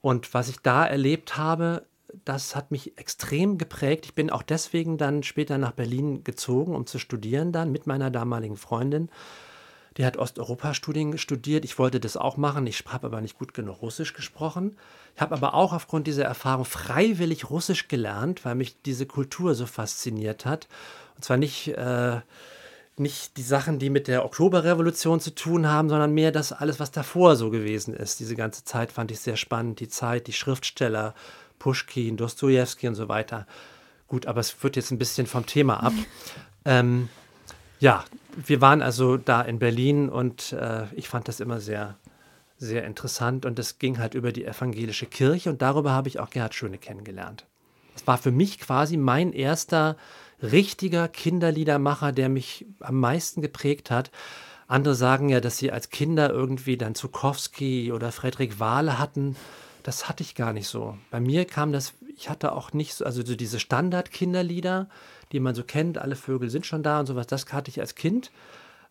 Und 0.00 0.34
was 0.34 0.48
ich 0.48 0.58
da 0.58 0.84
erlebt 0.84 1.36
habe, 1.36 1.86
das 2.24 2.56
hat 2.56 2.72
mich 2.72 2.98
extrem 2.98 3.56
geprägt. 3.56 4.04
Ich 4.06 4.16
bin 4.16 4.30
auch 4.30 4.42
deswegen 4.42 4.98
dann 4.98 5.22
später 5.22 5.58
nach 5.58 5.74
Berlin 5.74 6.24
gezogen, 6.24 6.74
um 6.74 6.88
zu 6.88 6.98
studieren 6.98 7.52
dann 7.52 7.70
mit 7.70 7.86
meiner 7.86 8.10
damaligen 8.10 8.56
Freundin. 8.56 9.10
Die 9.96 10.04
hat 10.04 10.16
Osteuropa-Studien 10.16 11.18
studiert. 11.18 11.64
Ich 11.64 11.78
wollte 11.78 11.98
das 11.98 12.16
auch 12.16 12.36
machen. 12.36 12.66
Ich 12.66 12.84
habe 12.86 13.06
aber 13.08 13.20
nicht 13.20 13.38
gut 13.38 13.54
genug 13.54 13.82
Russisch 13.82 14.12
gesprochen. 14.12 14.76
Ich 15.14 15.20
habe 15.20 15.34
aber 15.34 15.54
auch 15.54 15.72
aufgrund 15.72 16.06
dieser 16.06 16.24
Erfahrung 16.24 16.64
freiwillig 16.64 17.50
Russisch 17.50 17.88
gelernt, 17.88 18.44
weil 18.44 18.54
mich 18.54 18.80
diese 18.82 19.06
Kultur 19.06 19.54
so 19.54 19.66
fasziniert 19.66 20.46
hat. 20.46 20.68
Und 21.16 21.24
zwar 21.24 21.36
nicht, 21.36 21.68
äh, 21.68 22.20
nicht 22.96 23.36
die 23.36 23.42
Sachen, 23.42 23.78
die 23.78 23.90
mit 23.90 24.06
der 24.06 24.24
Oktoberrevolution 24.24 25.20
zu 25.20 25.34
tun 25.34 25.66
haben, 25.66 25.88
sondern 25.88 26.12
mehr 26.14 26.30
das 26.30 26.52
alles, 26.52 26.78
was 26.78 26.92
davor 26.92 27.34
so 27.34 27.50
gewesen 27.50 27.92
ist. 27.94 28.20
Diese 28.20 28.36
ganze 28.36 28.64
Zeit 28.64 28.92
fand 28.92 29.10
ich 29.10 29.20
sehr 29.20 29.36
spannend. 29.36 29.80
Die 29.80 29.88
Zeit, 29.88 30.28
die 30.28 30.32
Schriftsteller, 30.32 31.14
Pushkin, 31.58 32.16
Dostoevsky 32.16 32.86
und 32.86 32.94
so 32.94 33.08
weiter. 33.08 33.46
Gut, 34.06 34.26
aber 34.26 34.40
es 34.40 34.62
wird 34.62 34.76
jetzt 34.76 34.92
ein 34.92 34.98
bisschen 34.98 35.26
vom 35.26 35.46
Thema 35.46 35.82
ab. 35.82 35.92
ähm, 36.64 37.08
ja, 37.80 38.04
wir 38.36 38.60
waren 38.60 38.82
also 38.82 39.16
da 39.16 39.42
in 39.42 39.58
Berlin 39.58 40.08
und 40.08 40.52
äh, 40.52 40.84
ich 40.94 41.08
fand 41.08 41.26
das 41.28 41.40
immer 41.40 41.60
sehr, 41.60 41.96
sehr 42.58 42.84
interessant 42.84 43.46
und 43.46 43.58
es 43.58 43.78
ging 43.78 43.98
halt 43.98 44.14
über 44.14 44.32
die 44.32 44.44
evangelische 44.44 45.06
Kirche 45.06 45.50
und 45.50 45.62
darüber 45.62 45.90
habe 45.92 46.08
ich 46.08 46.20
auch 46.20 46.30
Gerhard 46.30 46.54
Schöne 46.54 46.78
kennengelernt. 46.78 47.46
Das 47.94 48.06
war 48.06 48.18
für 48.18 48.30
mich 48.30 48.60
quasi 48.60 48.96
mein 48.96 49.32
erster 49.32 49.96
richtiger 50.42 51.08
Kinderliedermacher, 51.08 52.12
der 52.12 52.28
mich 52.28 52.66
am 52.80 53.00
meisten 53.00 53.42
geprägt 53.42 53.90
hat. 53.90 54.10
Andere 54.68 54.94
sagen 54.94 55.30
ja, 55.30 55.40
dass 55.40 55.58
sie 55.58 55.72
als 55.72 55.90
Kinder 55.90 56.30
irgendwie 56.30 56.76
dann 56.76 56.94
Zukowski 56.94 57.92
oder 57.92 58.12
Friedrich 58.12 58.60
Wahle 58.60 58.98
hatten. 58.98 59.36
Das 59.82 60.08
hatte 60.08 60.22
ich 60.22 60.34
gar 60.34 60.52
nicht 60.52 60.68
so. 60.68 60.96
Bei 61.10 61.18
mir 61.18 61.44
kam 61.46 61.72
das, 61.72 61.94
ich 62.14 62.28
hatte 62.28 62.52
auch 62.52 62.72
nicht 62.72 62.94
so, 62.94 63.04
also 63.04 63.24
so 63.24 63.34
diese 63.34 63.58
Standard-Kinderlieder, 63.58 64.88
die 65.32 65.40
man 65.40 65.54
so 65.54 65.62
kennt, 65.62 65.98
alle 65.98 66.16
Vögel 66.16 66.50
sind 66.50 66.66
schon 66.66 66.82
da 66.82 67.00
und 67.00 67.06
sowas, 67.06 67.26
das 67.26 67.52
hatte 67.52 67.70
ich 67.70 67.80
als 67.80 67.94
Kind. 67.94 68.30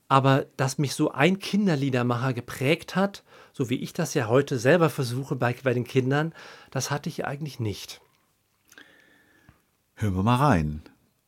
Aber 0.08 0.46
dass 0.58 0.78
mich 0.78 0.96
so 0.96 1.12
ein 1.12 1.38
Kinderliedermacher 1.40 2.34
geprägt 2.34 2.96
hat, 2.96 3.24
so 3.54 3.70
wie 3.70 3.76
ich 3.76 3.94
das 3.94 4.14
ja 4.14 4.28
heute 4.28 4.58
selber 4.58 4.90
versuche 4.90 5.36
bei, 5.36 5.56
bei 5.64 5.74
den 5.74 5.84
Kindern, 5.84 6.34
das 6.72 6.90
hatte 6.90 7.10
ich 7.10 7.26
eigentlich 7.26 7.60
nicht. 7.60 8.02
Hören 9.96 10.16
wir 10.16 10.24
mal 10.24 10.38
rein. 10.38 10.82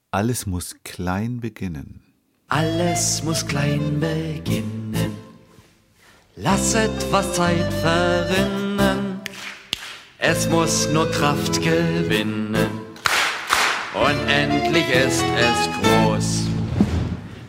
Alles 0.09 0.45
muss 0.45 0.75
klein 0.83 1.41
beginnen. 1.41 2.01
Alles 2.47 3.23
muss 3.23 3.45
klein 3.45 3.99
beginnen. 3.99 5.15
Lasset 6.35 6.91
was 7.11 7.33
Zeit 7.33 7.71
verrinnen. 7.73 9.21
Es 10.17 10.49
muss 10.49 10.89
nur 10.89 11.09
Kraft 11.11 11.61
gewinnen 11.61 12.80
und 13.93 14.29
endlich 14.29 14.87
ist 14.89 15.23
es 15.37 15.69
groß. 15.81 16.43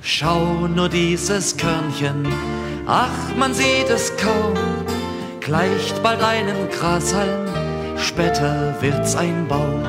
Schau 0.00 0.66
nur 0.66 0.88
dieses 0.88 1.56
Körnchen, 1.56 2.26
ach, 2.86 3.36
man 3.38 3.54
sieht 3.54 3.88
es 3.88 4.12
kaum, 4.16 4.54
gleicht 5.40 6.02
bald 6.02 6.22
einem 6.22 6.68
Grashalm, 6.70 7.46
später 7.96 8.74
wird's 8.80 9.14
ein 9.14 9.46
Baum. 9.46 9.84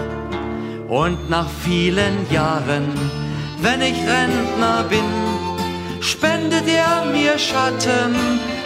Und 0.87 1.29
nach 1.29 1.49
vielen 1.63 2.29
Jahren, 2.31 2.87
wenn 3.59 3.81
ich 3.81 3.97
Rentner 3.97 4.83
bin, 4.87 5.03
spendet 6.01 6.67
er 6.67 7.05
mir 7.05 7.39
Schatten, 7.39 8.15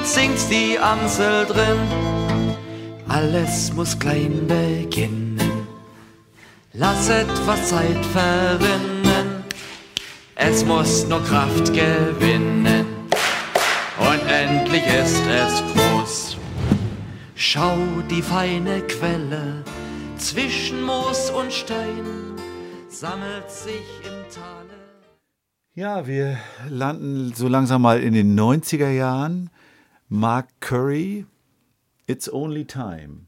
singt 0.03 0.49
die 0.51 0.77
Amsel 0.77 1.45
drin. 1.45 1.79
Alles 3.07 3.71
muss 3.73 3.97
klein 3.97 4.45
beginnen. 4.47 5.26
Lass 6.79 7.09
etwas 7.09 7.69
Zeit 7.69 8.05
verrinnen, 8.05 9.43
es 10.35 10.63
muss 10.63 11.07
nur 11.07 11.23
Kraft 11.23 11.73
gewinnen. 11.73 12.85
Und 13.99 14.21
endlich 14.29 14.85
ist 14.85 15.23
es 15.25 15.63
groß. 15.73 16.37
Schau 17.33 17.77
die 18.11 18.21
feine 18.21 18.81
Quelle 18.81 19.63
zwischen 20.17 20.83
Moos 20.83 21.31
und 21.31 21.51
Stein, 21.51 22.05
sammelt 22.89 23.49
sich 23.49 23.87
im 24.03 24.31
Tale. 24.31 24.77
Ja, 25.73 26.05
wir 26.05 26.37
landen 26.69 27.33
so 27.33 27.47
langsam 27.47 27.81
mal 27.81 28.03
in 28.03 28.13
den 28.13 28.39
90er 28.39 28.91
Jahren. 28.91 29.49
Mark 30.09 30.47
Curry, 30.59 31.25
It's 32.05 32.31
Only 32.31 32.65
Time. 32.65 33.26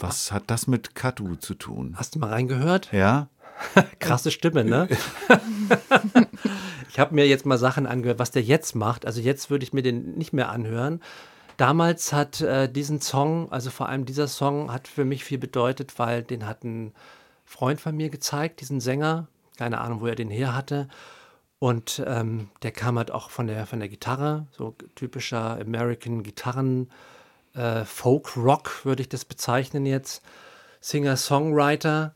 Was 0.00 0.32
hat 0.32 0.44
das 0.46 0.66
mit 0.66 0.94
Katu 0.94 1.36
zu 1.36 1.54
tun? 1.54 1.94
Hast 1.96 2.14
du 2.14 2.18
mal 2.18 2.30
reingehört? 2.30 2.90
Ja? 2.92 3.28
Krasse 3.98 4.30
Stimme, 4.30 4.64
ne? 4.64 4.88
ich 6.88 6.98
habe 6.98 7.14
mir 7.14 7.28
jetzt 7.28 7.44
mal 7.44 7.58
Sachen 7.58 7.86
angehört, 7.86 8.18
was 8.18 8.30
der 8.30 8.42
jetzt 8.42 8.74
macht. 8.74 9.04
Also 9.04 9.20
jetzt 9.20 9.50
würde 9.50 9.64
ich 9.64 9.74
mir 9.74 9.82
den 9.82 10.14
nicht 10.14 10.32
mehr 10.32 10.48
anhören. 10.48 11.00
Damals 11.58 12.14
hat 12.14 12.40
äh, 12.40 12.72
diesen 12.72 13.02
Song, 13.02 13.52
also 13.52 13.68
vor 13.68 13.90
allem 13.90 14.06
dieser 14.06 14.26
Song, 14.26 14.72
hat 14.72 14.88
für 14.88 15.04
mich 15.04 15.24
viel 15.24 15.36
bedeutet, 15.36 15.98
weil 15.98 16.22
den 16.22 16.46
hat 16.46 16.64
ein 16.64 16.94
Freund 17.44 17.78
von 17.78 17.94
mir 17.94 18.08
gezeigt, 18.08 18.62
diesen 18.62 18.80
Sänger. 18.80 19.28
Keine 19.58 19.82
Ahnung, 19.82 20.00
wo 20.00 20.06
er 20.06 20.14
den 20.14 20.30
her 20.30 20.54
hatte. 20.54 20.88
Und 21.58 22.02
ähm, 22.06 22.48
der 22.62 22.72
kam 22.72 22.96
halt 22.96 23.10
auch 23.10 23.28
von 23.28 23.46
der, 23.46 23.66
von 23.66 23.80
der 23.80 23.90
Gitarre, 23.90 24.46
so 24.50 24.74
typischer 24.94 25.60
American 25.60 26.22
Gitarren, 26.22 26.88
äh, 27.60 27.84
Folk 27.84 28.36
Rock 28.36 28.84
würde 28.84 29.02
ich 29.02 29.08
das 29.08 29.24
bezeichnen 29.24 29.84
jetzt. 29.84 30.22
Singer-Songwriter. 30.80 32.14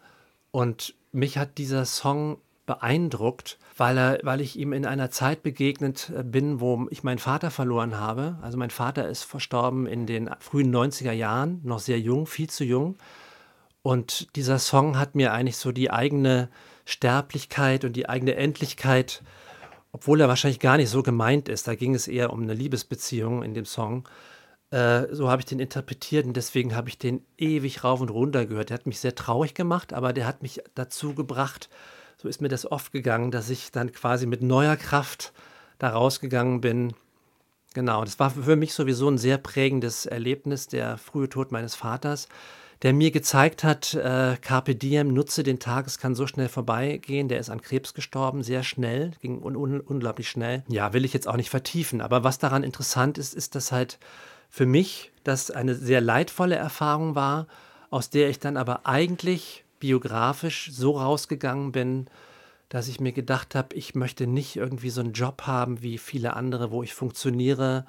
Und 0.50 0.94
mich 1.12 1.36
hat 1.36 1.58
dieser 1.58 1.84
Song 1.84 2.38
beeindruckt, 2.66 3.58
weil, 3.76 3.98
er, 3.98 4.18
weil 4.22 4.40
ich 4.40 4.58
ihm 4.58 4.72
in 4.72 4.86
einer 4.86 5.10
Zeit 5.10 5.42
begegnet 5.42 6.10
äh, 6.16 6.22
bin, 6.22 6.60
wo 6.60 6.86
ich 6.90 7.02
meinen 7.02 7.18
Vater 7.18 7.50
verloren 7.50 7.98
habe. 7.98 8.38
Also 8.40 8.56
mein 8.56 8.70
Vater 8.70 9.08
ist 9.08 9.24
verstorben 9.24 9.86
in 9.86 10.06
den 10.06 10.30
frühen 10.40 10.74
90er 10.74 11.12
Jahren, 11.12 11.60
noch 11.62 11.78
sehr 11.78 12.00
jung, 12.00 12.26
viel 12.26 12.48
zu 12.48 12.64
jung. 12.64 12.96
Und 13.82 14.34
dieser 14.36 14.58
Song 14.58 14.98
hat 14.98 15.14
mir 15.14 15.34
eigentlich 15.34 15.58
so 15.58 15.70
die 15.70 15.90
eigene 15.90 16.48
Sterblichkeit 16.86 17.84
und 17.84 17.96
die 17.96 18.08
eigene 18.08 18.34
Endlichkeit, 18.36 19.22
obwohl 19.92 20.22
er 20.22 20.28
wahrscheinlich 20.28 20.60
gar 20.60 20.78
nicht 20.78 20.88
so 20.88 21.02
gemeint 21.02 21.50
ist, 21.50 21.68
da 21.68 21.74
ging 21.74 21.94
es 21.94 22.08
eher 22.08 22.32
um 22.32 22.42
eine 22.42 22.54
Liebesbeziehung 22.54 23.42
in 23.42 23.52
dem 23.52 23.66
Song, 23.66 24.08
äh, 24.74 25.14
so 25.14 25.30
habe 25.30 25.40
ich 25.40 25.46
den 25.46 25.60
interpretiert 25.60 26.26
und 26.26 26.36
deswegen 26.36 26.74
habe 26.74 26.88
ich 26.88 26.98
den 26.98 27.24
ewig 27.38 27.84
rauf 27.84 28.00
und 28.00 28.10
runter 28.10 28.44
gehört. 28.44 28.70
Der 28.70 28.74
hat 28.74 28.86
mich 28.86 28.98
sehr 28.98 29.14
traurig 29.14 29.54
gemacht, 29.54 29.92
aber 29.92 30.12
der 30.12 30.26
hat 30.26 30.42
mich 30.42 30.62
dazu 30.74 31.14
gebracht, 31.14 31.68
so 32.16 32.26
ist 32.26 32.40
mir 32.40 32.48
das 32.48 32.70
oft 32.70 32.90
gegangen, 32.90 33.30
dass 33.30 33.50
ich 33.50 33.70
dann 33.70 33.92
quasi 33.92 34.26
mit 34.26 34.42
neuer 34.42 34.76
Kraft 34.76 35.32
da 35.78 35.90
rausgegangen 35.90 36.60
bin. 36.60 36.92
Genau, 37.72 38.04
das 38.04 38.18
war 38.18 38.30
für 38.30 38.56
mich 38.56 38.74
sowieso 38.74 39.08
ein 39.08 39.18
sehr 39.18 39.38
prägendes 39.38 40.06
Erlebnis, 40.06 40.66
der 40.66 40.98
frühe 40.98 41.28
Tod 41.28 41.52
meines 41.52 41.76
Vaters, 41.76 42.28
der 42.82 42.92
mir 42.92 43.12
gezeigt 43.12 43.62
hat, 43.62 43.94
äh, 43.94 44.36
Carpe 44.40 44.74
Diem, 44.74 45.14
nutze 45.14 45.44
den 45.44 45.60
Tag, 45.60 45.86
es 45.86 45.98
kann 45.98 46.16
so 46.16 46.26
schnell 46.26 46.48
vorbeigehen. 46.48 47.28
Der 47.28 47.38
ist 47.38 47.48
an 47.48 47.62
Krebs 47.62 47.94
gestorben, 47.94 48.42
sehr 48.42 48.64
schnell, 48.64 49.12
ging 49.20 49.40
un 49.40 49.54
un 49.56 49.80
unglaublich 49.80 50.28
schnell. 50.28 50.64
Ja, 50.68 50.92
will 50.92 51.04
ich 51.04 51.12
jetzt 51.12 51.28
auch 51.28 51.36
nicht 51.36 51.50
vertiefen, 51.50 52.00
aber 52.00 52.24
was 52.24 52.38
daran 52.38 52.64
interessant 52.64 53.18
ist, 53.18 53.34
ist, 53.34 53.54
dass 53.54 53.70
halt 53.70 53.98
für 54.54 54.66
mich 54.66 55.10
das 55.24 55.50
eine 55.50 55.74
sehr 55.74 56.00
leidvolle 56.00 56.54
Erfahrung 56.54 57.16
war, 57.16 57.48
aus 57.90 58.10
der 58.10 58.28
ich 58.28 58.38
dann 58.38 58.56
aber 58.56 58.86
eigentlich 58.86 59.64
biografisch 59.80 60.70
so 60.72 60.92
rausgegangen 60.92 61.72
bin, 61.72 62.06
dass 62.68 62.86
ich 62.86 63.00
mir 63.00 63.10
gedacht 63.10 63.56
habe, 63.56 63.74
ich 63.74 63.96
möchte 63.96 64.28
nicht 64.28 64.54
irgendwie 64.54 64.90
so 64.90 65.00
einen 65.00 65.12
Job 65.12 65.48
haben 65.48 65.82
wie 65.82 65.98
viele 65.98 66.36
andere, 66.36 66.70
wo 66.70 66.84
ich 66.84 66.94
funktioniere 66.94 67.84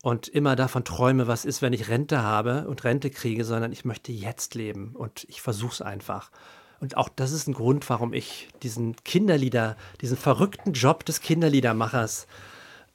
und 0.00 0.28
immer 0.28 0.54
davon 0.54 0.84
träume, 0.84 1.26
was 1.26 1.44
ist, 1.44 1.60
wenn 1.60 1.72
ich 1.72 1.88
Rente 1.88 2.22
habe 2.22 2.68
und 2.68 2.84
Rente 2.84 3.10
kriege, 3.10 3.44
sondern 3.44 3.72
ich 3.72 3.84
möchte 3.84 4.12
jetzt 4.12 4.54
leben 4.54 4.92
und 4.94 5.26
ich 5.28 5.42
versuche 5.42 5.72
es 5.72 5.82
einfach. 5.82 6.30
Und 6.78 6.96
auch 6.96 7.08
das 7.08 7.32
ist 7.32 7.48
ein 7.48 7.54
Grund, 7.54 7.90
warum 7.90 8.12
ich 8.12 8.48
diesen 8.62 8.94
Kinderlieder, 9.02 9.76
diesen 10.00 10.16
verrückten 10.16 10.72
Job 10.72 11.04
des 11.04 11.20
Kinderliedermachers 11.20 12.28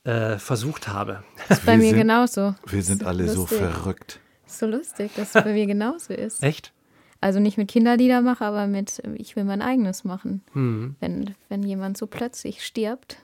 äh, 0.03 0.37
versucht 0.37 0.87
habe. 0.87 1.23
Das 1.47 1.59
ist 1.59 1.65
bei 1.65 1.73
Wir 1.73 1.77
mir 1.79 1.89
sind- 1.89 1.97
genauso. 1.99 2.55
Wir 2.67 2.83
sind 2.83 3.03
alle 3.03 3.27
so 3.29 3.41
lustig. 3.41 3.57
verrückt. 3.59 4.19
So 4.45 4.65
lustig, 4.65 5.11
dass 5.15 5.35
es 5.35 5.43
bei 5.43 5.53
mir 5.53 5.65
genauso 5.67 6.13
ist. 6.13 6.41
Echt? 6.43 6.73
Also 7.21 7.39
nicht 7.39 7.57
mit 7.57 7.67
Kinderlieder 7.69 8.21
mache, 8.21 8.43
aber 8.45 8.65
mit 8.67 8.99
äh, 9.03 9.13
ich 9.15 9.35
will 9.35 9.43
mein 9.43 9.61
eigenes 9.61 10.03
machen. 10.03 10.41
Hm. 10.53 10.95
Wenn, 10.99 11.35
wenn 11.49 11.63
jemand 11.63 11.97
so 11.97 12.07
plötzlich 12.07 12.65
stirbt, 12.65 13.17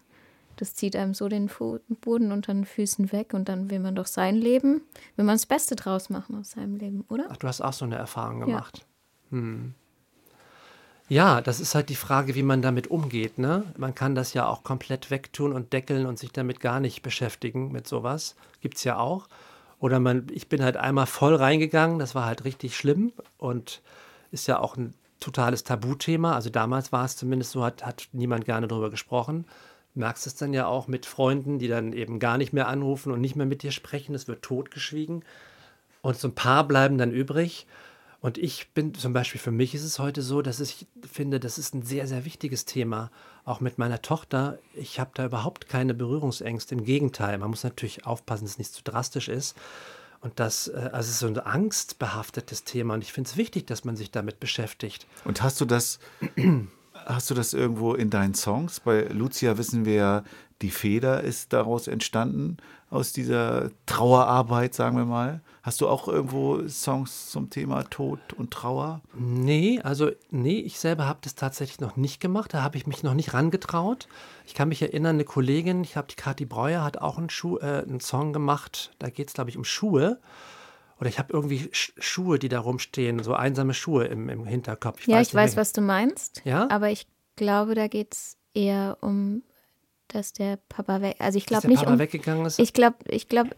das 0.58 0.74
zieht 0.76 0.96
einem 0.96 1.14
so 1.14 1.28
den 1.28 1.50
Fu 1.50 1.80
Boden 2.02 2.32
unter 2.32 2.54
den 2.54 2.66
Füßen 2.66 3.12
weg 3.12 3.34
und 3.34 3.50
dann 3.50 3.70
will 3.72 3.80
man 3.80 3.96
doch 3.96 4.08
sein 4.08 4.36
Leben, 4.36 4.82
will 5.16 5.26
man 5.26 5.36
das 5.36 5.46
Beste 5.48 5.76
draus 5.76 6.10
machen 6.10 6.36
aus 6.40 6.52
seinem 6.52 6.76
Leben, 6.78 7.06
oder? 7.10 7.26
Ach, 7.30 7.38
du 7.38 7.48
hast 7.48 7.62
auch 7.62 7.74
so 7.74 7.86
eine 7.86 7.96
Erfahrung 7.96 8.40
gemacht. 8.42 8.86
Hm. 9.32 9.74
Ja, 11.10 11.40
das 11.40 11.62
ist 11.62 11.74
halt 11.74 11.88
die 11.90 11.96
Frage, 11.96 12.36
wie 12.36 12.44
man 12.44 12.62
damit 12.62 12.88
umgeht. 12.88 13.38
Ne? 13.38 13.64
Man 13.78 13.96
kann 13.96 14.14
das 14.14 14.34
ja 14.34 14.46
auch 14.46 14.64
komplett 14.64 15.10
wegtun 15.10 15.54
und 15.54 15.72
deckeln 15.72 16.06
und 16.06 16.20
sich 16.20 16.34
damit 16.34 16.60
gar 16.60 16.82
nicht 16.82 17.02
beschäftigen 17.02 17.72
mit 17.72 17.88
sowas. 17.88 18.36
Gibt 18.60 18.78
es 18.78 18.84
ja 18.84 18.98
auch. 18.98 19.28
Oder 19.80 20.00
man, 20.00 20.28
ich 20.32 20.50
bin 20.50 20.64
halt 20.64 20.76
einmal 20.76 21.06
voll 21.06 21.36
reingegangen, 21.36 22.00
das 22.00 22.16
war 22.16 22.26
halt 22.26 22.44
richtig 22.46 22.76
schlimm 22.76 23.14
und 23.38 23.82
ist 24.32 24.48
ja 24.48 24.60
auch 24.60 24.76
ein 24.76 24.94
totales 25.20 25.64
Tabuthema. 25.64 26.34
Also 26.34 26.50
damals 26.50 26.92
war 26.92 27.06
es 27.06 27.16
zumindest 27.16 27.52
so, 27.52 27.64
hat, 27.64 27.86
hat 27.86 28.08
niemand 28.12 28.46
gerne 28.46 28.68
darüber 28.68 28.90
gesprochen. 28.90 29.46
Merkst 29.94 30.28
es 30.28 30.36
dann 30.36 30.54
ja 30.54 30.68
auch 30.68 30.88
mit 30.88 31.06
Freunden, 31.06 31.58
die 31.58 31.68
dann 31.68 31.94
eben 31.94 32.20
gar 32.20 32.38
nicht 32.38 32.54
mehr 32.54 32.68
anrufen 32.68 33.12
und 33.12 33.22
nicht 33.22 33.36
mehr 33.36 33.46
mit 33.46 33.64
dir 33.64 33.72
sprechen. 33.72 34.14
Es 34.14 34.28
wird 34.28 34.42
totgeschwiegen. 34.42 35.24
Und 36.02 36.18
so 36.18 36.28
ein 36.28 36.36
paar 36.36 36.68
bleiben 36.68 36.98
dann 36.98 37.12
übrig. 37.12 37.66
Und 38.28 38.38
ich 38.38 38.74
bin 38.74 38.94
zum 38.94 39.14
Beispiel, 39.14 39.40
für 39.40 39.52
mich 39.52 39.74
ist 39.74 39.86
es 39.86 40.00
heute 40.00 40.22
so, 40.22 40.42
dass 40.42 40.60
ich 40.60 40.86
finde, 41.10 41.40
das 41.40 41.58
ist 41.58 41.74
ein 41.74 41.82
sehr, 41.82 42.08
sehr 42.08 42.26
wichtiges 42.26 42.66
Thema. 42.66 43.10
Auch 43.46 43.62
mit 43.62 43.78
meiner 43.78 44.02
Tochter. 44.02 44.60
Ich 44.74 45.00
habe 45.00 45.12
da 45.14 45.28
überhaupt 45.28 45.70
keine 45.70 45.94
Berührungsängste. 45.94 46.76
Im 46.76 46.84
Gegenteil, 46.84 47.38
man 47.38 47.50
muss 47.50 47.64
natürlich 47.64 48.06
aufpassen, 48.06 48.44
dass 48.44 48.52
es 48.52 48.58
nicht 48.58 48.74
zu 48.74 48.84
drastisch 48.84 49.30
ist. 49.30 49.56
Und 50.20 50.42
das, 50.42 50.68
äh, 50.68 50.90
also 50.92 51.08
es 51.08 51.12
ist 51.12 51.20
so 51.20 51.28
ein 51.28 51.40
angstbehaftetes 51.40 52.66
Thema. 52.66 52.96
Und 52.96 53.02
ich 53.02 53.14
finde 53.14 53.30
es 53.30 53.38
wichtig, 53.38 53.66
dass 53.66 53.86
man 53.86 53.96
sich 53.96 54.12
damit 54.12 54.42
beschäftigt. 54.42 55.08
Und 55.24 55.42
hast 55.42 55.62
du 55.62 55.64
das, 55.66 56.00
hast 57.06 57.30
du 57.30 57.34
das 57.34 57.54
irgendwo 57.54 57.94
in 57.94 58.10
deinen 58.10 58.34
Songs? 58.34 58.82
Bei 58.82 59.04
Lucia 59.04 59.58
wissen 59.58 59.86
wir 59.86 59.94
ja, 59.94 60.24
die 60.62 60.72
Feder 60.72 61.22
ist 61.24 61.54
daraus 61.54 61.88
entstanden, 61.88 62.58
aus 62.90 63.12
dieser 63.12 63.70
Trauerarbeit, 63.86 64.74
sagen 64.74 64.98
wir 64.98 65.06
mal. 65.06 65.42
Hast 65.62 65.82
du 65.82 65.90
auch 65.90 66.08
irgendwo 66.08 66.68
Songs 66.70 67.30
zum 67.30 67.50
Thema 67.50 67.84
Tod 67.84 68.20
und 68.38 68.52
Trauer? 68.52 69.02
Nee, 69.14 69.82
also 69.84 70.10
nee, 70.30 70.60
ich 70.60 70.80
selber 70.80 71.06
habe 71.06 71.20
das 71.22 71.36
tatsächlich 71.36 71.82
noch 71.82 71.98
nicht 71.98 72.22
gemacht. 72.22 72.54
Da 72.54 72.64
habe 72.64 72.78
ich 72.78 72.88
mich 72.88 73.04
noch 73.04 73.14
nicht 73.14 73.34
rangetraut. 73.34 74.08
Ich 74.46 74.54
kann 74.54 74.70
mich 74.70 74.82
erinnern, 74.82 75.18
eine 75.18 75.26
Kollegin, 75.26 75.84
ich 75.84 75.98
habe 75.98 76.08
die 76.08 76.16
Kathi 76.16 76.46
Breuer, 76.46 76.84
hat 76.84 77.00
auch 77.00 77.18
einen, 77.18 77.30
Schuh, 77.30 77.58
äh, 77.58 77.84
einen 77.86 78.00
Song 78.00 78.32
gemacht. 78.32 78.92
Da 79.00 79.10
geht 79.10 79.28
es, 79.28 79.34
glaube 79.34 79.50
ich, 79.50 79.58
um 79.58 79.66
Schuhe. 79.66 80.22
Oder 81.00 81.10
ich 81.10 81.20
habe 81.20 81.34
irgendwie 81.34 81.70
Sch 81.74 81.92
Schuhe, 82.00 82.40
die 82.40 82.50
da 82.50 82.62
rumstehen, 82.62 83.22
so 83.22 83.34
einsame 83.34 83.74
Schuhe 83.74 84.06
im, 84.06 84.30
im 84.30 84.46
Hinterkopf. 84.46 85.06
ja, 85.08 85.20
ich 85.20 85.28
nicht 85.28 85.36
weiß, 85.36 85.52
mehr. 85.52 85.62
was 85.62 85.74
du 85.74 85.82
meinst. 85.82 86.42
Ja? 86.46 86.70
Aber 86.72 86.90
ich 86.90 87.06
glaube, 87.36 87.76
da 87.76 87.88
geht 87.88 88.14
es 88.14 88.38
eher 88.54 88.98
um, 89.02 89.44
dass 90.08 90.34
der 90.34 90.58
Papa 90.70 91.02
weg. 91.02 91.16
Also 91.20 91.38
ich 91.38 91.46
glaube 91.46 91.68
nicht 91.68 91.80
Papa 91.80 91.94
um. 91.94 92.00
weggegangen 92.00 92.46
ist. 92.46 92.60
Ich 92.60 92.74
glaube, 92.74 92.98
ich 93.08 93.30
glaube, 93.30 93.52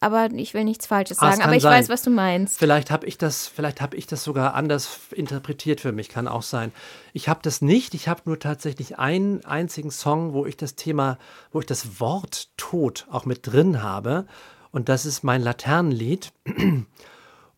aber 0.00 0.30
ich 0.32 0.54
will 0.54 0.64
nichts 0.64 0.86
Falsches 0.86 1.18
Ah, 1.18 1.30
sagen. 1.30 1.42
Aber 1.42 1.54
ich 1.56 1.62
sein. 1.62 1.72
weiß, 1.72 1.88
was 1.90 2.02
du 2.02 2.10
meinst. 2.10 2.58
Vielleicht 2.58 2.90
habe 2.90 3.06
ich 3.06 3.18
das, 3.18 3.46
vielleicht 3.48 3.82
habe 3.82 3.96
ich 3.96 4.06
das 4.06 4.24
sogar 4.24 4.54
anders 4.54 4.98
interpretiert 5.14 5.80
für 5.80 5.92
mich, 5.92 6.08
kann 6.08 6.26
auch 6.26 6.42
sein. 6.42 6.72
Ich 7.12 7.28
habe 7.28 7.40
das 7.42 7.60
nicht. 7.60 7.92
Ich 7.94 8.08
habe 8.08 8.22
nur 8.24 8.38
tatsächlich 8.38 8.98
einen 8.98 9.44
einzigen 9.44 9.90
Song, 9.90 10.32
wo 10.32 10.46
ich 10.46 10.56
das 10.56 10.74
Thema, 10.74 11.18
wo 11.52 11.60
ich 11.60 11.66
das 11.66 12.00
Wort 12.00 12.48
Tod 12.56 13.06
auch 13.10 13.26
mit 13.26 13.46
drin 13.46 13.82
habe. 13.82 14.26
Und 14.72 14.88
das 14.88 15.04
ist 15.04 15.22
mein 15.22 15.42
Laternenlied. 15.42 16.32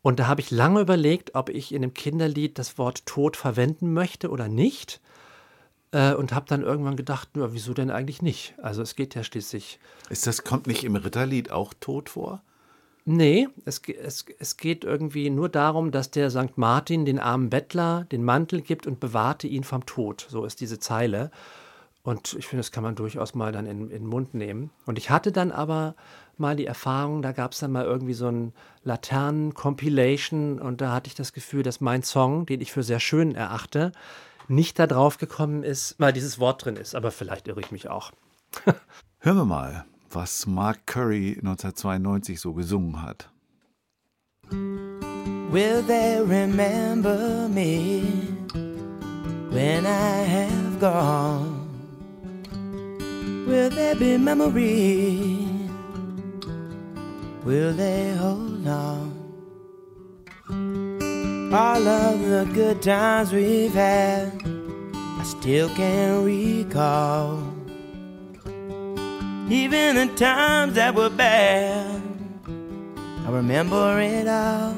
Und 0.03 0.19
da 0.19 0.27
habe 0.27 0.41
ich 0.41 0.51
lange 0.51 0.81
überlegt, 0.81 1.37
ob 1.37 1.49
ich 1.49 1.73
in 1.73 1.83
dem 1.83 1.95
Kinderlied 1.95 2.59
das 2.59 2.77
Wort 2.77 3.07
Tod 3.07 3.37
verwenden 3.37 3.93
möchte 3.93 4.31
oder 4.31 4.49
nicht. 4.49 5.01
Äh, 5.93 6.15
und 6.15 6.33
habe 6.33 6.47
dann 6.49 6.63
irgendwann 6.63 6.97
gedacht, 6.97 7.29
ja, 7.37 7.53
wieso 7.53 7.75
denn 7.75 7.91
eigentlich 7.91 8.23
nicht? 8.23 8.55
Also 8.61 8.83
es 8.83 8.97
geht 8.97 9.15
ja 9.15 9.23
schließlich 9.23 9.79
Ist 10.09 10.27
das, 10.27 10.43
kommt 10.43 10.67
nicht 10.67 10.85
im 10.85 10.97
Ritterlied 10.97 11.51
auch 11.51 11.75
Tod 11.75 12.09
vor? 12.09 12.43
Nee, 13.05 13.49
es, 13.65 13.81
es, 13.89 14.25
es 14.39 14.57
geht 14.57 14.85
irgendwie 14.85 15.29
nur 15.29 15.49
darum, 15.49 15.91
dass 15.91 16.11
der 16.11 16.31
St. 16.31 16.57
Martin 16.57 17.05
den 17.05 17.19
armen 17.19 17.51
Bettler 17.51 18.07
den 18.13 18.25
Mantel 18.25 18.63
gibt 18.63 18.87
und 18.87 19.01
bewahrte 19.01 19.49
ihn 19.49 19.65
vom 19.65 19.85
Tod. 19.87 20.27
So 20.31 20.45
ist 20.45 20.61
diese 20.61 20.79
Zeile. 20.79 21.31
Und 22.05 22.35
ich 22.39 22.47
finde, 22.47 22.61
das 22.61 22.73
kann 22.73 22.83
man 22.83 22.95
durchaus 22.95 23.35
mal 23.35 23.53
dann 23.53 23.67
in, 23.67 23.83
in 23.83 23.89
den 23.91 24.07
Mund 24.07 24.35
nehmen. 24.35 24.71
Und 24.87 24.99
ich 24.99 25.11
hatte 25.11 25.31
dann 25.31 25.53
aber 25.53 25.95
mal 26.37 26.57
die 26.57 26.67
Erfahrung, 26.67 27.23
da 27.23 27.33
gab 27.33 27.53
es 27.53 27.61
dann 27.61 27.73
mal 27.73 27.85
irgendwie 27.85 28.15
so 28.15 28.27
ein 28.27 28.53
Laternen-Compilation 28.85 30.59
und 30.61 30.81
da 30.81 30.93
hatte 30.93 31.09
ich 31.09 31.15
das 31.15 31.33
Gefühl, 31.33 31.63
dass 31.63 31.81
mein 31.81 32.03
Song, 32.03 32.47
den 32.47 32.61
ich 32.61 32.73
für 32.73 32.83
sehr 32.83 32.99
schön 32.99 33.35
erachte, 33.35 33.93
nicht 34.53 34.79
da 34.79 34.87
drauf 34.87 35.19
gekommen 35.19 35.63
ist, 35.65 35.97
weil 35.99 36.13
dieses 36.13 36.39
Wort 36.39 36.65
drin 36.65 36.77
ist. 36.77 36.95
Aber 36.95 37.11
vielleicht 37.11 37.49
irre 37.49 37.61
ich 37.61 37.73
mich 37.73 37.89
auch. 37.89 38.13
Hören 39.19 39.37
wir 39.37 39.45
mal, 39.45 39.85
was 40.11 40.47
Mark 40.47 40.87
Curry 40.87 41.39
1992 41.39 42.39
so 42.39 42.53
gesungen 42.53 43.03
hat. 43.03 43.31
Will 45.51 45.83
they 45.87 46.19
remember 46.21 47.49
me 47.49 48.03
when 49.51 49.85
I 49.85 50.25
have 50.27 50.79
gone? 50.81 51.69
Will 53.47 53.71
there 53.71 53.97
be 53.97 54.19
memories? 54.19 55.49
Will 57.45 57.75
they 57.75 58.15
hold 58.19 58.67
on? 58.67 59.22
All 61.55 61.87
of 61.87 62.19
the 62.19 62.49
good 62.55 62.81
times 62.81 63.31
we've 63.31 63.75
had, 63.75 64.33
I 64.95 65.23
still 65.23 65.69
can 65.69 66.25
recall. 66.25 67.43
Even 69.51 69.97
the 69.97 70.07
times 70.17 70.73
that 70.77 70.95
were 70.95 71.11
bad, 71.11 72.01
I 73.27 73.31
remember 73.31 74.01
it 74.01 74.27
all. 74.29 74.75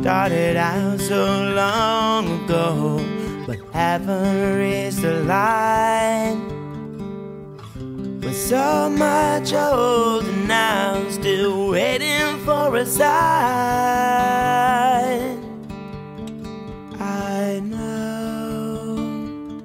Started 0.00 0.56
out 0.56 0.98
so 0.98 1.26
long 1.54 2.42
ago, 2.42 2.98
but 3.46 3.60
haven't 3.72 4.58
reached 4.58 5.02
the 5.02 5.22
line. 5.22 6.40
We're 8.20 8.32
so 8.32 8.90
much 8.90 9.52
older 9.52 10.32
now, 10.32 11.08
still 11.08 11.68
waiting 11.70 12.01
for 12.44 12.76
a 12.76 12.84
sign. 12.84 13.12
I 16.98 17.60
know 17.64 19.62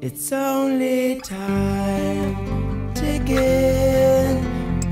it's 0.00 0.32
only 0.32 1.20
time 1.20 2.34
ticking 2.94 4.44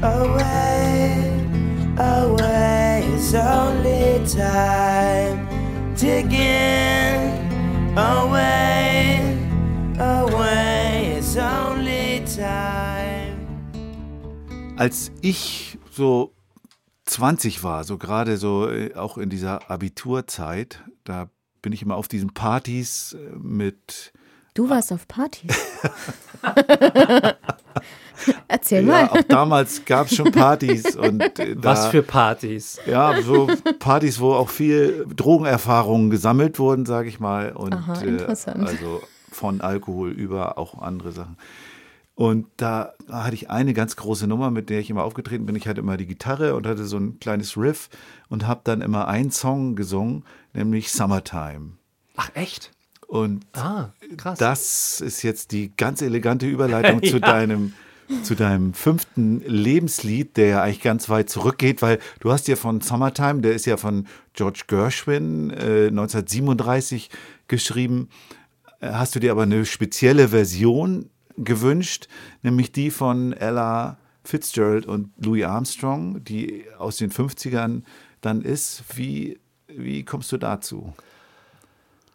away, 0.03 1.33
away. 1.99 3.03
It's 3.15 3.35
only 3.35 4.25
time 4.27 5.49
ticking 5.97 7.33
away, 7.97 9.37
away. 9.99 11.17
It's 11.19 11.37
only 11.37 12.23
time. 12.37 13.35
Als 14.77 15.11
ich 15.23 15.79
so 15.91 16.36
20 17.07 17.63
war, 17.63 17.85
so 17.85 17.99
gerade 17.99 18.37
so 18.37 18.69
äh, 18.69 18.95
auch 18.95 19.17
in 19.19 19.31
dieser 19.31 19.71
Abiturzeit, 19.71 20.83
da 21.05 21.29
bin 21.63 21.73
ich 21.73 21.83
immer 21.83 21.97
auf 21.97 22.09
diesen 22.09 22.35
Partys 22.35 23.15
äh, 23.19 23.37
mit 23.39 24.13
Du 24.55 24.69
warst 24.71 24.91
auf 24.93 25.07
Partys. 25.07 25.55
Erzähl 28.49 28.87
Ja, 28.87 28.93
mal. 29.03 29.09
auch 29.11 29.23
damals 29.29 29.85
gab 29.85 30.07
es 30.07 30.17
schon 30.17 30.33
Partys 30.33 30.97
und 30.97 31.21
äh, 31.39 31.55
da, 31.55 31.63
Was 31.63 31.87
für 31.89 32.03
Partys. 32.03 32.79
ja 32.87 33.21
so 33.23 33.49
Partys, 33.79 34.19
wo 34.21 34.33
auch 34.33 34.49
viel 34.49 35.07
Drogenerfahrungen 35.15 36.09
gesammelt 36.11 36.59
wurden, 36.59 36.87
sage 36.87 37.09
ich 37.09 37.21
mal 37.21 37.53
und 37.53 37.75
Aha, 37.75 38.01
äh, 38.01 38.07
interessant. 38.07 38.67
also 38.67 39.03
von 39.31 39.61
Alkohol 39.61 40.11
über 40.11 40.57
auch 40.57 40.81
andere 40.81 41.13
Sachen. 41.13 41.37
Und 42.17 42.47
da 42.57 42.95
hatte 43.11 43.35
ich 43.35 43.51
eine 43.51 43.75
ganz 43.75 43.95
große 43.95 44.27
Nummer, 44.27 44.51
mit 44.51 44.71
der 44.71 44.81
ich 44.81 44.89
immer 44.89 45.05
aufgetreten 45.05 45.45
bin. 45.45 45.55
Ich 45.55 45.69
hatte 45.69 45.81
immer 45.81 45.99
die 45.99 46.07
Gitarre 46.07 46.57
und 46.57 46.67
hatte 46.67 46.87
so 46.87 46.97
ein 46.97 47.21
kleines 47.21 47.59
Riff 47.59 47.91
und 48.31 48.47
habe 48.47 48.63
dann 48.65 48.81
immer 48.81 49.07
einen 49.07 49.31
Song 49.31 49.77
gesungen, 49.77 50.25
nämlich 50.55 50.91
Summertime. 50.91 51.73
Ach, 52.17 52.31
echt? 52.35 52.73
Und 53.07 53.45
Ah, 53.53 53.91
das 54.39 55.01
ist 55.03 55.23
jetzt 55.23 55.53
die 55.53 55.77
ganz 55.77 56.01
elegante 56.01 56.47
Überleitung 56.47 57.03
zu 57.05 57.19
Ja. 57.19 57.21
deinem 57.21 57.75
zu 58.23 58.37
deinem 58.37 58.73
fünften 58.73 59.41
Lebenslied, 59.41 60.37
der 60.37 60.47
ja 60.47 60.63
eigentlich 60.63 60.81
ganz 60.81 61.09
weit 61.09 61.29
zurückgeht, 61.29 61.83
weil 61.83 61.99
du 62.21 62.31
hast 62.31 62.47
ja 62.47 62.55
von 62.55 62.81
Summertime, 62.81 63.41
der 63.41 63.53
ist 63.53 63.67
ja 63.67 63.77
von 63.77 64.07
George 64.33 64.63
Gershwin 64.69 65.51
äh, 65.51 65.89
1937 65.89 67.11
geschrieben, 67.49 68.09
Äh, 68.81 68.93
hast 68.93 69.15
du 69.17 69.19
dir 69.21 69.33
aber 69.33 69.43
eine 69.43 69.67
spezielle 69.67 70.29
Version 70.29 71.11
gewünscht, 71.37 72.09
nämlich 72.43 72.73
die 72.73 72.91
von 72.91 73.33
Ella 73.33 73.99
Fitzgerald 74.25 74.87
und 74.87 75.11
Louis 75.19 75.45
Armstrong, 75.45 76.23
die 76.25 76.65
aus 76.79 76.97
den 76.97 77.11
50ern 77.11 77.83
dann 78.21 78.43
ist. 78.43 78.83
Wie, 78.95 79.39
wie 79.69 80.05
kommst 80.05 80.33
du 80.33 80.37
dazu? 80.37 80.93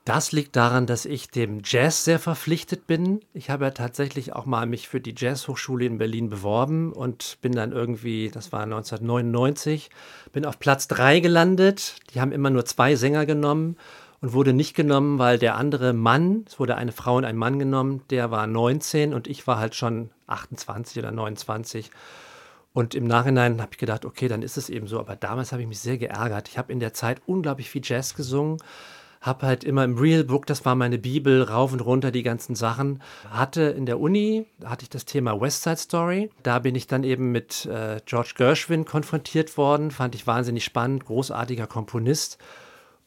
Das 0.03 0.31
liegt 0.31 0.55
daran, 0.55 0.87
dass 0.87 1.05
ich 1.05 1.29
dem 1.29 1.61
Jazz 1.63 2.05
sehr 2.05 2.17
verpflichtet 2.17 2.87
bin. 2.87 3.21
Ich 3.33 3.51
habe 3.51 3.65
ja 3.65 3.71
tatsächlich 3.71 4.33
auch 4.33 4.47
mal 4.47 4.65
mich 4.65 4.87
für 4.87 4.99
die 4.99 5.13
Jazzhochschule 5.15 5.85
in 5.85 5.99
Berlin 5.99 6.29
beworben 6.29 6.91
und 6.91 7.37
bin 7.41 7.51
dann 7.51 7.71
irgendwie, 7.71 8.29
das 8.29 8.51
war 8.51 8.63
1999, 8.63 9.91
bin 10.33 10.43
auf 10.43 10.57
Platz 10.57 10.87
3 10.87 11.19
gelandet. 11.19 11.97
Die 12.13 12.19
haben 12.19 12.31
immer 12.31 12.49
nur 12.49 12.65
zwei 12.65 12.95
Sänger 12.95 13.27
genommen 13.27 13.77
und 14.21 14.33
wurde 14.33 14.53
nicht 14.53 14.75
genommen, 14.75 15.17
weil 15.19 15.39
der 15.39 15.55
andere 15.55 15.93
Mann, 15.93 16.45
es 16.47 16.59
wurde 16.59 16.75
eine 16.75 16.91
Frau 16.91 17.17
und 17.17 17.25
ein 17.25 17.37
Mann 17.37 17.57
genommen, 17.57 18.03
der 18.11 18.29
war 18.29 18.45
19 18.45 19.13
und 19.13 19.27
ich 19.27 19.47
war 19.47 19.57
halt 19.57 19.75
schon 19.75 20.11
28 20.27 20.99
oder 20.99 21.11
29. 21.11 21.89
Und 22.73 22.95
im 22.95 23.05
Nachhinein 23.05 23.61
habe 23.61 23.71
ich 23.73 23.79
gedacht, 23.79 24.05
okay, 24.05 24.27
dann 24.27 24.43
ist 24.43 24.57
es 24.57 24.69
eben 24.69 24.87
so. 24.87 24.99
Aber 24.99 25.15
damals 25.15 25.51
habe 25.51 25.61
ich 25.61 25.67
mich 25.67 25.79
sehr 25.79 25.97
geärgert. 25.97 26.47
Ich 26.47 26.57
habe 26.57 26.71
in 26.71 26.79
der 26.79 26.93
Zeit 26.93 27.21
unglaublich 27.25 27.69
viel 27.69 27.81
Jazz 27.83 28.15
gesungen, 28.15 28.59
habe 29.19 29.45
halt 29.45 29.63
immer 29.63 29.83
im 29.83 29.97
Real 29.97 30.23
Book, 30.23 30.45
das 30.45 30.65
war 30.65 30.75
meine 30.75 30.97
Bibel, 30.97 31.43
rauf 31.43 31.73
und 31.73 31.81
runter 31.81 32.11
die 32.11 32.23
ganzen 32.23 32.55
Sachen. 32.55 33.01
Hatte 33.29 33.61
in 33.63 33.85
der 33.85 33.99
Uni, 33.99 34.45
hatte 34.63 34.83
ich 34.83 34.89
das 34.89 35.05
Thema 35.05 35.39
West 35.41 35.63
Side 35.63 35.77
Story. 35.77 36.29
Da 36.43 36.59
bin 36.59 36.75
ich 36.75 36.87
dann 36.87 37.03
eben 37.03 37.31
mit 37.31 37.65
äh, 37.65 37.99
George 38.05 38.33
Gershwin 38.37 38.85
konfrontiert 38.85 39.57
worden. 39.57 39.91
Fand 39.91 40.15
ich 40.15 40.25
wahnsinnig 40.25 40.63
spannend, 40.63 41.05
großartiger 41.05 41.67
Komponist. 41.67 42.37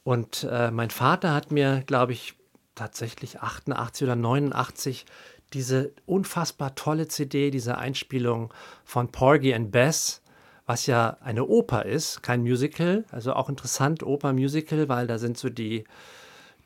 Und 0.05 0.47
äh, 0.49 0.71
mein 0.71 0.91
Vater 0.91 1.35
hat 1.35 1.51
mir, 1.51 1.83
glaube 1.87 2.13
ich, 2.13 2.35
tatsächlich 2.75 3.41
88 3.41 4.05
oder 4.05 4.17
89 4.17 5.07
diese 5.53 5.93
unfassbar 6.07 6.75
tolle 6.75 7.09
CD, 7.09 7.51
diese 7.51 7.79
Einspielung 7.79 8.53
von 8.85 9.11
Porgy 9.11 9.55
and 9.55 9.71
Bess, 9.71 10.21
was 10.67 10.87
ja 10.87 11.17
eine 11.21 11.45
Oper 11.47 11.85
ist, 11.87 12.23
kein 12.23 12.43
Musical, 12.43 13.05
also 13.11 13.35
auch 13.35 13.49
interessant, 13.49 14.03
Oper-Musical, 14.03 14.89
weil 14.89 15.07
da 15.07 15.19
sind 15.19 15.39
so 15.39 15.51
die, 15.51 15.85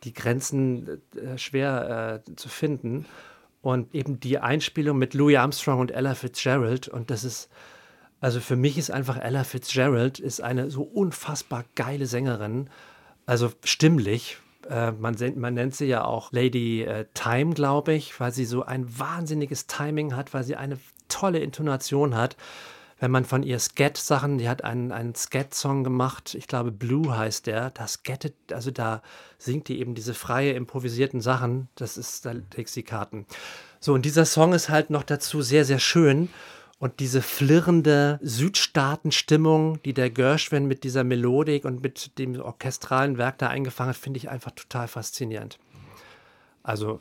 die 0.05 0.15
Grenzen 0.15 1.03
äh, 1.17 1.37
schwer 1.37 2.23
äh, 2.27 2.35
zu 2.37 2.49
finden. 2.49 3.07
Und 3.61 3.93
eben 3.95 4.21
die 4.21 4.39
Einspielung 4.39 4.99
mit 4.99 5.15
Louis 5.15 5.37
Armstrong 5.37 5.81
und 5.81 5.91
Ella 5.91 6.15
Fitzgerald. 6.15 6.87
Und 6.87 7.11
das 7.11 7.25
ist, 7.25 7.51
also 8.21 8.39
für 8.39 8.55
mich 8.55 8.79
ist 8.79 8.91
einfach 8.91 9.19
Ella 9.19 9.43
Fitzgerald 9.43 10.21
ist 10.21 10.41
eine 10.41 10.71
so 10.71 10.83
unfassbar 10.83 11.65
geile 11.75 12.07
Sängerin. 12.07 12.71
Also 13.29 13.53
stimmlich. 13.63 14.39
Äh, 14.71 14.93
man, 14.93 15.15
man 15.37 15.53
nennt 15.53 15.75
sie 15.75 15.85
ja 15.85 16.03
auch 16.03 16.33
Lady 16.33 16.83
äh, 16.83 17.05
Time, 17.13 17.53
glaube 17.53 17.93
ich, 17.93 18.19
weil 18.19 18.33
sie 18.33 18.47
so 18.47 18.63
ein 18.63 18.99
wahnsinniges 18.99 19.67
Timing 19.67 20.17
hat, 20.17 20.33
weil 20.33 20.45
sie 20.45 20.57
eine 20.57 20.79
tolle 21.09 21.41
Intonation 21.41 22.17
hat. 22.17 22.39
Wenn 22.99 23.11
man 23.11 23.27
von 23.27 23.43
ihr 23.43 23.59
Scat-Sachen, 23.59 24.39
die 24.39 24.49
hat 24.49 24.65
einen, 24.65 24.93
einen 24.93 25.15
Scat-Song 25.15 25.85
gemacht, 25.85 26.35
ich 26.35 26.49
glaube 26.49 26.73
Blue 26.73 27.15
heißt 27.17 27.47
der, 27.47 27.69
da 27.69 27.87
scattet, 27.87 28.35
also 28.51 28.71
da 28.71 29.03
singt 29.37 29.69
die 29.69 29.79
eben 29.79 29.95
diese 29.95 30.15
freie, 30.15 30.53
improvisierten 30.53 31.21
Sachen, 31.21 31.69
das 31.75 31.99
ist, 31.99 32.25
da 32.25 32.33
legst 32.57 32.77
die 32.77 32.83
Karten. 32.83 33.27
So, 33.79 33.93
und 33.93 34.07
dieser 34.07 34.25
Song 34.25 34.55
ist 34.55 34.71
halt 34.71 34.89
noch 34.89 35.03
dazu 35.03 35.43
sehr, 35.43 35.67
sehr 35.67 35.81
schön. 35.81 36.31
Und 36.79 37.01
diese 37.01 37.23
flirrende 37.23 38.21
Südstaatenstimmung, 38.23 39.83
die 39.83 39.95
der 39.95 40.11
Gershwin 40.11 40.67
mit 40.67 40.85
dieser 40.85 41.03
Melodik 41.03 41.65
und 41.65 41.83
mit 41.83 42.17
dem 42.19 42.41
orchestralen 42.41 43.19
Werk 43.19 43.39
da 43.39 43.49
eingefangen 43.49 43.91
hat, 43.91 43.97
finde 43.97 44.19
ich 44.19 44.29
einfach 44.29 44.53
total 44.53 44.87
faszinierend. 44.87 45.59
Also, 46.63 47.01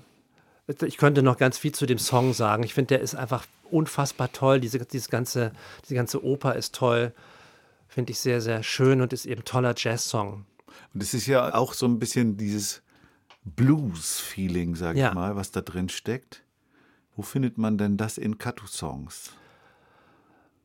ich 0.67 0.97
könnte 0.97 1.21
noch 1.21 1.37
ganz 1.37 1.57
viel 1.59 1.73
zu 1.73 1.85
dem 1.85 1.99
Song 1.99 2.33
sagen. 2.33 2.63
Ich 2.63 2.73
finde, 2.73 2.95
der 2.95 3.01
ist 3.01 3.15
einfach 3.15 3.45
unfassbar 3.69 4.31
toll. 4.31 4.59
Diese, 4.59 4.79
dieses 4.79 5.09
ganze, 5.09 5.51
diese 5.83 5.93
ganze 5.95 6.23
Oper 6.23 6.55
ist 6.55 6.73
toll. 6.73 7.13
Finde 7.87 8.11
ich 8.11 8.19
sehr, 8.19 8.41
sehr 8.41 8.63
schön 8.63 9.01
und 9.01 9.13
ist 9.13 9.25
eben 9.25 9.45
toller 9.45 9.75
Jazz-Song. 9.77 10.45
Und 10.93 11.03
es 11.03 11.13
ist 11.13 11.27
ja 11.27 11.53
auch 11.53 11.73
so 11.73 11.85
ein 11.85 11.99
bisschen 11.99 12.35
dieses 12.35 12.81
Blues-Feeling, 13.45 14.75
sag 14.75 14.97
Ja. 14.97 15.09
ich 15.09 15.13
mal, 15.13 15.35
was 15.35 15.51
da 15.51 15.61
drin 15.61 15.89
steckt. 15.89 16.43
Wo 17.15 17.21
findet 17.21 17.57
man 17.57 17.77
denn 17.77 17.97
das 17.97 18.17
in 18.17 18.37
Katu-Songs? 18.37 19.31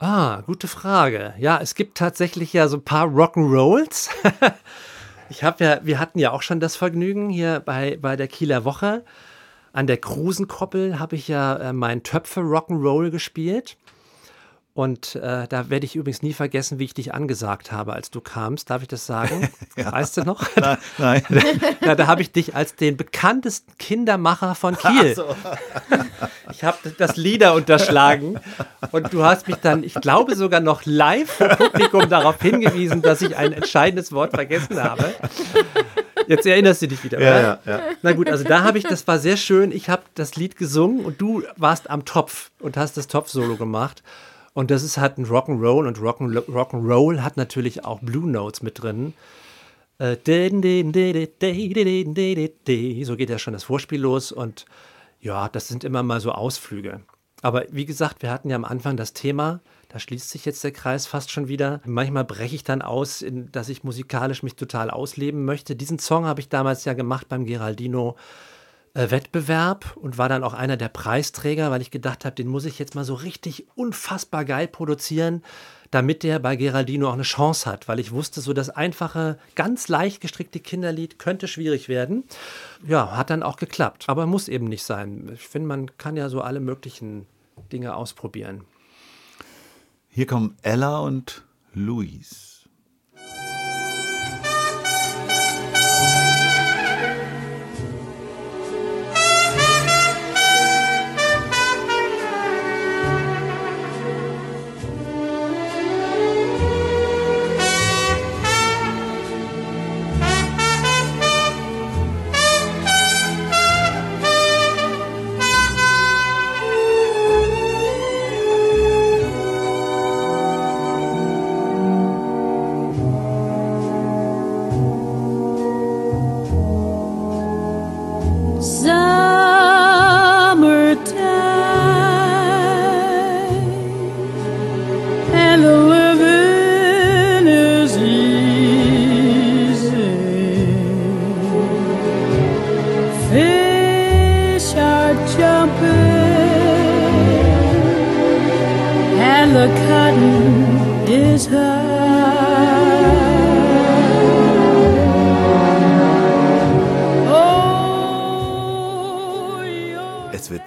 Ah, 0.05 0.43
gute 0.47 0.67
Frage. 0.67 1.33
Ja, 1.39 1.61
es 1.63 1.77
gibt 1.77 1.97
tatsächlich 1.97 2.53
ja 2.53 2.67
so 2.67 2.79
ein 2.79 2.85
paar 2.85 3.07
Rock'n'Rolls. 3.07 4.11
ich 5.31 5.45
habe 5.45 5.63
ja, 5.65 5.79
wir 5.85 6.01
hatten 6.01 6.19
ja 6.19 6.33
auch 6.33 6.43
schon 6.43 6.59
das 6.59 6.75
Vergnügen 6.75 7.31
hier 7.31 7.61
bei, 7.61 7.99
bei 8.03 8.17
der 8.17 8.27
Kieler 8.27 8.65
Woche. 8.65 9.05
An 9.73 9.87
der 9.87 9.99
Krusenkoppel 9.99 10.99
habe 10.99 11.15
ich 11.15 11.29
ja 11.29 11.55
äh, 11.55 11.73
meinen 11.73 12.03
Töpfe 12.03 12.41
Rock'n'Roll 12.41 13.11
gespielt. 13.11 13.77
Und 14.75 15.17
äh, 15.17 15.47
da 15.49 15.69
werde 15.69 15.85
ich 15.85 15.97
übrigens 15.97 16.23
nie 16.23 16.33
vergessen, 16.33 16.79
wie 16.79 16.85
ich 16.85 16.95
dich 16.95 17.13
angesagt 17.13 17.73
habe, 17.73 17.93
als 17.93 18.11
du 18.11 18.23
kamst. 18.23 18.71
Darf 18.71 18.81
ich 18.81 18.89
das 18.89 19.05
sagen? 19.05 19.51
Weißt 19.77 20.17
du 20.17 20.23
noch? 20.23 20.45
Nein, 20.57 20.79
nein. 20.99 21.23
Ja, 21.85 21.95
da 21.95 22.07
habe 22.07 22.23
ich 22.23 22.33
dich 22.33 22.55
als 22.55 22.75
den 22.77 22.97
bekanntesten 22.97 23.77
Kindermacher 23.77 24.55
von 24.55 24.77
Kiel. 24.77 25.17
Ich 26.53 26.65
habe 26.65 26.79
das 26.97 27.17
Lieder 27.17 27.55
unterschlagen 27.55 28.39
und 28.93 29.13
du 29.13 29.25
hast 29.25 29.49
mich 29.49 29.57
dann, 29.57 29.83
ich 29.83 29.95
glaube 29.95 30.37
sogar 30.37 30.61
noch 30.61 30.83
live 30.85 31.31
vor 31.31 31.49
Publikum 31.49 32.09
darauf 32.09 32.41
hingewiesen, 32.41 33.03
dass 33.03 33.21
ich 33.21 33.37
ein 33.37 33.53
entscheidendes 33.53 34.13
Wort 34.13 34.33
vergessen 34.33 34.83
habe. 34.83 35.13
Jetzt 36.29 36.47
erinnerst 36.47 36.83
du 36.83 36.89
dich 36.89 37.03
wieder, 37.03 37.21
Ja, 37.21 37.41
ja, 37.41 37.59
ja. 37.67 37.81
Na 38.03 38.13
gut, 38.13 38.29
also 38.29 38.45
da 38.45 38.63
habe 38.63 38.79
ich, 38.79 38.85
das 38.85 39.07
war 39.07 39.19
sehr 39.19 39.37
schön. 39.37 39.73
Ich 39.73 39.89
habe 39.89 40.03
das 40.15 40.37
Lied 40.37 40.57
gesungen 40.57 41.05
und 41.05 41.21
du 41.21 41.43
warst 41.57 41.91
am 41.91 42.05
Topf 42.05 42.51
und 42.61 42.77
hast 42.77 42.97
das 42.97 43.09
Topf-Solo 43.09 43.57
gemacht. 43.57 44.03
Und 44.55 44.71
das 44.71 44.83
ist 44.83 44.99
halt 44.99 45.19
ein 45.19 45.27
Rock'n'Roll 45.27 45.87
und 45.87 45.99
Rock'n'Roll 45.99 47.21
hat 47.21 47.37
natürlich 47.37 47.85
auch 47.85 48.01
Blue 48.01 48.29
Notes 48.31 48.63
mit 48.63 48.83
drin. 48.83 49.15
So 49.99 50.17
geht 50.17 50.31
ja 53.31 53.39
schon 53.39 53.53
das 53.53 53.65
Vorspiel 53.65 54.01
los 54.01 54.33
und 54.33 54.67
ja, 55.21 55.49
das 55.49 55.69
sind 55.69 55.85
immer 55.85 56.03
mal 56.03 56.21
so 56.21 56.33
Ausflüge. 56.33 57.01
Aber 57.41 57.65
wie 57.71 57.87
gesagt, 57.87 58.23
wir 58.23 58.31
hatten 58.31 58.51
ja 58.51 58.57
am 58.57 58.65
Anfang 58.65 58.97
das 58.97 59.13
Thema, 59.13 59.61
da 59.89 59.99
schließt 59.99 60.31
sich 60.31 60.45
jetzt 60.45 60.63
der 60.65 60.73
Kreis 60.73 61.07
fast 61.07 61.31
schon 61.31 61.49
wieder. 61.49 61.81
Manchmal 61.85 62.25
breche 62.25 62.55
ich 62.55 62.65
dann 62.65 62.83
aus, 62.83 63.25
dass 63.53 63.69
ich 63.69 63.85
musikalisch 63.85 64.43
mich 64.43 64.57
total 64.57 64.91
ausleben 64.91 65.45
möchte. 65.45 65.77
Diesen 65.77 65.99
Song 65.99 66.25
habe 66.25 66.41
ich 66.41 66.49
damals 66.49 66.85
ja 66.85 66.93
gemacht 66.95 67.29
beim 67.29 67.45
Geraldino 67.45 68.17
äh, 68.95 69.11
Wettbewerb 69.11 69.97
und 69.97 70.19
war 70.19 70.29
dann 70.29 70.45
auch 70.45 70.55
einer 70.55 70.77
der 70.77 70.89
Preisträger, 70.89 71.71
weil 71.71 71.83
ich 71.83 71.91
gedacht 71.91 72.25
habe, 72.25 72.35
den 72.35 72.49
muss 72.49 72.65
ich 72.65 72.79
jetzt 72.79 72.95
mal 72.95 73.05
so 73.05 73.15
richtig 73.15 73.67
unfassbar 73.75 74.45
geil 74.45 74.69
produzieren, 74.69 75.43
damit 75.91 76.23
der 76.23 76.39
bei 76.39 76.57
Geraldino 76.57 77.09
auch 77.09 77.15
eine 77.15 77.23
Chance 77.23 77.71
hat, 77.71 77.89
weil 77.89 78.01
ich 78.01 78.13
wusste, 78.13 78.41
so 78.41 78.53
das 78.53 78.71
einfache, 78.71 79.39
ganz 79.55 79.89
leicht 79.89 80.21
gestrickte 80.21 80.61
Kinderlied 80.61 81.19
könnte 81.19 81.49
schwierig 81.49 81.89
werden. 81.89 82.25
Ja, 82.87 83.17
hat 83.17 83.31
dann 83.31 83.43
auch 83.43 83.57
geklappt, 83.57 84.05
aber 84.09 84.27
muss 84.27 84.49
eben 84.49 84.67
nicht 84.67 84.85
sein. 84.85 85.31
Ich 85.35 85.49
finde, 85.49 85.69
man 85.69 85.97
kann 85.99 86.17
ja 86.17 86.29
so 86.29 86.41
alle 86.41 86.61
möglichen 86.61 87.27
Dinge 87.73 87.95
ausprobieren. 87.95 88.65
Hier 90.09 90.27
kommen 90.27 90.57
Ella 90.63 90.99
und 90.99 91.43
Luis. 91.73 92.52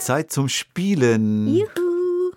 Zeit 0.06 0.32
zum 0.32 0.50
Spielen. 0.50 1.48
Juhu. 1.48 2.32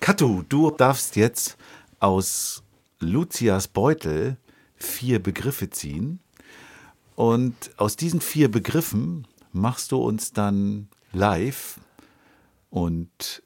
Katu, 0.00 0.42
du 0.46 0.70
darfst 0.70 1.16
jetzt 1.16 1.56
aus 1.98 2.62
Lucias 2.98 3.68
Beutel 3.68 4.36
vier 4.76 5.22
Begriffe 5.22 5.70
ziehen. 5.70 6.20
Und 7.16 7.70
aus 7.78 7.96
diesen 7.96 8.20
vier 8.20 8.50
Begriffen 8.50 9.26
machst 9.52 9.92
du 9.92 9.96
uns 9.96 10.34
dann 10.34 10.88
live 11.14 11.80
und 12.68 13.42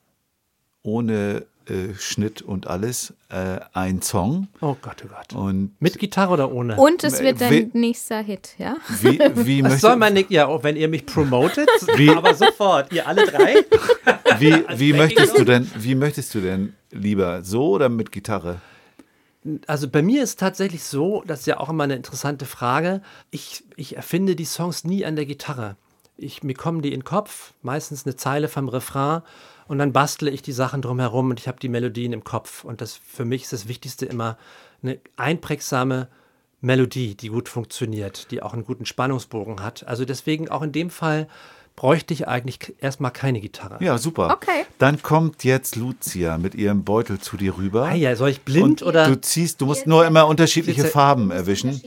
ohne 0.83 1.47
äh, 1.69 1.95
Schnitt 1.99 2.43
und 2.43 2.67
alles 2.67 3.15
äh, 3.31 3.61
ein 3.73 4.03
Song. 4.03 4.49
Oh 4.61 4.77
Gott, 4.81 5.03
oh 5.05 5.09
Gott. 5.09 5.33
Und 5.39 5.73
Mit 5.81 5.99
Gitarre 5.99 6.33
oder 6.33 6.53
ohne? 6.53 6.77
Und 6.77 7.05
es 7.05 7.21
wird 7.21 7.41
We- 7.41 7.49
dein 7.49 7.71
nächster 7.73 8.21
Hit, 8.23 8.55
ja? 8.59 8.77
wie, 9.01 9.19
wie, 9.35 9.63
möchtest, 9.63 9.83
soll 9.83 9.97
man 9.97 10.13
nicht, 10.15 10.31
ja, 10.31 10.47
auch 10.47 10.63
wenn 10.63 10.77
ihr 10.77 10.89
mich 10.89 11.07
promotet, 11.07 11.69
Wie- 11.97 12.11
aber 12.11 12.35
sofort, 12.35 12.93
ihr 12.93 13.07
alle 13.07 13.27
drei. 13.27 13.57
wie, 14.39 14.65
wie 14.77 14.93
möchtest 14.93 15.39
du 15.39 15.45
denn, 15.45 15.71
wie 15.77 15.95
möchtest 15.95 16.35
du 16.35 16.41
denn 16.41 16.75
lieber 16.91 17.43
so 17.43 17.71
oder 17.71 17.89
mit 17.89 18.13
Gitarre? 18.13 18.61
Also 19.67 19.89
bei 19.89 20.01
mir 20.03 20.23
ist 20.23 20.41
tatsächlich 20.41 20.85
so, 20.85 21.23
das 21.27 21.41
ist 21.41 21.47
ja 21.47 21.61
auch 21.61 21.69
immer 21.69 21.85
eine 21.85 21.97
interessante 21.97 22.47
Frage, 22.47 23.03
ich, 23.31 23.63
ich 23.77 23.97
erfinde 23.97 24.37
die 24.37 24.47
Songs 24.47 24.85
nie 24.85 25.05
an 25.05 25.17
der 25.17 25.27
Gitarre. 25.27 25.77
Ich, 26.17 26.43
mir 26.43 26.55
kommen 26.55 26.81
die 26.81 26.93
in 26.93 27.01
den 27.01 27.05
Kopf, 27.05 27.53
meistens 27.61 28.07
eine 28.07 28.17
Zeile 28.17 28.49
vom 28.49 28.69
Refrain 28.69 29.23
und 29.67 29.79
dann 29.79 29.93
bastle 29.93 30.31
ich 30.31 30.43
die 30.43 30.53
Sachen 30.53 30.83
drumherum 30.83 31.31
und 31.31 31.41
ich 31.41 31.49
habe 31.49 31.59
die 31.61 31.69
Melodien 31.69 32.13
im 32.13 32.25
Kopf. 32.25 32.65
Und 32.65 32.81
das 32.81 32.95
für 33.07 33.25
mich 33.25 33.43
ist 33.45 33.53
das 33.53 33.69
Wichtigste 33.69 34.07
immer 34.07 34.37
eine 34.83 34.99
einprägsame 35.17 36.09
Melodie, 36.61 37.15
die 37.15 37.29
gut 37.29 37.49
funktioniert, 37.49 38.31
die 38.31 38.43
auch 38.43 38.53
einen 38.55 38.65
guten 38.65 38.87
Spannungsbogen 38.87 39.63
hat. 39.63 39.87
Also 39.87 40.05
deswegen 40.05 40.49
auch 40.49 40.63
in 40.63 40.73
dem 40.73 40.91
Fall 40.91 41.29
bräuchte 41.77 42.15
ich 42.15 42.29
eigentlich 42.29 42.75
erstmal 42.81 43.11
keine 43.11 43.41
Gitarre. 43.41 43.79
Ja, 43.83 43.99
super. 43.99 44.31
Okay. 44.33 44.65
Dann 44.79 45.03
kommt 45.03 45.45
jetzt 45.45 45.77
Lucia 45.77 46.39
mit 46.39 46.55
ihrem 46.55 46.85
Beutel 46.85 47.19
zu 47.19 47.37
dir 47.37 47.57
rüber. 47.57 47.87
Ah 47.87 47.95
ja, 47.95 48.15
soll 48.17 48.31
ich 48.31 48.43
blind 48.43 48.83
Und 48.83 48.89
oder 48.89 49.09
Du 49.09 49.21
ziehst, 49.21 49.61
du 49.61 49.67
musst 49.67 49.87
nur 49.87 50.07
immer 50.07 50.27
unterschiedliche 50.27 50.85
Farben 50.85 51.31
erwischen. 51.31 51.81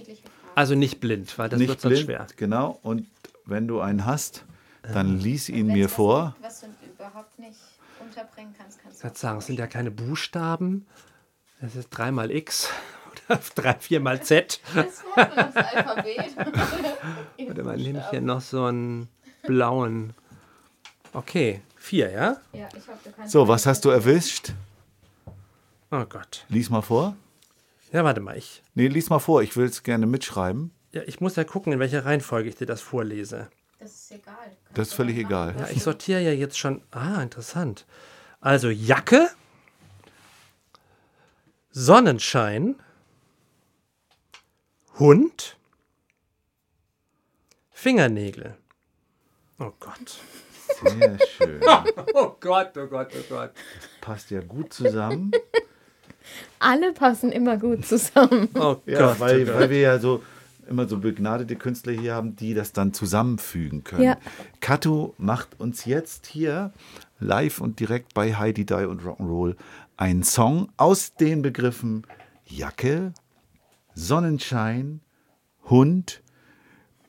also 0.55 0.75
nicht 0.75 0.99
blind, 0.99 1.37
weil 1.39 1.49
das 1.49 1.59
Nicht 1.59 1.69
wird 1.69 1.81
sonst 1.81 1.93
blind, 1.93 2.05
schwer. 2.05 2.27
genau. 2.35 2.79
Und 2.83 3.05
wenn 3.45 3.67
du 3.67 3.79
einen 3.79 4.05
hast, 4.05 4.43
dann 4.93 5.19
lies 5.19 5.47
ihn 5.49 5.67
mir 5.67 5.89
vor. 5.89 6.35
Was 6.41 6.61
du 6.61 6.67
überhaupt 6.93 7.39
nicht 7.39 7.55
unterbringen 8.17 8.53
kannst, 8.57 8.81
kannst 8.81 8.97
Ich 8.97 9.03
würde 9.03 9.17
sagen, 9.17 9.37
es 9.39 9.45
sind 9.45 9.59
ja 9.59 9.67
keine 9.67 9.91
Buchstaben. 9.91 10.87
Das 11.61 11.75
ist 11.75 11.89
dreimal 11.89 12.31
X 12.31 12.69
oder 13.29 13.39
drei, 13.55 13.73
viermal 13.75 14.21
Z. 14.23 14.59
Das 14.75 15.03
Alphabet. 15.15 16.35
Warte 17.47 17.63
mal, 17.63 17.77
nehme 17.77 17.99
ich 17.99 18.09
hier 18.09 18.21
noch 18.21 18.41
so 18.41 18.65
einen 18.65 19.07
blauen. 19.43 20.13
Okay, 21.13 21.61
vier, 21.75 22.11
ja? 22.11 22.37
Ja, 22.53 22.67
ich 22.75 22.87
hoffe, 22.87 22.99
du 23.03 23.11
kannst 23.11 23.31
So, 23.31 23.47
was 23.47 23.65
hast 23.65 23.85
du 23.85 23.89
erwischt? 23.89 24.53
Oh 25.91 26.05
Gott. 26.05 26.45
Lies 26.49 26.69
mal 26.69 26.81
vor. 26.81 27.15
Ja, 27.91 28.03
warte 28.03 28.19
mal, 28.19 28.35
ich, 28.37 28.61
Nee, 28.75 28.87
lies 28.87 29.09
mal 29.09 29.19
vor. 29.19 29.41
Ich 29.41 29.55
will 29.55 29.65
es 29.65 29.83
gerne 29.83 30.05
mitschreiben. 30.05 30.71
ja, 30.91 31.01
ich 31.05 31.21
muss 31.21 31.37
ja 31.37 31.45
gucken, 31.45 31.71
in 31.71 31.79
welcher 31.79 32.03
Reihenfolge 32.05 32.49
ich 32.49 32.55
dir 32.55 32.65
das 32.65 32.81
vorlese. 32.81 33.47
Das 33.79 33.91
ist 33.91 34.11
egal. 34.11 34.51
Das 34.73 34.89
ist 34.89 34.93
völlig 34.95 35.17
egal. 35.17 35.55
Ja, 35.57 35.69
ich 35.69 35.83
sortiere 35.83 36.21
ja 36.21 36.31
jetzt 36.31 36.57
schon. 36.57 36.81
Ah, 36.91 37.21
interessant. 37.21 37.85
Also 38.39 38.69
Jacke, 38.69 39.29
Sonnenschein, 41.71 42.75
Hund, 44.99 45.57
Fingernägel. 47.71 48.57
Oh 49.59 49.71
Gott. 49.79 50.17
Sehr 50.83 51.17
schön. 51.27 51.61
Oh 52.13 52.35
Gott, 52.39 52.75
oh 52.77 52.87
Gott, 52.87 53.09
oh 53.15 53.23
Gott. 53.29 53.51
Passt 54.01 54.31
ja 54.31 54.41
gut 54.41 54.73
zusammen. 54.73 55.31
Alle 56.59 56.93
passen 56.93 57.31
immer 57.31 57.57
gut 57.57 57.85
zusammen. 57.85 58.49
Oh 58.55 58.77
Ja, 58.85 58.99
Gott. 58.99 59.19
weil, 59.19 59.43
oh 59.43 59.45
Gott. 59.45 59.55
weil 59.55 59.69
wir 59.69 59.79
ja 59.79 59.99
so 59.99 60.23
immer 60.67 60.87
so 60.87 60.99
begnadete 60.99 61.55
Künstler 61.55 61.93
hier 61.93 62.15
haben, 62.15 62.35
die 62.35 62.53
das 62.53 62.73
dann 62.73 62.93
zusammenfügen 62.93 63.83
können. 63.83 64.03
Ja. 64.03 64.17
Katu 64.59 65.13
macht 65.17 65.59
uns 65.59 65.85
jetzt 65.85 66.27
hier 66.27 66.71
live 67.19 67.61
und 67.61 67.79
direkt 67.79 68.13
bei 68.13 68.35
Heidi 68.35 68.65
Die 68.65 68.73
und 68.85 69.01
Rock'n'Roll 69.01 69.55
einen 69.97 70.23
Song 70.23 70.69
aus 70.77 71.15
den 71.15 71.41
Begriffen 71.41 72.05
Jacke, 72.45 73.13
Sonnenschein, 73.93 75.01
Hund, 75.69 76.21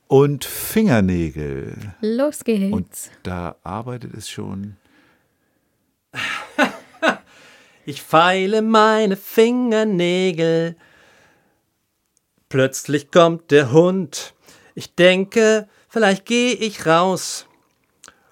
und 0.09 0.43
Fingernägel. 0.43 1.75
Los 2.01 2.43
geht's. 2.43 2.73
Und 2.73 2.89
da 3.23 3.55
arbeitet 3.63 4.13
es 4.13 4.29
schon. 4.29 4.75
Ich 7.85 8.03
feile 8.03 8.61
meine 8.61 9.15
Fingernägel. 9.15 10.75
Plötzlich 12.49 13.11
kommt 13.11 13.51
der 13.51 13.71
Hund. 13.71 14.33
Ich 14.73 14.95
denke, 14.95 15.67
vielleicht 15.87 16.25
gehe 16.25 16.53
ich 16.53 16.87
raus. 16.87 17.45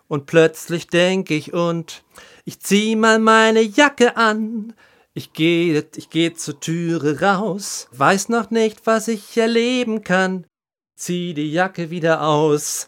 Und 0.07 0.25
plötzlich 0.25 0.87
denke 0.87 1.35
ich 1.35 1.53
und 1.53 2.03
ich 2.45 2.59
zieh 2.59 2.95
mal 2.95 3.19
meine 3.19 3.61
Jacke 3.61 4.17
an. 4.17 4.73
Ich 5.13 5.33
gehe, 5.33 5.85
ich 5.95 6.09
gehe 6.09 6.33
zur 6.33 6.59
Türe 6.59 7.21
raus. 7.21 7.87
Weiß 7.91 8.29
noch 8.29 8.49
nicht, 8.49 8.85
was 8.85 9.07
ich 9.07 9.37
erleben 9.37 10.03
kann. 10.03 10.45
Zieh 10.95 11.35
die 11.35 11.51
Jacke 11.51 11.91
wieder 11.91 12.23
aus. 12.23 12.87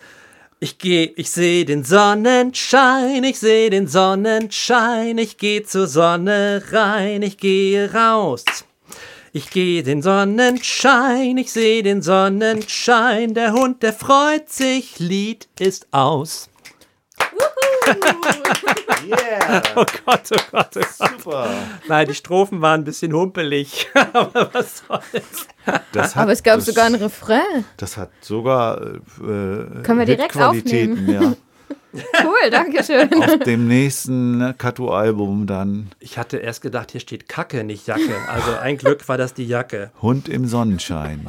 Ich 0.59 0.79
geh, 0.79 1.13
ich 1.15 1.29
seh 1.29 1.63
den 1.63 1.83
Sonnenschein, 1.83 3.23
ich 3.23 3.39
seh 3.39 3.69
den 3.69 3.87
Sonnenschein, 3.87 5.17
ich 5.17 5.37
geh 5.37 5.63
zur 5.63 5.87
Sonne 5.87 6.63
rein, 6.71 7.21
ich 7.21 7.37
gehe 7.37 7.93
raus. 7.93 8.43
Ich 9.31 9.51
geh 9.51 9.83
den 9.83 10.01
Sonnenschein, 10.01 11.37
ich 11.37 11.51
seh 11.51 11.81
den 11.83 12.01
Sonnenschein, 12.01 13.33
der 13.35 13.53
Hund, 13.53 13.83
der 13.83 13.93
freut 13.93 14.49
sich, 14.49 14.97
Lied 14.99 15.47
ist 15.59 15.87
aus. 15.91 16.49
Yeah, 19.07 19.61
Oh 19.75 19.85
Gott, 20.05 20.29
oh 20.31 20.37
Gott, 20.51 20.69
oh 20.75 20.79
Gott. 20.79 21.11
super. 21.17 21.49
Nein, 21.87 22.07
die 22.07 22.13
Strophen 22.13 22.61
waren 22.61 22.81
ein 22.81 22.83
bisschen 22.83 23.13
humpelig, 23.13 23.87
aber 24.13 24.53
was 24.53 24.83
soll's. 24.87 25.47
Das 25.91 26.15
hat, 26.15 26.23
Aber 26.23 26.31
es 26.33 26.43
gab 26.43 26.57
das, 26.57 26.65
sogar 26.65 26.85
ein 26.85 26.95
Refrain. 26.95 27.65
Das 27.77 27.97
hat 27.97 28.11
sogar 28.21 28.79
äh, 28.81 28.97
Können 29.19 29.99
wir 29.99 30.05
direkt 30.05 30.33
Hitqualitäten, 30.33 31.09
ja. 31.09 31.33
Cool, 32.23 32.51
danke 32.51 32.83
schön. 32.83 33.11
Auf 33.23 33.39
dem 33.39 33.67
nächsten 33.67 34.53
Kato-Album 34.57 35.47
dann 35.47 35.89
Ich 35.99 36.17
hatte 36.19 36.37
erst 36.37 36.61
gedacht, 36.61 36.91
hier 36.91 37.01
steht 37.01 37.27
Kacke, 37.27 37.63
nicht 37.63 37.87
Jacke. 37.87 38.15
Also 38.27 38.55
ein 38.57 38.77
Glück 38.77 39.07
war 39.09 39.17
das 39.17 39.33
die 39.33 39.47
Jacke. 39.47 39.91
Hund 40.01 40.29
im 40.29 40.45
Sonnenschein. 40.47 41.27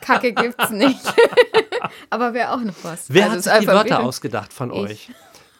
Kacke 0.00 0.32
gibt's 0.32 0.70
nicht. 0.70 1.00
Aber 2.10 2.34
wäre 2.34 2.50
auch 2.52 2.60
noch 2.60 2.74
was. 2.82 3.04
Wer 3.08 3.30
Also 3.30 3.32
hat 3.32 3.38
es 3.38 3.44
sich 3.44 3.58
die 3.60 3.66
Wörter 3.68 4.00
ausgedacht 4.02 4.52
von 4.52 4.72
Ich. 4.72 4.76
euch? 4.78 5.10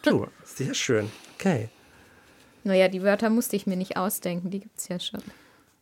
Du, 0.03 0.27
sehr 0.43 0.73
schön. 0.73 1.09
Okay. 1.35 1.69
Naja, 2.65 2.89
die 2.89 3.01
Wörter 3.01 3.29
musste 3.29 3.55
ich 3.55 3.65
mir 3.65 3.77
nicht 3.77 3.95
ausdenken, 3.97 4.49
die 4.49 4.59
gibt's 4.59 4.89
ja 4.89 4.99
schon. 4.99 5.21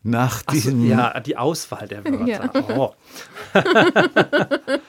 Nach 0.04 0.42
Ach 0.46 0.54
so, 0.54 0.54
diesem 0.54 0.88
ja, 0.88 1.20
die 1.20 1.38
Auswahl 1.38 1.88
der 1.88 2.04
Wörter. 2.06 2.28
Ja. 2.28 2.52
Oh. 2.78 2.94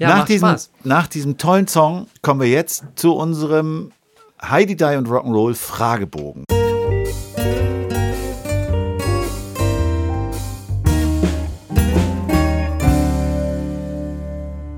ja, 0.00 0.08
nach, 0.08 0.24
diesem, 0.24 0.48
Spaß. 0.48 0.70
nach 0.82 1.06
diesem 1.08 1.36
tollen 1.36 1.68
Song 1.68 2.06
kommen 2.22 2.40
wir 2.40 2.48
jetzt 2.48 2.84
zu 2.96 3.14
unserem 3.14 3.92
Heidi 4.40 4.74
Die 4.74 4.96
und 4.96 5.06
Rock'n'Roll 5.06 5.54
Fragebogen. 5.54 6.44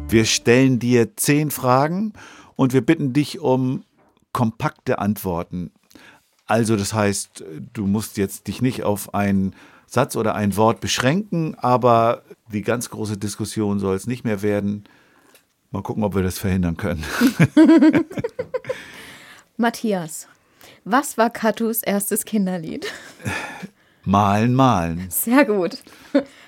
Wir 0.08 0.24
stellen 0.24 0.80
dir 0.80 1.16
zehn 1.16 1.52
Fragen 1.52 2.14
und 2.56 2.72
wir 2.72 2.84
bitten 2.84 3.12
dich 3.12 3.38
um 3.38 3.84
kompakte 4.32 4.98
Antworten. 4.98 5.70
Also 6.46 6.74
das 6.74 6.94
heißt, 6.94 7.44
du 7.72 7.86
musst 7.86 8.16
jetzt 8.16 8.48
dich 8.48 8.60
nicht 8.60 8.82
auf 8.82 9.14
einen 9.14 9.54
Satz 9.86 10.16
oder 10.16 10.34
ein 10.34 10.56
Wort 10.56 10.80
beschränken, 10.80 11.54
aber 11.58 12.22
die 12.52 12.62
ganz 12.62 12.90
große 12.90 13.18
Diskussion 13.18 13.78
soll 13.78 13.94
es 13.94 14.08
nicht 14.08 14.24
mehr 14.24 14.42
werden. 14.42 14.84
Mal 15.72 15.82
gucken, 15.82 16.04
ob 16.04 16.14
wir 16.14 16.22
das 16.22 16.38
verhindern 16.38 16.76
können. 16.76 17.04
Matthias, 19.56 20.28
was 20.84 21.16
war 21.18 21.30
Katus 21.30 21.82
erstes 21.82 22.24
Kinderlied? 22.24 22.86
Malen, 24.04 24.54
malen. 24.54 25.06
Sehr 25.10 25.44
gut. 25.44 25.78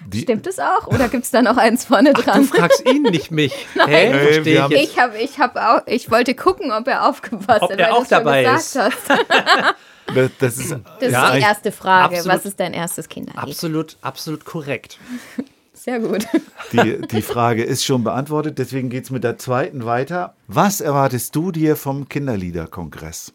Die- 0.07 0.22
Stimmt 0.22 0.47
es 0.47 0.59
auch? 0.59 0.89
Oder 0.89 1.09
gibt's 1.09 1.31
da 1.31 1.41
noch 1.41 1.57
eins 1.57 1.85
vorne 1.85 2.12
Du 2.12 2.20
dran? 2.22 2.45
fragst 2.45 2.83
ihn, 2.89 3.03
nicht 3.11 3.31
mich. 3.31 3.55
Hä? 3.87 4.09
Nee, 4.12 4.33
Verstehe 4.33 4.45
wir 4.70 4.77
ich. 4.77 4.83
Ich, 4.91 4.99
hab, 4.99 5.14
ich, 5.16 5.39
hab 5.39 5.57
auch, 5.57 5.83
ich 5.87 6.11
wollte 6.11 6.35
gucken, 6.35 6.72
ob 6.72 6.89
er 6.89 7.09
aufgepasst 7.09 7.62
Ob 7.62 7.70
hat, 7.72 7.79
er 7.79 7.87
weil 7.87 7.93
auch 7.93 8.07
dabei 8.07 8.43
gesagt 8.43 8.61
ist. 8.66 9.09
Hast. 9.11 9.75
Das, 10.14 10.31
das 10.39 10.59
ist, 10.59 10.70
Das 11.01 11.12
Ja, 11.12 11.29
ist 11.29 11.37
die 11.37 11.41
erste 11.43 11.72
Frage. 11.72 12.16
absolut- 12.18 12.37
Was 12.39 12.45
ist 12.45 12.61
dein 12.61 12.75
erstes 12.75 13.09
Kinderlied? 13.09 13.43
Absolut, 13.43 13.97
absolut 14.03 14.45
korrekt. 14.45 14.99
Sehr 15.85 16.01
gut. 16.01 16.26
die, 16.72 17.07
die 17.09 17.20
Frage 17.20 17.62
ist 17.62 17.85
schon 17.85 18.05
beantwortet, 18.05 18.59
deswegen 18.59 18.89
geht 18.89 19.05
es 19.05 19.11
mit 19.11 19.22
der 19.22 19.37
zweiten 19.37 19.85
weiter. 19.85 20.35
Was 20.49 20.80
erwartest 20.80 21.37
du 21.37 21.53
dir 21.53 21.76
vom 21.76 22.09
Kinderliederkongress, 22.09 23.35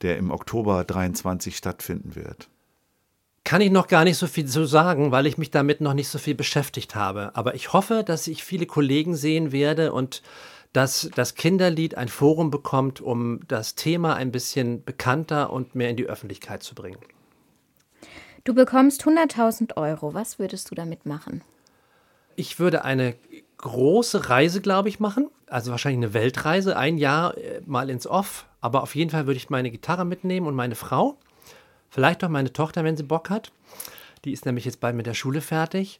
der 0.00 0.16
im 0.16 0.30
Oktober 0.30 0.84
23 0.84 1.54
stattfinden 1.54 2.16
wird? 2.16 2.48
Kann 3.44 3.60
ich 3.60 3.70
noch 3.70 3.86
gar 3.86 4.04
nicht 4.04 4.16
so 4.16 4.26
viel 4.26 4.46
zu 4.46 4.64
sagen, 4.64 5.12
weil 5.12 5.26
ich 5.26 5.36
mich 5.36 5.50
damit 5.50 5.82
noch 5.82 5.92
nicht 5.92 6.08
so 6.08 6.16
viel 6.16 6.34
beschäftigt 6.34 6.94
habe. 6.94 7.32
Aber 7.34 7.54
ich 7.54 7.70
hoffe, 7.74 8.02
dass 8.02 8.28
ich 8.28 8.44
viele 8.44 8.64
Kollegen 8.64 9.14
sehen 9.14 9.52
werde 9.52 9.92
und 9.92 10.22
dass 10.72 11.10
das 11.16 11.34
Kinderlied 11.34 11.98
ein 11.98 12.08
Forum 12.08 12.50
bekommt, 12.50 13.02
um 13.02 13.40
das 13.46 13.74
Thema 13.74 14.14
ein 14.14 14.32
bisschen 14.32 14.84
bekannter 14.84 15.52
und 15.52 15.74
mehr 15.74 15.90
in 15.90 15.96
die 15.96 16.06
Öffentlichkeit 16.06 16.62
zu 16.62 16.74
bringen. 16.74 17.00
Du 18.44 18.54
bekommst 18.54 19.02
100.000 19.02 19.76
Euro. 19.76 20.14
Was 20.14 20.38
würdest 20.38 20.70
du 20.70 20.74
damit 20.74 21.04
machen? 21.04 21.42
Ich 22.38 22.60
würde 22.60 22.84
eine 22.84 23.16
große 23.56 24.30
Reise, 24.30 24.60
glaube 24.60 24.88
ich, 24.88 25.00
machen. 25.00 25.28
Also 25.48 25.72
wahrscheinlich 25.72 26.04
eine 26.04 26.14
Weltreise, 26.14 26.76
ein 26.76 26.96
Jahr 26.96 27.36
äh, 27.36 27.60
mal 27.66 27.90
ins 27.90 28.06
Off. 28.06 28.46
Aber 28.60 28.84
auf 28.84 28.94
jeden 28.94 29.10
Fall 29.10 29.26
würde 29.26 29.38
ich 29.38 29.50
meine 29.50 29.72
Gitarre 29.72 30.04
mitnehmen 30.04 30.46
und 30.46 30.54
meine 30.54 30.76
Frau. 30.76 31.18
Vielleicht 31.90 32.22
auch 32.22 32.28
meine 32.28 32.52
Tochter, 32.52 32.84
wenn 32.84 32.96
sie 32.96 33.02
Bock 33.02 33.28
hat. 33.28 33.50
Die 34.24 34.30
ist 34.32 34.46
nämlich 34.46 34.64
jetzt 34.64 34.78
bald 34.78 34.94
mit 34.94 35.06
der 35.06 35.14
Schule 35.14 35.40
fertig. 35.40 35.98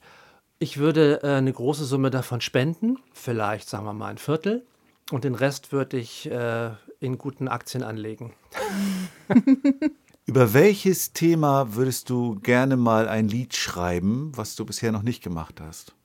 Ich 0.61 0.79
würde 0.79 1.25
äh, 1.25 1.27
eine 1.39 1.53
große 1.53 1.85
Summe 1.85 2.11
davon 2.11 2.41
spenden. 2.41 3.01
Vielleicht, 3.13 3.69
sagen 3.69 3.85
wir 3.85 3.93
mal, 3.93 4.07
ein 4.07 4.19
Viertel. 4.19 4.65
Und 5.11 5.25
den 5.25 5.35
Rest 5.35 5.73
würde 5.73 5.97
ich 5.97 6.31
äh, 6.31 6.71
in 7.01 7.19
guten 7.19 7.49
Aktien 7.49 7.83
anlegen. 7.83 8.33
Über 10.25 10.55
welches 10.55 11.13
Thema 11.13 11.75
würdest 11.75 12.11
du 12.11 12.39
gerne 12.39 12.77
mal 12.77 13.09
ein 13.09 13.27
Lied 13.27 13.57
schreiben, 13.57 14.31
was 14.37 14.55
du 14.55 14.65
bisher 14.65 14.93
noch 14.93 15.03
nicht 15.03 15.25
gemacht 15.25 15.61
hast? 15.61 15.98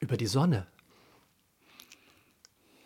Über 0.00 0.16
die 0.16 0.26
Sonne. 0.26 0.66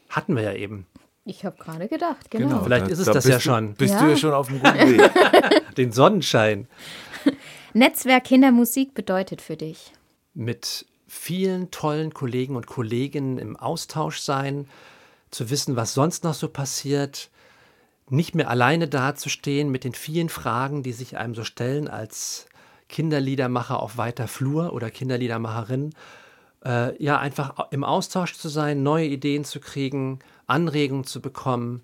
Hatten 0.09 0.37
wir 0.37 0.43
ja 0.43 0.53
eben. 0.55 0.87
Ich 1.25 1.45
habe 1.45 1.57
gerade 1.63 1.89
gedacht, 1.89 2.31
genau. 2.31 2.63
Vielleicht 2.65 2.89
ist 2.89 3.01
es 3.01 3.07
das 3.07 3.17
bist 3.17 3.29
ja 3.29 3.35
du, 3.37 3.41
schon. 3.43 3.75
Bist 3.75 3.95
Ja. 3.95 4.01
du 4.03 4.09
ja 4.11 4.17
schon 4.17 4.33
auf 4.33 4.49
einem 4.49 4.61
guten 4.61 4.99
Weg. 4.99 5.75
Den 5.77 5.93
Sonnenschein. 5.93 6.67
Netzwerk 7.75 8.25
Kindermusik 8.25 8.95
bedeutet 8.95 9.43
für 9.43 9.57
dich. 9.57 9.93
mit 10.35 10.87
vielen 11.11 11.71
tollen 11.71 12.13
Kollegen 12.13 12.55
und 12.55 12.67
Kolleginnen 12.67 13.39
im 13.39 13.57
Austausch 13.57 14.19
sein, 14.21 14.69
zu 15.31 15.49
wissen, 15.51 15.75
was 15.75 15.95
sonst 15.95 16.23
noch 16.23 16.35
so 16.35 16.49
passiert, 16.49 17.31
nicht 18.11 18.35
mehr 18.35 18.49
alleine 18.51 18.89
dazustehen 18.89 19.71
mit 19.71 19.85
den 19.85 19.95
vielen 19.95 20.29
Fragen, 20.29 20.83
die 20.83 20.93
sich 20.93 21.17
einem 21.17 21.35
so 21.35 21.45
stellen 21.45 21.89
als 21.89 22.47
Kinderliedermacher 22.89 23.83
auf 23.83 23.97
weiter 23.97 24.29
Flur 24.29 24.73
oder 24.73 24.91
Kinderliedermacherin. 24.91 25.95
Äh, 26.65 27.03
ja, 27.03 27.19
einfach 27.19 27.71
im 27.71 27.85
Austausch 27.85 28.35
zu 28.35 28.49
sein, 28.49 28.83
neue 28.83 29.07
Ideen 29.07 29.45
zu 29.45 29.61
kriegen, 29.61 30.19
Anregungen 30.47 31.05
zu 31.05 31.21
bekommen 31.21 31.83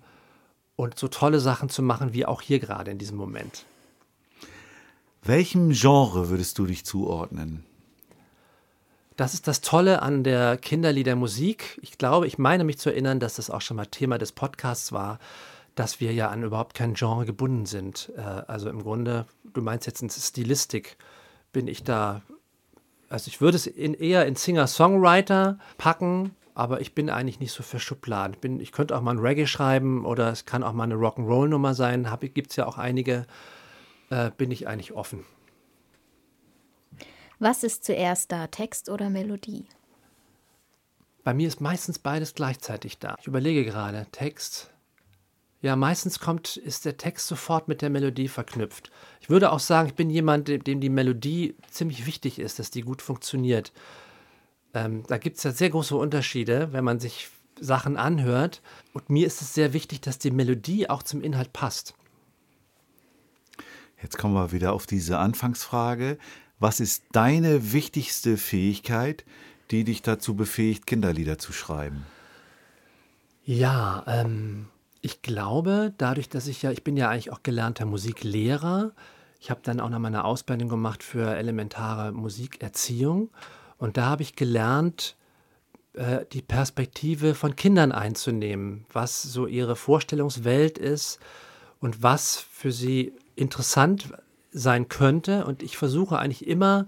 und 0.75 0.99
so 0.99 1.07
tolle 1.07 1.39
Sachen 1.39 1.69
zu 1.69 1.81
machen, 1.81 2.13
wie 2.13 2.25
auch 2.25 2.41
hier 2.41 2.59
gerade 2.59 2.91
in 2.91 2.97
diesem 2.97 3.17
Moment. 3.17 3.65
Welchem 5.23 5.71
Genre 5.71 6.29
würdest 6.29 6.59
du 6.59 6.65
dich 6.65 6.85
zuordnen? 6.85 7.63
Das 9.15 9.33
ist 9.33 9.47
das 9.47 9.61
Tolle 9.61 10.01
an 10.01 10.23
der 10.23 10.57
Kinderliedermusik. 10.57 11.79
Ich 11.81 11.97
glaube, 11.97 12.27
ich 12.27 12.37
meine 12.37 12.65
mich 12.65 12.77
zu 12.77 12.89
erinnern, 12.89 13.19
dass 13.21 13.35
das 13.35 13.49
auch 13.49 13.61
schon 13.61 13.77
mal 13.77 13.85
Thema 13.85 14.17
des 14.17 14.33
Podcasts 14.33 14.91
war, 14.91 15.19
dass 15.75 15.99
wir 15.99 16.13
ja 16.13 16.29
an 16.29 16.43
überhaupt 16.43 16.73
kein 16.73 16.93
Genre 16.93 17.25
gebunden 17.25 17.65
sind. 17.65 18.11
Äh, 18.17 18.21
Also 18.21 18.69
im 18.69 18.81
Grunde, 18.81 19.25
du 19.53 19.61
meinst 19.61 19.85
jetzt 19.85 20.01
in 20.01 20.09
Stilistik, 20.09 20.97
bin 21.51 21.67
ich 21.67 21.83
da, 21.83 22.21
also 23.09 23.27
ich 23.27 23.41
würde 23.41 23.57
es 23.57 23.67
in, 23.67 23.93
eher 23.93 24.25
in 24.25 24.35
Singer-Songwriter 24.35 25.59
packen, 25.77 26.35
aber 26.53 26.81
ich 26.81 26.95
bin 26.95 27.09
eigentlich 27.09 27.39
nicht 27.39 27.51
so 27.51 27.63
für 27.63 27.79
Schubladen. 27.79 28.33
Ich, 28.33 28.39
bin, 28.39 28.59
ich 28.61 28.71
könnte 28.71 28.95
auch 28.95 29.01
mal 29.01 29.11
ein 29.11 29.19
Reggae 29.19 29.45
schreiben 29.45 30.05
oder 30.05 30.31
es 30.31 30.45
kann 30.45 30.63
auch 30.63 30.73
mal 30.73 30.85
eine 30.85 30.95
Rock'n'Roll-Nummer 30.95 31.73
sein. 31.73 32.07
Gibt 32.33 32.51
es 32.51 32.55
ja 32.55 32.65
auch 32.65 32.77
einige. 32.77 33.27
Äh, 34.09 34.31
bin 34.37 34.51
ich 34.51 34.67
eigentlich 34.67 34.93
offen. 34.93 35.25
Was 37.39 37.63
ist 37.63 37.83
zuerst 37.83 38.31
da, 38.31 38.47
Text 38.47 38.89
oder 38.89 39.09
Melodie? 39.09 39.65
Bei 41.25 41.33
mir 41.33 41.47
ist 41.47 41.59
meistens 41.59 41.99
beides 41.99 42.35
gleichzeitig 42.35 42.99
da. 42.99 43.15
Ich 43.19 43.27
überlege 43.27 43.65
gerade, 43.65 44.05
Text. 44.11 44.71
Ja, 45.65 45.75
meistens 45.75 46.19
kommt, 46.19 46.57
ist 46.57 46.85
der 46.85 46.95
Text 46.95 47.25
sofort 47.25 47.67
mit 47.67 47.81
der 47.81 47.89
Melodie 47.89 48.27
verknüpft. 48.27 48.91
Ich 49.19 49.31
würde 49.31 49.51
auch 49.51 49.59
sagen, 49.59 49.87
ich 49.87 49.95
bin 49.95 50.11
jemand, 50.11 50.47
dem, 50.47 50.63
dem 50.63 50.79
die 50.79 50.91
Melodie 50.91 51.55
ziemlich 51.71 52.05
wichtig 52.05 52.37
ist, 52.37 52.59
dass 52.59 52.69
die 52.69 52.81
gut 52.81 53.01
funktioniert. 53.01 53.73
Ähm, 54.75 55.01
da 55.07 55.17
gibt 55.17 55.37
es 55.37 55.43
ja 55.43 55.51
sehr 55.51 55.71
große 55.71 55.95
Unterschiede, 55.95 56.71
wenn 56.71 56.83
man 56.83 56.99
sich 56.99 57.29
Sachen 57.59 57.97
anhört. 57.97 58.61
Und 58.93 59.09
mir 59.09 59.25
ist 59.25 59.41
es 59.41 59.55
sehr 59.55 59.73
wichtig, 59.73 60.01
dass 60.01 60.19
die 60.19 60.29
Melodie 60.29 60.87
auch 60.87 61.01
zum 61.01 61.23
Inhalt 61.23 61.51
passt. 61.51 61.95
Jetzt 63.99 64.19
kommen 64.19 64.35
wir 64.35 64.51
wieder 64.51 64.71
auf 64.71 64.85
diese 64.85 65.17
Anfangsfrage. 65.17 66.19
Was 66.59 66.79
ist 66.79 67.05
deine 67.11 67.73
wichtigste 67.73 68.37
Fähigkeit, 68.37 69.25
die 69.71 69.83
dich 69.83 70.03
dazu 70.03 70.35
befähigt, 70.35 70.85
Kinderlieder 70.85 71.39
zu 71.39 71.53
schreiben? 71.53 72.05
Ja, 73.45 74.03
ähm, 74.05 74.67
ich 75.05 75.21
glaube, 75.21 75.93
dadurch, 75.99 76.29
dass 76.29 76.47
ich 76.47 76.63
ja, 76.63 76.71
ich 76.71 76.83
bin 76.83 76.97
ja 76.97 77.09
eigentlich 77.09 77.31
auch 77.31 77.43
gelernter 77.43 77.85
Musiklehrer. 77.85 78.91
Ich 79.39 79.51
habe 79.51 79.59
dann 79.63 79.79
auch 79.79 79.89
noch 79.89 79.99
meine 79.99 80.25
Ausbildung 80.25 80.67
gemacht 80.67 81.03
für 81.03 81.35
elementare 81.35 82.11
Musikerziehung. 82.11 83.29
Und 83.77 83.97
da 83.97 84.07
habe 84.07 84.23
ich 84.23 84.35
gelernt, 84.35 85.15
äh, 85.93 86.25
die 86.33 86.41
Perspektive 86.41 87.35
von 87.35 87.55
Kindern 87.55 87.91
einzunehmen, 87.91 88.87
was 88.91 89.21
so 89.21 89.45
ihre 89.45 89.75
Vorstellungswelt 89.75 90.79
ist 90.79 91.19
und 91.79 92.01
was 92.01 92.37
für 92.37 92.71
sie 92.71 93.13
interessant 93.35 94.11
sein 94.51 94.89
könnte. 94.89 95.45
Und 95.45 95.61
ich 95.61 95.77
versuche 95.77 96.17
eigentlich 96.17 96.47
immer, 96.47 96.87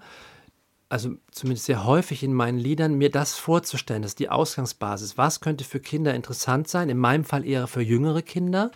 also 0.89 1.15
zumindest 1.31 1.65
sehr 1.65 1.83
häufig 1.83 2.23
in 2.23 2.33
meinen 2.33 2.57
Liedern, 2.57 2.95
mir 2.95 3.11
das 3.11 3.37
vorzustellen. 3.37 4.01
Das 4.01 4.11
ist 4.11 4.19
die 4.19 4.29
Ausgangsbasis. 4.29 5.17
Was 5.17 5.41
könnte 5.41 5.63
für 5.63 5.79
Kinder 5.79 6.13
interessant 6.13 6.67
sein? 6.67 6.89
In 6.89 6.97
meinem 6.97 7.25
Fall 7.25 7.45
eher 7.45 7.67
für 7.67 7.81
jüngere 7.81 8.21
Kinder. 8.21 8.71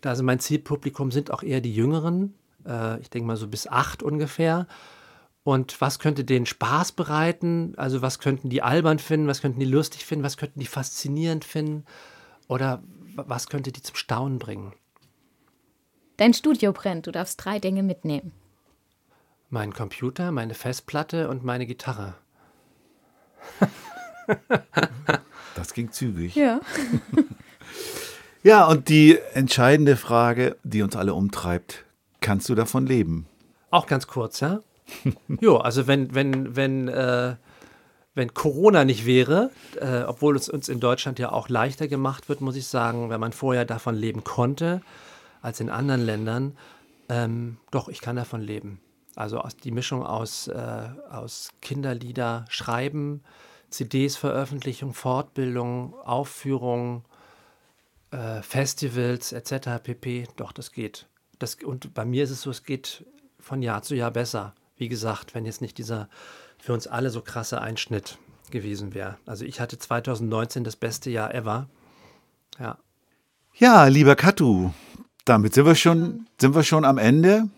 Da 0.00 0.10
also 0.10 0.22
mein 0.22 0.40
Zielpublikum 0.40 1.10
sind 1.10 1.30
auch 1.30 1.42
eher 1.42 1.60
die 1.60 1.74
Jüngeren. 1.74 2.34
Äh, 2.66 3.00
ich 3.00 3.10
denke 3.10 3.26
mal 3.26 3.36
so 3.36 3.48
bis 3.48 3.66
acht 3.66 4.02
ungefähr. 4.02 4.66
Und 5.44 5.80
was 5.80 5.98
könnte 5.98 6.24
denen 6.24 6.46
Spaß 6.46 6.92
bereiten? 6.92 7.74
Also 7.76 8.00
was 8.00 8.18
könnten 8.18 8.48
die 8.48 8.62
albern 8.62 8.98
finden? 8.98 9.26
Was 9.26 9.42
könnten 9.42 9.60
die 9.60 9.66
lustig 9.66 10.04
finden? 10.04 10.24
Was 10.24 10.36
könnten 10.36 10.60
die 10.60 10.66
faszinierend 10.66 11.44
finden? 11.44 11.84
Oder 12.48 12.82
was 13.16 13.48
könnte 13.48 13.72
die 13.72 13.82
zum 13.82 13.96
Staunen 13.96 14.38
bringen? 14.38 14.72
Dein 16.16 16.34
Studio 16.34 16.72
brennt, 16.72 17.06
du 17.06 17.12
darfst 17.12 17.44
drei 17.44 17.58
Dinge 17.58 17.82
mitnehmen. 17.82 18.32
Mein 19.52 19.74
Computer, 19.74 20.32
meine 20.32 20.54
Festplatte 20.54 21.28
und 21.28 21.44
meine 21.44 21.66
Gitarre. 21.66 22.14
Das 25.54 25.74
ging 25.74 25.92
zügig. 25.92 26.34
Ja. 26.34 26.60
Ja, 28.44 28.66
und 28.66 28.88
die 28.88 29.20
entscheidende 29.34 29.94
Frage, 29.94 30.56
die 30.64 30.82
uns 30.82 30.96
alle 30.96 31.14
umtreibt, 31.14 31.84
kannst 32.20 32.48
du 32.48 32.56
davon 32.56 32.86
leben? 32.86 33.26
Auch 33.70 33.86
ganz 33.86 34.08
kurz, 34.08 34.40
ja? 34.40 34.58
jo, 35.40 35.58
also 35.58 35.86
wenn, 35.86 36.12
wenn, 36.12 36.56
wenn, 36.56 36.88
äh, 36.88 37.36
wenn 38.16 38.34
Corona 38.34 38.84
nicht 38.84 39.06
wäre, 39.06 39.50
äh, 39.80 40.02
obwohl 40.02 40.34
es 40.34 40.48
uns 40.48 40.68
in 40.68 40.80
Deutschland 40.80 41.20
ja 41.20 41.30
auch 41.30 41.48
leichter 41.48 41.86
gemacht 41.86 42.28
wird, 42.28 42.40
muss 42.40 42.56
ich 42.56 42.66
sagen, 42.66 43.10
wenn 43.10 43.20
man 43.20 43.32
vorher 43.32 43.64
davon 43.64 43.94
leben 43.94 44.24
konnte, 44.24 44.80
als 45.40 45.60
in 45.60 45.70
anderen 45.70 46.00
Ländern, 46.04 46.56
ähm, 47.08 47.58
doch, 47.70 47.88
ich 47.88 48.00
kann 48.00 48.16
davon 48.16 48.40
leben. 48.40 48.80
Also 49.14 49.38
aus, 49.38 49.56
die 49.56 49.70
Mischung 49.70 50.04
aus, 50.04 50.48
äh, 50.48 50.88
aus 51.10 51.50
Kinderlieder 51.60 52.44
schreiben, 52.48 53.22
CDs, 53.70 54.16
Veröffentlichung, 54.16 54.94
Fortbildung, 54.94 55.94
Aufführung, 56.04 57.04
äh, 58.10 58.42
Festivals 58.42 59.32
etc. 59.32 59.82
pp. 59.82 60.28
Doch, 60.36 60.52
das 60.52 60.72
geht. 60.72 61.06
Das, 61.38 61.56
und 61.56 61.94
bei 61.94 62.04
mir 62.04 62.24
ist 62.24 62.30
es 62.30 62.42
so, 62.42 62.50
es 62.50 62.64
geht 62.64 63.04
von 63.40 63.62
Jahr 63.62 63.82
zu 63.82 63.94
Jahr 63.94 64.10
besser. 64.10 64.54
Wie 64.76 64.88
gesagt, 64.88 65.34
wenn 65.34 65.44
jetzt 65.44 65.60
nicht 65.60 65.78
dieser 65.78 66.08
für 66.58 66.72
uns 66.72 66.86
alle 66.86 67.10
so 67.10 67.22
krasse 67.22 67.60
Einschnitt 67.60 68.18
gewesen 68.50 68.94
wäre. 68.94 69.16
Also 69.26 69.44
ich 69.44 69.60
hatte 69.60 69.78
2019 69.78 70.62
das 70.62 70.76
beste 70.76 71.10
Jahr 71.10 71.34
ever. 71.34 71.68
Ja. 72.58 72.78
Ja, 73.54 73.86
lieber 73.86 74.14
Katu, 74.14 74.70
damit 75.24 75.54
sind 75.54 75.66
wir 75.66 75.74
schon, 75.74 76.26
sind 76.40 76.54
wir 76.54 76.62
schon 76.62 76.84
am 76.84 76.98
Ende. 76.98 77.48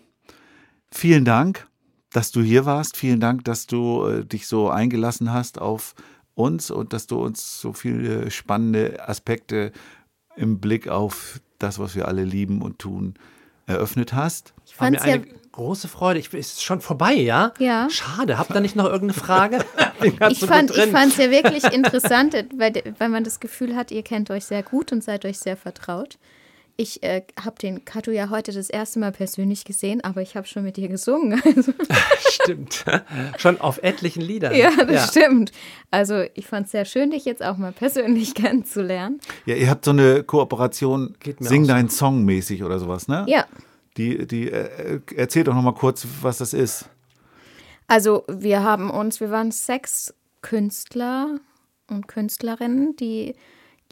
Vielen 0.95 1.25
Dank, 1.25 1.67
dass 2.11 2.31
du 2.31 2.41
hier 2.41 2.65
warst. 2.65 2.95
Vielen 2.95 3.19
Dank, 3.19 3.43
dass 3.43 3.67
du 3.67 4.05
äh, 4.05 4.25
dich 4.25 4.47
so 4.47 4.69
eingelassen 4.69 5.33
hast 5.33 5.59
auf 5.59 5.93
uns 6.35 6.71
und 6.71 6.93
dass 6.93 7.05
du 7.05 7.21
uns 7.21 7.59
so 7.59 7.73
viele 7.73 8.31
spannende 8.31 9.05
Aspekte 9.05 9.73
im 10.37 10.59
Blick 10.59 10.87
auf 10.87 11.41
das, 11.59 11.79
was 11.79 11.95
wir 11.95 12.07
alle 12.07 12.23
lieben 12.23 12.61
und 12.61 12.79
tun, 12.79 13.15
eröffnet 13.65 14.13
hast. 14.13 14.53
Ich 14.65 14.79
War 14.79 14.89
mir 14.89 14.99
fand's 14.99 15.05
ja, 15.05 15.15
eine 15.15 15.27
große 15.51 15.89
Freude. 15.89 16.21
Ich, 16.21 16.33
ist 16.33 16.63
schon 16.63 16.79
vorbei, 16.79 17.13
ja? 17.13 17.53
Ja. 17.59 17.89
Schade. 17.89 18.37
Habt 18.37 18.51
ihr 18.51 18.61
nicht 18.61 18.77
noch 18.77 18.85
irgendeine 18.85 19.19
Frage? 19.19 19.59
Ich 20.29 20.39
fand 20.39 20.71
es 20.71 21.17
ja 21.17 21.29
wirklich 21.29 21.63
interessant, 21.73 22.35
weil, 22.55 22.73
weil 22.99 23.09
man 23.09 23.23
das 23.25 23.41
Gefühl 23.41 23.75
hat, 23.75 23.91
ihr 23.91 24.03
kennt 24.03 24.31
euch 24.31 24.45
sehr 24.45 24.63
gut 24.63 24.91
und 24.93 25.03
seid 25.03 25.25
euch 25.25 25.39
sehr 25.39 25.57
vertraut. 25.57 26.17
Ich 26.77 27.01
äh, 27.03 27.23
habe 27.41 27.57
den 27.57 27.85
Kato 27.85 28.11
ja 28.11 28.29
heute 28.29 28.51
das 28.51 28.69
erste 28.69 28.99
Mal 28.99 29.13
persönlich 29.13 29.63
gesehen, 29.63 30.03
aber 30.03 30.21
ich 30.21 30.35
habe 30.35 30.45
schon 30.45 30.63
mit 30.63 30.75
dir 30.77 30.89
gesungen. 30.89 31.41
Also, 31.55 31.71
Stimmt. 32.29 32.83
Schon 33.37 33.61
auf 33.61 33.81
etlichen 33.81 34.21
Liedern. 34.21 34.53
ja, 34.53 34.71
das 34.83 35.09
stimmt. 35.09 35.51
Also 35.89 36.23
ich 36.33 36.47
fand 36.47 36.65
es 36.65 36.71
sehr 36.73 36.83
schön, 36.85 37.11
dich 37.11 37.23
jetzt 37.25 37.41
auch 37.41 37.55
mal 37.57 37.71
persönlich 37.71 38.33
kennenzulernen. 38.35 39.19
Ja, 39.45 39.55
ihr 39.55 39.69
habt 39.69 39.85
so 39.85 39.91
eine 39.91 40.23
Kooperation, 40.23 41.15
Geht 41.21 41.39
mir 41.39 41.47
Sing 41.47 41.63
auch 41.63 41.67
so. 41.67 41.73
deinen 41.73 41.89
Song 41.89 42.25
mäßig 42.25 42.61
oder 42.63 42.77
sowas, 42.77 43.07
ne? 43.07 43.23
Ja, 43.27 43.45
Die, 43.97 44.27
die, 44.27 44.51
äh, 44.51 44.99
erzähl 45.15 45.45
doch 45.45 45.53
noch 45.55 45.61
mal 45.61 45.73
kurz, 45.73 46.05
was 46.21 46.39
das 46.39 46.53
ist. 46.53 46.89
also 47.87 48.25
wir 48.27 48.63
haben 48.63 48.89
uns, 48.89 49.21
wir 49.21 49.31
waren 49.31 49.51
sechs 49.51 50.13
Künstler 50.41 51.39
und 51.89 52.07
Künstlerinnen, 52.07 52.95
die 52.97 53.35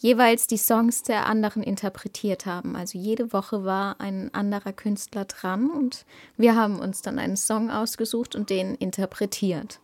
jeweils 0.03 0.47
die 0.47 0.57
Songs 0.57 1.01
der 1.01 1.27
anderen 1.27 1.63
interpretiert 1.63 2.45
haben. 2.45 2.75
Also 2.75 2.97
jede 2.99 3.31
Woche 3.31 3.63
war 3.63 4.01
ein 4.01 4.29
anderer 4.33 4.73
Künstler 4.73 5.23
dran 5.23 5.69
und 5.71 6.05
wir 6.35 6.55
haben 6.57 6.79
uns 6.79 7.01
dann 7.01 7.19
einen 7.19 7.37
Song 7.37 7.71
ausgesucht 7.71 8.35
und 8.35 8.49
den 8.49 8.75
interpretiert. 8.75 9.79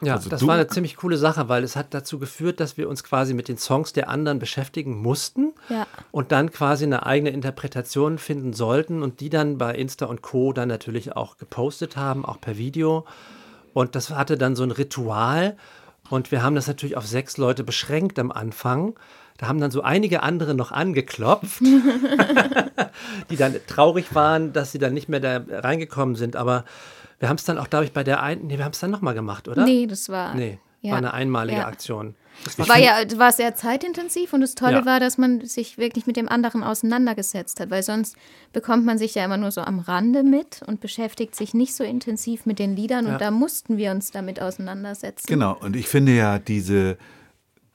Ja, 0.00 0.14
Also 0.14 0.28
das 0.28 0.40
du- 0.40 0.48
war 0.48 0.56
eine 0.56 0.66
ziemlich 0.66 0.96
coole 0.96 1.16
Sache, 1.16 1.48
weil 1.48 1.62
es 1.62 1.76
hat 1.76 1.94
dazu 1.94 2.18
geführt, 2.18 2.58
dass 2.58 2.76
wir 2.76 2.88
uns 2.88 3.04
quasi 3.04 3.32
mit 3.34 3.46
den 3.46 3.56
Songs 3.58 3.92
der 3.92 4.08
anderen 4.08 4.40
beschäftigen 4.40 5.00
mussten 5.00 5.52
Ja. 5.68 5.86
und 6.10 6.32
dann 6.32 6.50
quasi 6.50 6.84
eine 6.84 7.06
eigene 7.06 7.30
Interpretation 7.30 8.18
finden 8.18 8.52
sollten 8.52 9.04
und 9.04 9.20
die 9.20 9.30
dann 9.30 9.56
bei 9.56 9.72
Insta 9.76 10.06
und 10.06 10.20
Co. 10.20 10.52
dann 10.52 10.68
natürlich 10.68 11.14
auch 11.14 11.36
gepostet 11.36 11.96
haben, 11.96 12.24
auch 12.24 12.40
per 12.40 12.56
Video. 12.58 13.04
Und 13.72 13.94
das 13.94 14.10
hatte 14.10 14.36
dann 14.36 14.56
so 14.56 14.64
ein 14.64 14.72
Ritual 14.72 15.56
und 16.12 16.30
wir 16.30 16.42
haben 16.42 16.54
das 16.54 16.66
natürlich 16.66 16.94
auf 16.98 17.06
sechs 17.06 17.38
Leute 17.38 17.64
beschränkt 17.64 18.18
am 18.18 18.30
Anfang. 18.30 18.94
Da 19.38 19.48
haben 19.48 19.58
dann 19.60 19.70
so 19.70 19.80
einige 19.80 20.22
andere 20.22 20.52
noch 20.54 20.70
angeklopft, 20.70 21.60
die 23.30 23.36
dann 23.36 23.54
traurig 23.66 24.14
waren, 24.14 24.52
dass 24.52 24.72
sie 24.72 24.78
dann 24.78 24.92
nicht 24.92 25.08
mehr 25.08 25.20
da 25.20 25.40
reingekommen 25.48 26.14
sind. 26.14 26.36
Aber 26.36 26.66
wir 27.18 27.30
haben 27.30 27.36
es 27.36 27.44
dann 27.44 27.56
auch, 27.56 27.70
glaube 27.70 27.86
ich, 27.86 27.94
bei 27.94 28.04
der 28.04 28.22
einen, 28.22 28.46
nee, 28.46 28.58
wir 28.58 28.64
haben 28.66 28.72
es 28.72 28.80
dann 28.80 28.90
nochmal 28.90 29.14
gemacht, 29.14 29.48
oder? 29.48 29.64
Nee, 29.64 29.86
das 29.86 30.10
war. 30.10 30.34
Nee, 30.34 30.58
ja. 30.82 30.90
war 30.90 30.98
eine 30.98 31.14
einmalige 31.14 31.60
Ja. 31.60 31.66
Aktion. 31.66 32.14
War 32.56 32.78
ja 32.78 32.96
war 33.18 33.30
sehr 33.32 33.54
zeitintensiv 33.54 34.32
und 34.32 34.40
das 34.40 34.54
Tolle 34.54 34.78
Ja. 34.78 34.84
war, 34.86 35.00
dass 35.00 35.18
man 35.18 35.44
sich 35.46 35.78
wirklich 35.78 36.06
mit 36.06 36.16
dem 36.16 36.28
anderen 36.28 36.62
auseinandergesetzt 36.64 37.60
hat, 37.60 37.70
weil 37.70 37.82
sonst 37.82 38.16
bekommt 38.52 38.84
man 38.84 38.98
sich 38.98 39.14
ja 39.14 39.24
immer 39.24 39.36
nur 39.36 39.50
so 39.52 39.60
am 39.60 39.78
Rande 39.78 40.22
mit 40.22 40.62
und 40.66 40.80
beschäftigt 40.80 41.36
sich 41.36 41.54
nicht 41.54 41.74
so 41.74 41.84
intensiv 41.84 42.44
mit 42.46 42.58
den 42.58 42.74
Liedern 42.74 43.06
Ja. 43.06 43.12
und 43.12 43.20
da 43.20 43.30
mussten 43.30 43.76
wir 43.76 43.90
uns 43.92 44.10
damit 44.10 44.40
auseinandersetzen. 44.40 45.26
Genau, 45.28 45.56
und 45.60 45.76
ich 45.76 45.86
finde 45.88 46.12
ja, 46.16 46.38
diese, 46.38 46.98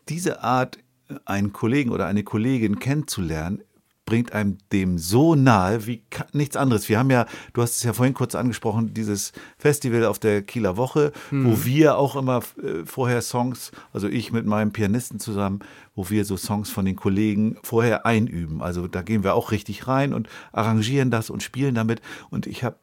diese 0.10 0.44
Art, 0.44 0.78
einen 1.24 1.54
Kollegen 1.54 1.92
oder 1.92 2.06
eine 2.06 2.24
Kollegin 2.24 2.80
kennenzulernen, 2.80 3.62
bringt 4.08 4.32
einem 4.32 4.58
dem 4.72 4.98
so 4.98 5.36
nahe 5.36 5.86
wie 5.86 6.02
nichts 6.32 6.56
anderes. 6.56 6.90
Wir 6.90 6.98
haben 6.98 7.12
ja, 7.12 7.28
du 7.54 7.62
hast 7.62 7.76
es 7.76 7.84
ja 7.84 7.94
vorhin 7.94 8.16
kurz 8.16 8.36
angesprochen, 8.36 8.94
dieses 8.94 9.34
Festival 9.60 10.06
auf 10.06 10.18
der 10.18 10.42
Kieler 10.42 10.78
Woche, 10.78 11.12
wo 11.30 11.66
wir 11.66 11.98
auch 11.98 12.16
immer 12.16 12.42
äh, 12.64 12.86
vorher 12.86 13.22
Songs, 13.22 13.72
also 13.92 14.08
ich 14.08 14.32
mit 14.32 14.46
meinem 14.46 14.72
Pianisten 14.72 15.20
zusammen, 15.20 15.60
wo 15.94 16.10
wir 16.10 16.24
so 16.24 16.38
Songs 16.38 16.70
von 16.70 16.86
den 16.86 16.96
Kollegen 16.96 17.58
vorher 17.64 18.06
einüben. 18.06 18.64
Also 18.64 18.88
da 18.88 19.02
gehen 19.02 19.24
wir 19.24 19.36
auch 19.36 19.52
richtig 19.52 19.88
rein 19.88 20.14
und 20.14 20.30
arrangieren 20.54 21.12
das 21.12 21.30
und 21.30 21.44
spielen 21.44 21.76
damit. 21.76 22.02
Und 22.30 22.48
ich 22.48 22.64
habe 22.64 22.78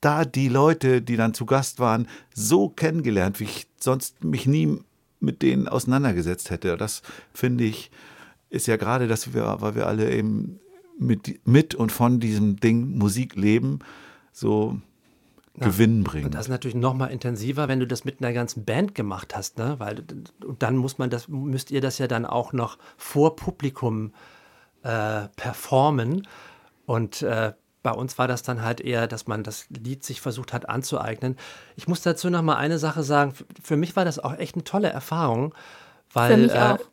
da 0.00 0.24
die 0.24 0.48
Leute, 0.48 1.02
die 1.02 1.16
dann 1.16 1.34
zu 1.34 1.46
Gast 1.46 1.80
waren, 1.80 2.06
so 2.32 2.68
kennengelernt, 2.68 3.40
wie 3.40 3.44
ich 3.44 3.66
sonst 3.80 4.22
mich 4.22 4.46
nie 4.46 4.78
mit 5.18 5.42
denen 5.42 5.66
auseinandergesetzt 5.66 6.50
hätte. 6.50 6.76
Das 6.76 7.02
finde 7.32 7.64
ich, 7.64 7.90
ist 8.54 8.66
ja 8.66 8.76
gerade, 8.76 9.08
dass 9.08 9.34
wir, 9.34 9.56
weil 9.60 9.74
wir 9.74 9.86
alle 9.86 10.10
eben 10.10 10.60
mit, 10.98 11.46
mit 11.46 11.74
und 11.74 11.90
von 11.92 12.20
diesem 12.20 12.56
Ding 12.56 12.96
Musik 12.96 13.34
leben, 13.36 13.80
so 14.32 14.78
Gewinn 15.56 16.02
bringen. 16.04 16.26
Und 16.26 16.34
das 16.34 16.46
ist 16.46 16.50
natürlich 16.50 16.74
noch 16.74 16.94
mal 16.94 17.06
intensiver, 17.06 17.68
wenn 17.68 17.80
du 17.80 17.86
das 17.86 18.04
mit 18.04 18.20
einer 18.20 18.32
ganzen 18.32 18.64
Band 18.64 18.94
gemacht 18.94 19.36
hast, 19.36 19.58
ne? 19.58 19.76
Weil 19.78 20.04
und 20.44 20.62
dann 20.62 20.76
muss 20.76 20.98
man 20.98 21.10
das, 21.10 21.28
müsst 21.28 21.70
ihr 21.70 21.80
das 21.80 21.98
ja 21.98 22.08
dann 22.08 22.26
auch 22.26 22.52
noch 22.52 22.78
vor 22.96 23.36
Publikum 23.36 24.12
äh, 24.82 25.28
performen. 25.36 26.26
Und 26.86 27.22
äh, 27.22 27.52
bei 27.84 27.92
uns 27.92 28.18
war 28.18 28.26
das 28.26 28.42
dann 28.42 28.62
halt 28.62 28.80
eher, 28.80 29.06
dass 29.06 29.26
man 29.26 29.42
das 29.44 29.66
Lied 29.70 30.02
sich 30.04 30.20
versucht 30.20 30.52
hat 30.52 30.68
anzueignen. 30.68 31.36
Ich 31.76 31.86
muss 31.86 32.02
dazu 32.02 32.30
noch 32.30 32.42
mal 32.42 32.56
eine 32.56 32.78
Sache 32.78 33.02
sagen. 33.02 33.34
Für 33.62 33.76
mich 33.76 33.94
war 33.94 34.04
das 34.04 34.18
auch 34.18 34.36
echt 34.38 34.54
eine 34.54 34.64
tolle 34.64 34.88
Erfahrung, 34.88 35.54
weil 36.12 36.32
Für 36.34 36.42
mich 36.42 36.54
äh, 36.54 36.58
auch. 36.58 36.78
g- 36.78 36.84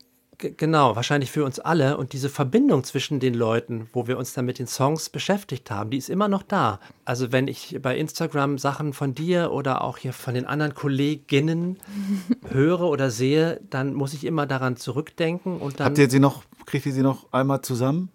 genau 0.58 0.96
wahrscheinlich 0.96 1.32
für 1.32 1.44
uns 1.44 1.60
alle 1.60 1.98
und 1.98 2.14
diese 2.14 2.30
Verbindung 2.30 2.84
zwischen 2.84 3.20
den 3.20 3.34
Leuten, 3.34 3.90
wo 3.94 4.08
wir 4.08 4.18
uns 4.18 4.34
dann 4.34 4.46
mit 4.46 4.60
den 4.60 4.68
Songs 4.68 5.10
beschäftigt 5.10 5.72
haben, 5.72 5.90
die 5.90 5.98
ist 5.98 6.10
immer 6.10 6.28
noch 6.28 6.44
da. 6.44 6.80
Also 7.06 7.32
wenn 7.32 7.48
ich 7.48 7.80
bei 7.82 7.98
Instagram 7.98 8.58
Sachen 8.58 8.94
von 8.94 9.14
dir 9.14 9.52
oder 9.52 9.84
auch 9.84 9.98
hier 9.98 10.14
von 10.14 10.34
den 10.34 10.46
anderen 10.46 10.74
Kolleginnen 10.74 11.78
höre 12.50 12.82
oder 12.82 13.12
sehe, 13.12 13.60
dann 13.70 13.94
muss 13.94 14.14
ich 14.14 14.26
immer 14.26 14.46
daran 14.46 14.78
zurückdenken 14.78 15.60
und 15.60 15.80
dann 15.80 15.86
Habt 15.88 15.98
ihr 15.98 16.10
sie 16.10 16.20
noch, 16.20 16.44
kriegt 16.66 16.86
ihr 16.86 16.94
sie 16.94 17.04
noch 17.04 17.32
einmal 17.32 17.62
zusammen? 17.62 18.10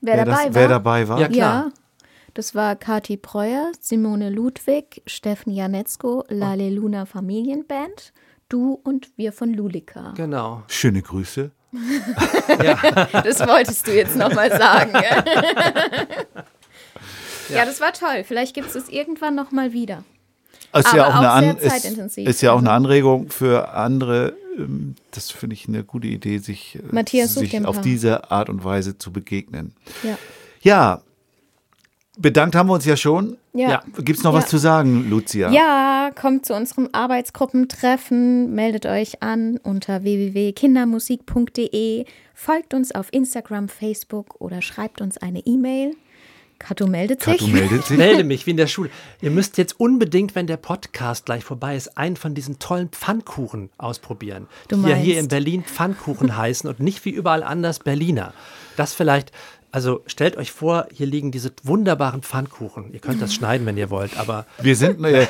Wer, 0.00 0.24
das, 0.24 0.26
dabei 0.26 0.44
war? 0.44 0.54
wer 0.54 0.68
dabei 0.68 1.08
war? 1.08 1.20
Ja, 1.20 1.28
klar. 1.28 1.64
Ja, 1.66 1.72
das 2.34 2.54
war 2.54 2.76
Kati 2.76 3.18
Breuer, 3.18 3.72
Simone 3.78 4.30
Ludwig, 4.30 5.02
Steffen 5.06 5.52
Janetzko, 5.52 6.24
Lale 6.28 6.70
Luna 6.70 7.04
Familienband, 7.04 8.12
du 8.52 8.80
und 8.84 9.10
wir 9.16 9.32
von 9.32 9.52
Lulika. 9.54 10.12
genau. 10.16 10.62
Schöne 10.68 11.02
Grüße. 11.02 11.50
Das 13.24 13.40
wolltest 13.46 13.86
du 13.86 13.92
jetzt 13.94 14.14
nochmal 14.16 14.50
sagen. 14.50 14.92
gell? 14.92 15.24
ja. 17.48 17.64
das 17.64 17.80
war 17.80 17.92
toll. 17.92 18.24
Vielleicht 18.24 18.54
gibt 18.54 18.68
es 18.68 18.74
es 18.74 18.88
irgendwann 18.88 19.34
nochmal 19.34 19.72
wieder. 19.72 20.04
Ist 20.74 20.92
ja 20.94 21.04
Aber 21.06 21.14
auch 21.14 21.18
eine, 21.18 21.30
auch 21.30 21.38
sehr 21.40 21.50
An 21.50 21.56
ist, 21.58 21.70
zeitintensiv. 21.70 22.28
ist 22.28 22.40
ja 22.42 22.52
auch 22.52 22.58
eine 22.58 22.70
Also- 22.70 22.76
Anregung 22.86 23.30
für 23.30 23.70
andere. 23.70 24.34
ähm, 24.58 24.94
Das 25.10 25.30
finde 25.30 25.54
ich 25.54 25.68
eine 25.68 25.84
gute 25.84 26.06
Idee, 26.08 26.38
sich, 26.38 26.76
äh, 26.76 26.82
Matthias 26.90 27.34
sich 27.34 27.64
auf 27.66 27.80
diese 27.80 28.30
Art 28.30 28.48
und 28.48 28.64
Weise 28.64 28.96
zu 28.98 29.12
begegnen. 29.12 29.74
Ja. 30.02 30.18
Ja, 30.62 31.02
bedankt 32.18 32.54
haben 32.54 32.68
wir 32.68 32.74
uns 32.74 32.84
ja 32.84 32.96
schon. 32.96 33.36
Ja. 33.54 33.70
Ja. 33.70 33.82
Gibt 33.98 34.18
es 34.18 34.24
noch 34.24 34.32
Ja. 34.32 34.38
was 34.40 34.48
zu 34.48 34.58
sagen, 34.58 35.08
Lucia? 35.10 35.50
Ja, 35.50 36.10
kommt 36.14 36.46
zu 36.46 36.54
unserem 36.54 36.88
Arbeitsgruppentreffen, 36.92 38.54
meldet 38.54 38.86
euch 38.86 39.22
an 39.22 39.58
unter 39.62 40.02
www.kindermusik.de, 40.02 42.04
folgt 42.34 42.74
uns 42.74 42.94
auf 42.94 43.08
Instagram, 43.12 43.68
Facebook 43.68 44.40
oder 44.40 44.62
schreibt 44.62 45.00
uns 45.00 45.18
eine 45.18 45.40
E-Mail. 45.40 45.94
Kato 46.58 46.86
meldet 46.86 47.22
sich. 47.24 47.38
Kato 47.38 47.50
meldet 47.50 47.84
sich. 47.84 47.98
melde 47.98 48.22
mich 48.22 48.46
wie 48.46 48.52
in 48.52 48.56
der 48.56 48.68
Schule. 48.68 48.88
Ihr 49.20 49.32
müsst 49.32 49.58
jetzt 49.58 49.80
unbedingt, 49.80 50.36
wenn 50.36 50.46
der 50.46 50.58
Podcast 50.58 51.26
gleich 51.26 51.42
vorbei 51.42 51.74
ist, 51.76 51.98
einen 51.98 52.14
von 52.16 52.34
diesen 52.36 52.60
tollen 52.60 52.88
Pfannkuchen 52.90 53.70
ausprobieren. 53.78 54.46
Du 54.68 54.76
die 54.76 54.88
ja 54.90 54.94
hier 54.94 55.14
meinst. 55.14 55.22
in 55.24 55.28
Berlin 55.28 55.64
Pfannkuchen 55.64 56.36
heißen 56.36 56.70
und 56.70 56.78
nicht 56.78 57.04
wie 57.04 57.10
überall 57.10 57.42
anders 57.42 57.80
Berliner. 57.80 58.32
Das 58.76 58.94
vielleicht, 58.94 59.32
also 59.72 60.02
stellt 60.06 60.36
euch 60.36 60.52
vor, 60.52 60.86
hier 60.92 61.06
liegen 61.06 61.32
diese 61.32 61.50
wunderbaren 61.64 62.22
Pfannkuchen. 62.22 62.92
Ihr 62.92 63.00
könnt 63.00 63.20
das 63.20 63.34
schneiden, 63.34 63.66
wenn 63.66 63.76
ihr 63.76 63.90
wollt, 63.90 64.18
aber 64.18 64.46
Wir 64.60 64.76
sind, 64.76 65.02
äh, 65.04 65.26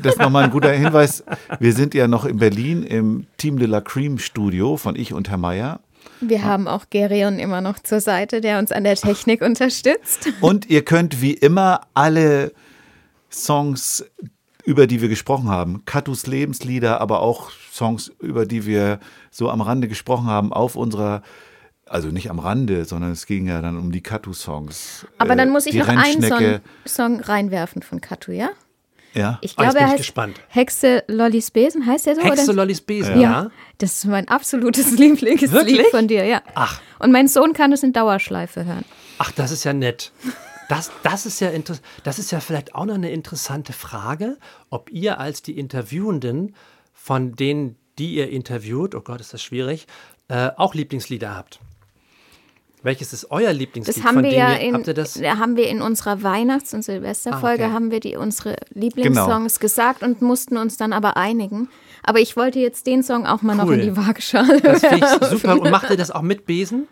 das 0.00 0.14
ist 0.14 0.20
nochmal 0.20 0.44
ein 0.44 0.50
guter 0.50 0.72
Hinweis, 0.72 1.24
wir 1.58 1.72
sind 1.72 1.92
ja 1.94 2.08
noch 2.08 2.24
in 2.24 2.38
Berlin 2.38 2.82
im 2.84 3.26
Team 3.36 3.58
de 3.58 3.66
la 3.66 3.80
Cream 3.80 4.18
Studio 4.18 4.76
von 4.76 4.96
ich 4.96 5.12
und 5.12 5.28
Herr 5.28 5.38
Meier. 5.38 5.80
Wir 6.20 6.44
haben 6.44 6.68
auch 6.68 6.86
Gerion 6.90 7.38
immer 7.38 7.60
noch 7.60 7.78
zur 7.78 8.00
Seite, 8.00 8.40
der 8.40 8.58
uns 8.58 8.72
an 8.72 8.84
der 8.84 8.96
Technik 8.96 9.42
unterstützt. 9.42 10.28
Und 10.40 10.68
ihr 10.68 10.84
könnt 10.84 11.20
wie 11.20 11.32
immer 11.32 11.80
alle 11.94 12.52
Songs, 13.30 14.04
über 14.64 14.86
die 14.86 15.00
wir 15.00 15.08
gesprochen 15.08 15.48
haben, 15.48 15.84
Katus 15.86 16.26
Lebenslieder, 16.26 17.00
aber 17.00 17.20
auch 17.20 17.50
Songs, 17.72 18.12
über 18.20 18.46
die 18.46 18.66
wir 18.66 19.00
so 19.30 19.48
am 19.50 19.60
Rande 19.60 19.88
gesprochen 19.88 20.26
haben, 20.26 20.52
auf 20.52 20.76
unserer, 20.76 21.22
also 21.90 22.08
nicht 22.08 22.30
am 22.30 22.38
Rande, 22.38 22.84
sondern 22.84 23.10
es 23.10 23.26
ging 23.26 23.48
ja 23.48 23.60
dann 23.60 23.76
um 23.76 23.90
die 23.90 24.00
Katu-Songs. 24.00 25.06
Aber 25.18 25.32
Äh, 25.32 25.36
dann 25.36 25.50
muss 25.50 25.66
ich 25.66 25.72
die 25.72 25.78
noch 25.78 25.88
einen 25.88 26.22
Song, 26.22 26.60
Song 26.86 27.20
reinwerfen 27.20 27.82
von 27.82 28.00
Katu, 28.00 28.30
ja? 28.30 28.50
Ja. 29.12 29.38
Ich 29.40 29.56
Oh, 29.58 29.62
jetzt 29.62 29.72
glaube, 29.72 29.72
bin 29.72 29.80
er 29.82 29.86
ich 29.86 29.90
heißt 29.92 29.98
gespannt. 29.98 30.40
Hexe 30.48 31.02
Lollis 31.08 31.50
Besen, 31.50 31.84
heißt 31.84 32.06
der 32.06 32.14
so? 32.14 32.22
Hexe 32.22 32.44
oder? 32.44 32.52
Lollis 32.52 32.80
Besen, 32.80 33.20
ja. 33.20 33.42
ja? 33.42 33.50
Das 33.78 33.94
ist 33.94 34.04
mein 34.04 34.28
absolutes 34.28 34.92
Lieblingslied 34.98 35.86
von 35.90 36.06
dir, 36.06 36.24
ja. 36.24 36.42
Ach. 36.54 36.80
Und 37.00 37.10
mein 37.10 37.26
Sohn 37.26 37.54
kann 37.54 37.72
es 37.72 37.82
in 37.82 37.92
Dauerschleife 37.92 38.64
hören. 38.64 38.84
Ach, 39.18 39.32
das 39.32 39.50
ist 39.50 39.64
ja 39.64 39.72
nett. 39.72 40.12
Das, 40.68 40.92
das, 41.02 41.26
ist 41.26 41.40
ja 41.40 41.50
das 42.04 42.20
ist 42.20 42.30
ja 42.30 42.38
vielleicht 42.38 42.76
auch 42.76 42.84
noch 42.84 42.94
eine 42.94 43.10
interessante 43.10 43.72
Frage, 43.72 44.38
ob 44.70 44.92
ihr 44.92 45.18
als 45.18 45.42
die 45.42 45.58
Interviewenden 45.58 46.54
von 46.92 47.34
denen, 47.34 47.74
die 47.98 48.14
ihr 48.14 48.30
interviewt, 48.30 48.94
oh 48.94 49.00
Gott, 49.00 49.20
ist 49.20 49.34
das 49.34 49.42
schwierig, 49.42 49.88
äh, 50.28 50.50
auch 50.56 50.74
Lieblingslieder 50.74 51.34
habt. 51.34 51.58
Welches 52.82 53.12
ist 53.12 53.30
euer 53.30 53.52
Lieblingslied? 53.52 53.94
Das 53.98 54.04
haben 54.04 54.22
wir 54.22 54.32
ja 54.32 54.52
in, 54.54 54.72
habt 54.74 54.86
ihr 54.88 54.94
das? 54.94 55.14
da 55.14 55.36
haben 55.36 55.56
wir 55.56 55.68
in 55.68 55.82
unserer 55.82 56.22
Weihnachts- 56.22 56.72
und 56.72 56.82
Silvesterfolge 56.82 57.64
Ah, 57.64 57.66
okay. 57.66 57.74
haben 57.74 57.90
wir 57.90 58.00
die 58.00 58.16
unsere 58.16 58.56
Lieblingssongs 58.72 59.60
gesagt 59.60 60.02
und 60.02 60.22
mussten 60.22 60.56
uns 60.56 60.78
dann 60.78 60.92
aber 60.94 61.16
einigen. 61.18 61.68
Aber 62.02 62.20
ich 62.20 62.36
wollte 62.38 62.58
jetzt 62.58 62.86
den 62.86 63.02
Song 63.02 63.26
auch 63.26 63.42
mal 63.42 63.54
noch 63.54 63.66
Cool. 63.66 63.74
in 63.74 63.80
die 63.82 63.96
Waagschale. 63.96 64.60
Das 64.62 64.80
finde 64.80 65.06
ich 65.06 65.28
super. 65.28 65.60
Und 65.60 65.70
macht 65.70 65.90
ihr 65.90 65.98
das 65.98 66.10
auch 66.10 66.22
mit 66.22 66.46
Besen? 66.46 66.88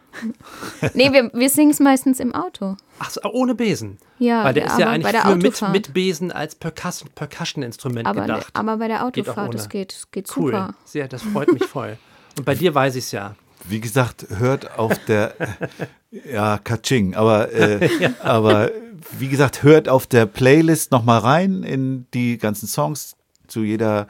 nee, 0.93 1.11
wir, 1.13 1.31
wir 1.33 1.49
singen 1.49 1.71
es 1.71 1.81
meistens 1.81 2.21
im 2.21 2.35
Auto. 2.35 2.77
Ach 2.99 3.09
so, 3.11 3.23
ohne 3.23 3.55
Besen. 3.55 3.97
Ja, 4.19 4.45
Weil 4.45 4.55
der 4.55 4.67
ist 4.67 4.79
ja 4.79 4.87
aber 4.87 4.95
eigentlich 4.95 5.05
bei 5.05 5.13
der 5.13 5.23
für 5.23 5.37
mit, 5.37 5.47
Autofahrt. 5.47 5.73
mit 5.73 5.95
Besen 5.95 6.33
als 6.33 6.55
Percussion- 6.55 7.09
Percussion-Instrument 7.15 8.07
Aber, 8.07 8.21
gedacht. 8.23 8.49
aber 8.53 8.77
bei 8.77 8.89
der 8.89 8.99
Geht 9.13 9.27
Autofahrt, 9.29 9.49
ohne. 9.49 9.57
das 9.57 9.69
geht, 9.71 10.07
geht 10.13 10.29
cool. 10.37 10.53
super. 10.53 10.75
Sehr, 10.85 11.09
das 11.09 11.23
freut 11.23 11.51
mich 11.53 11.65
voll. 11.65 11.97
Und 12.37 12.45
bei 12.45 12.55
dir 12.55 12.75
weiß 12.75 12.97
ich 12.97 13.05
es 13.05 13.13
ja. 13.13 13.35
Wie 13.69 13.81
gesagt, 13.81 14.27
hört 14.31 14.79
auf 14.79 14.99
der, 15.07 15.35
ja, 16.11 16.59
Kaching, 16.59 17.15
aber, 17.15 17.53
äh, 17.53 17.89
aber 18.23 18.71
wie 19.19 19.29
gesagt, 19.29 19.63
hört 19.63 19.89
auf 19.89 20.07
der 20.07 20.27
Playlist 20.27 20.91
nochmal 20.91 21.21
rein 21.21 21.63
in 21.63 22.07
die 22.15 22.39
ganzen 22.39 22.67
Songs. 22.67 23.17
Zu 23.47 23.63
jeder 23.63 24.07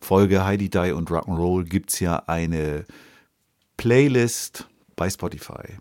Folge 0.00 0.44
Heidi 0.44 0.68
Die 0.68 0.92
und 0.92 1.10
Rock'n'Roll 1.10 1.64
gibt 1.64 1.90
es 1.90 2.00
ja 2.00 2.22
eine 2.26 2.84
Playlist 3.76 4.66
bei 4.96 5.08
Spotify. 5.08 5.78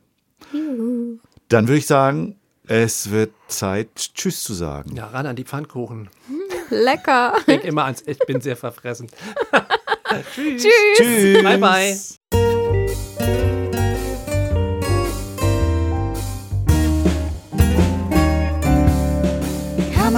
Dann 0.51 1.67
würde 1.67 1.77
ich 1.77 1.87
sagen, 1.87 2.37
es 2.67 3.09
wird 3.11 3.33
Zeit, 3.47 3.89
Tschüss 3.95 4.43
zu 4.43 4.53
sagen. 4.53 4.95
Ja, 4.95 5.07
ran 5.07 5.25
an 5.25 5.35
die 5.35 5.43
Pfannkuchen. 5.43 6.09
Lecker. 6.69 7.35
Ich 7.39 7.45
denke 7.45 7.67
immer 7.67 7.85
ans, 7.85 8.03
ich 8.05 8.19
bin 8.19 8.39
sehr 8.39 8.55
verfressen. 8.55 9.09
Tschüss. 10.33 10.63
Tschüss. 10.95 11.43
Bye, 11.43 11.57
bye. 11.57 11.97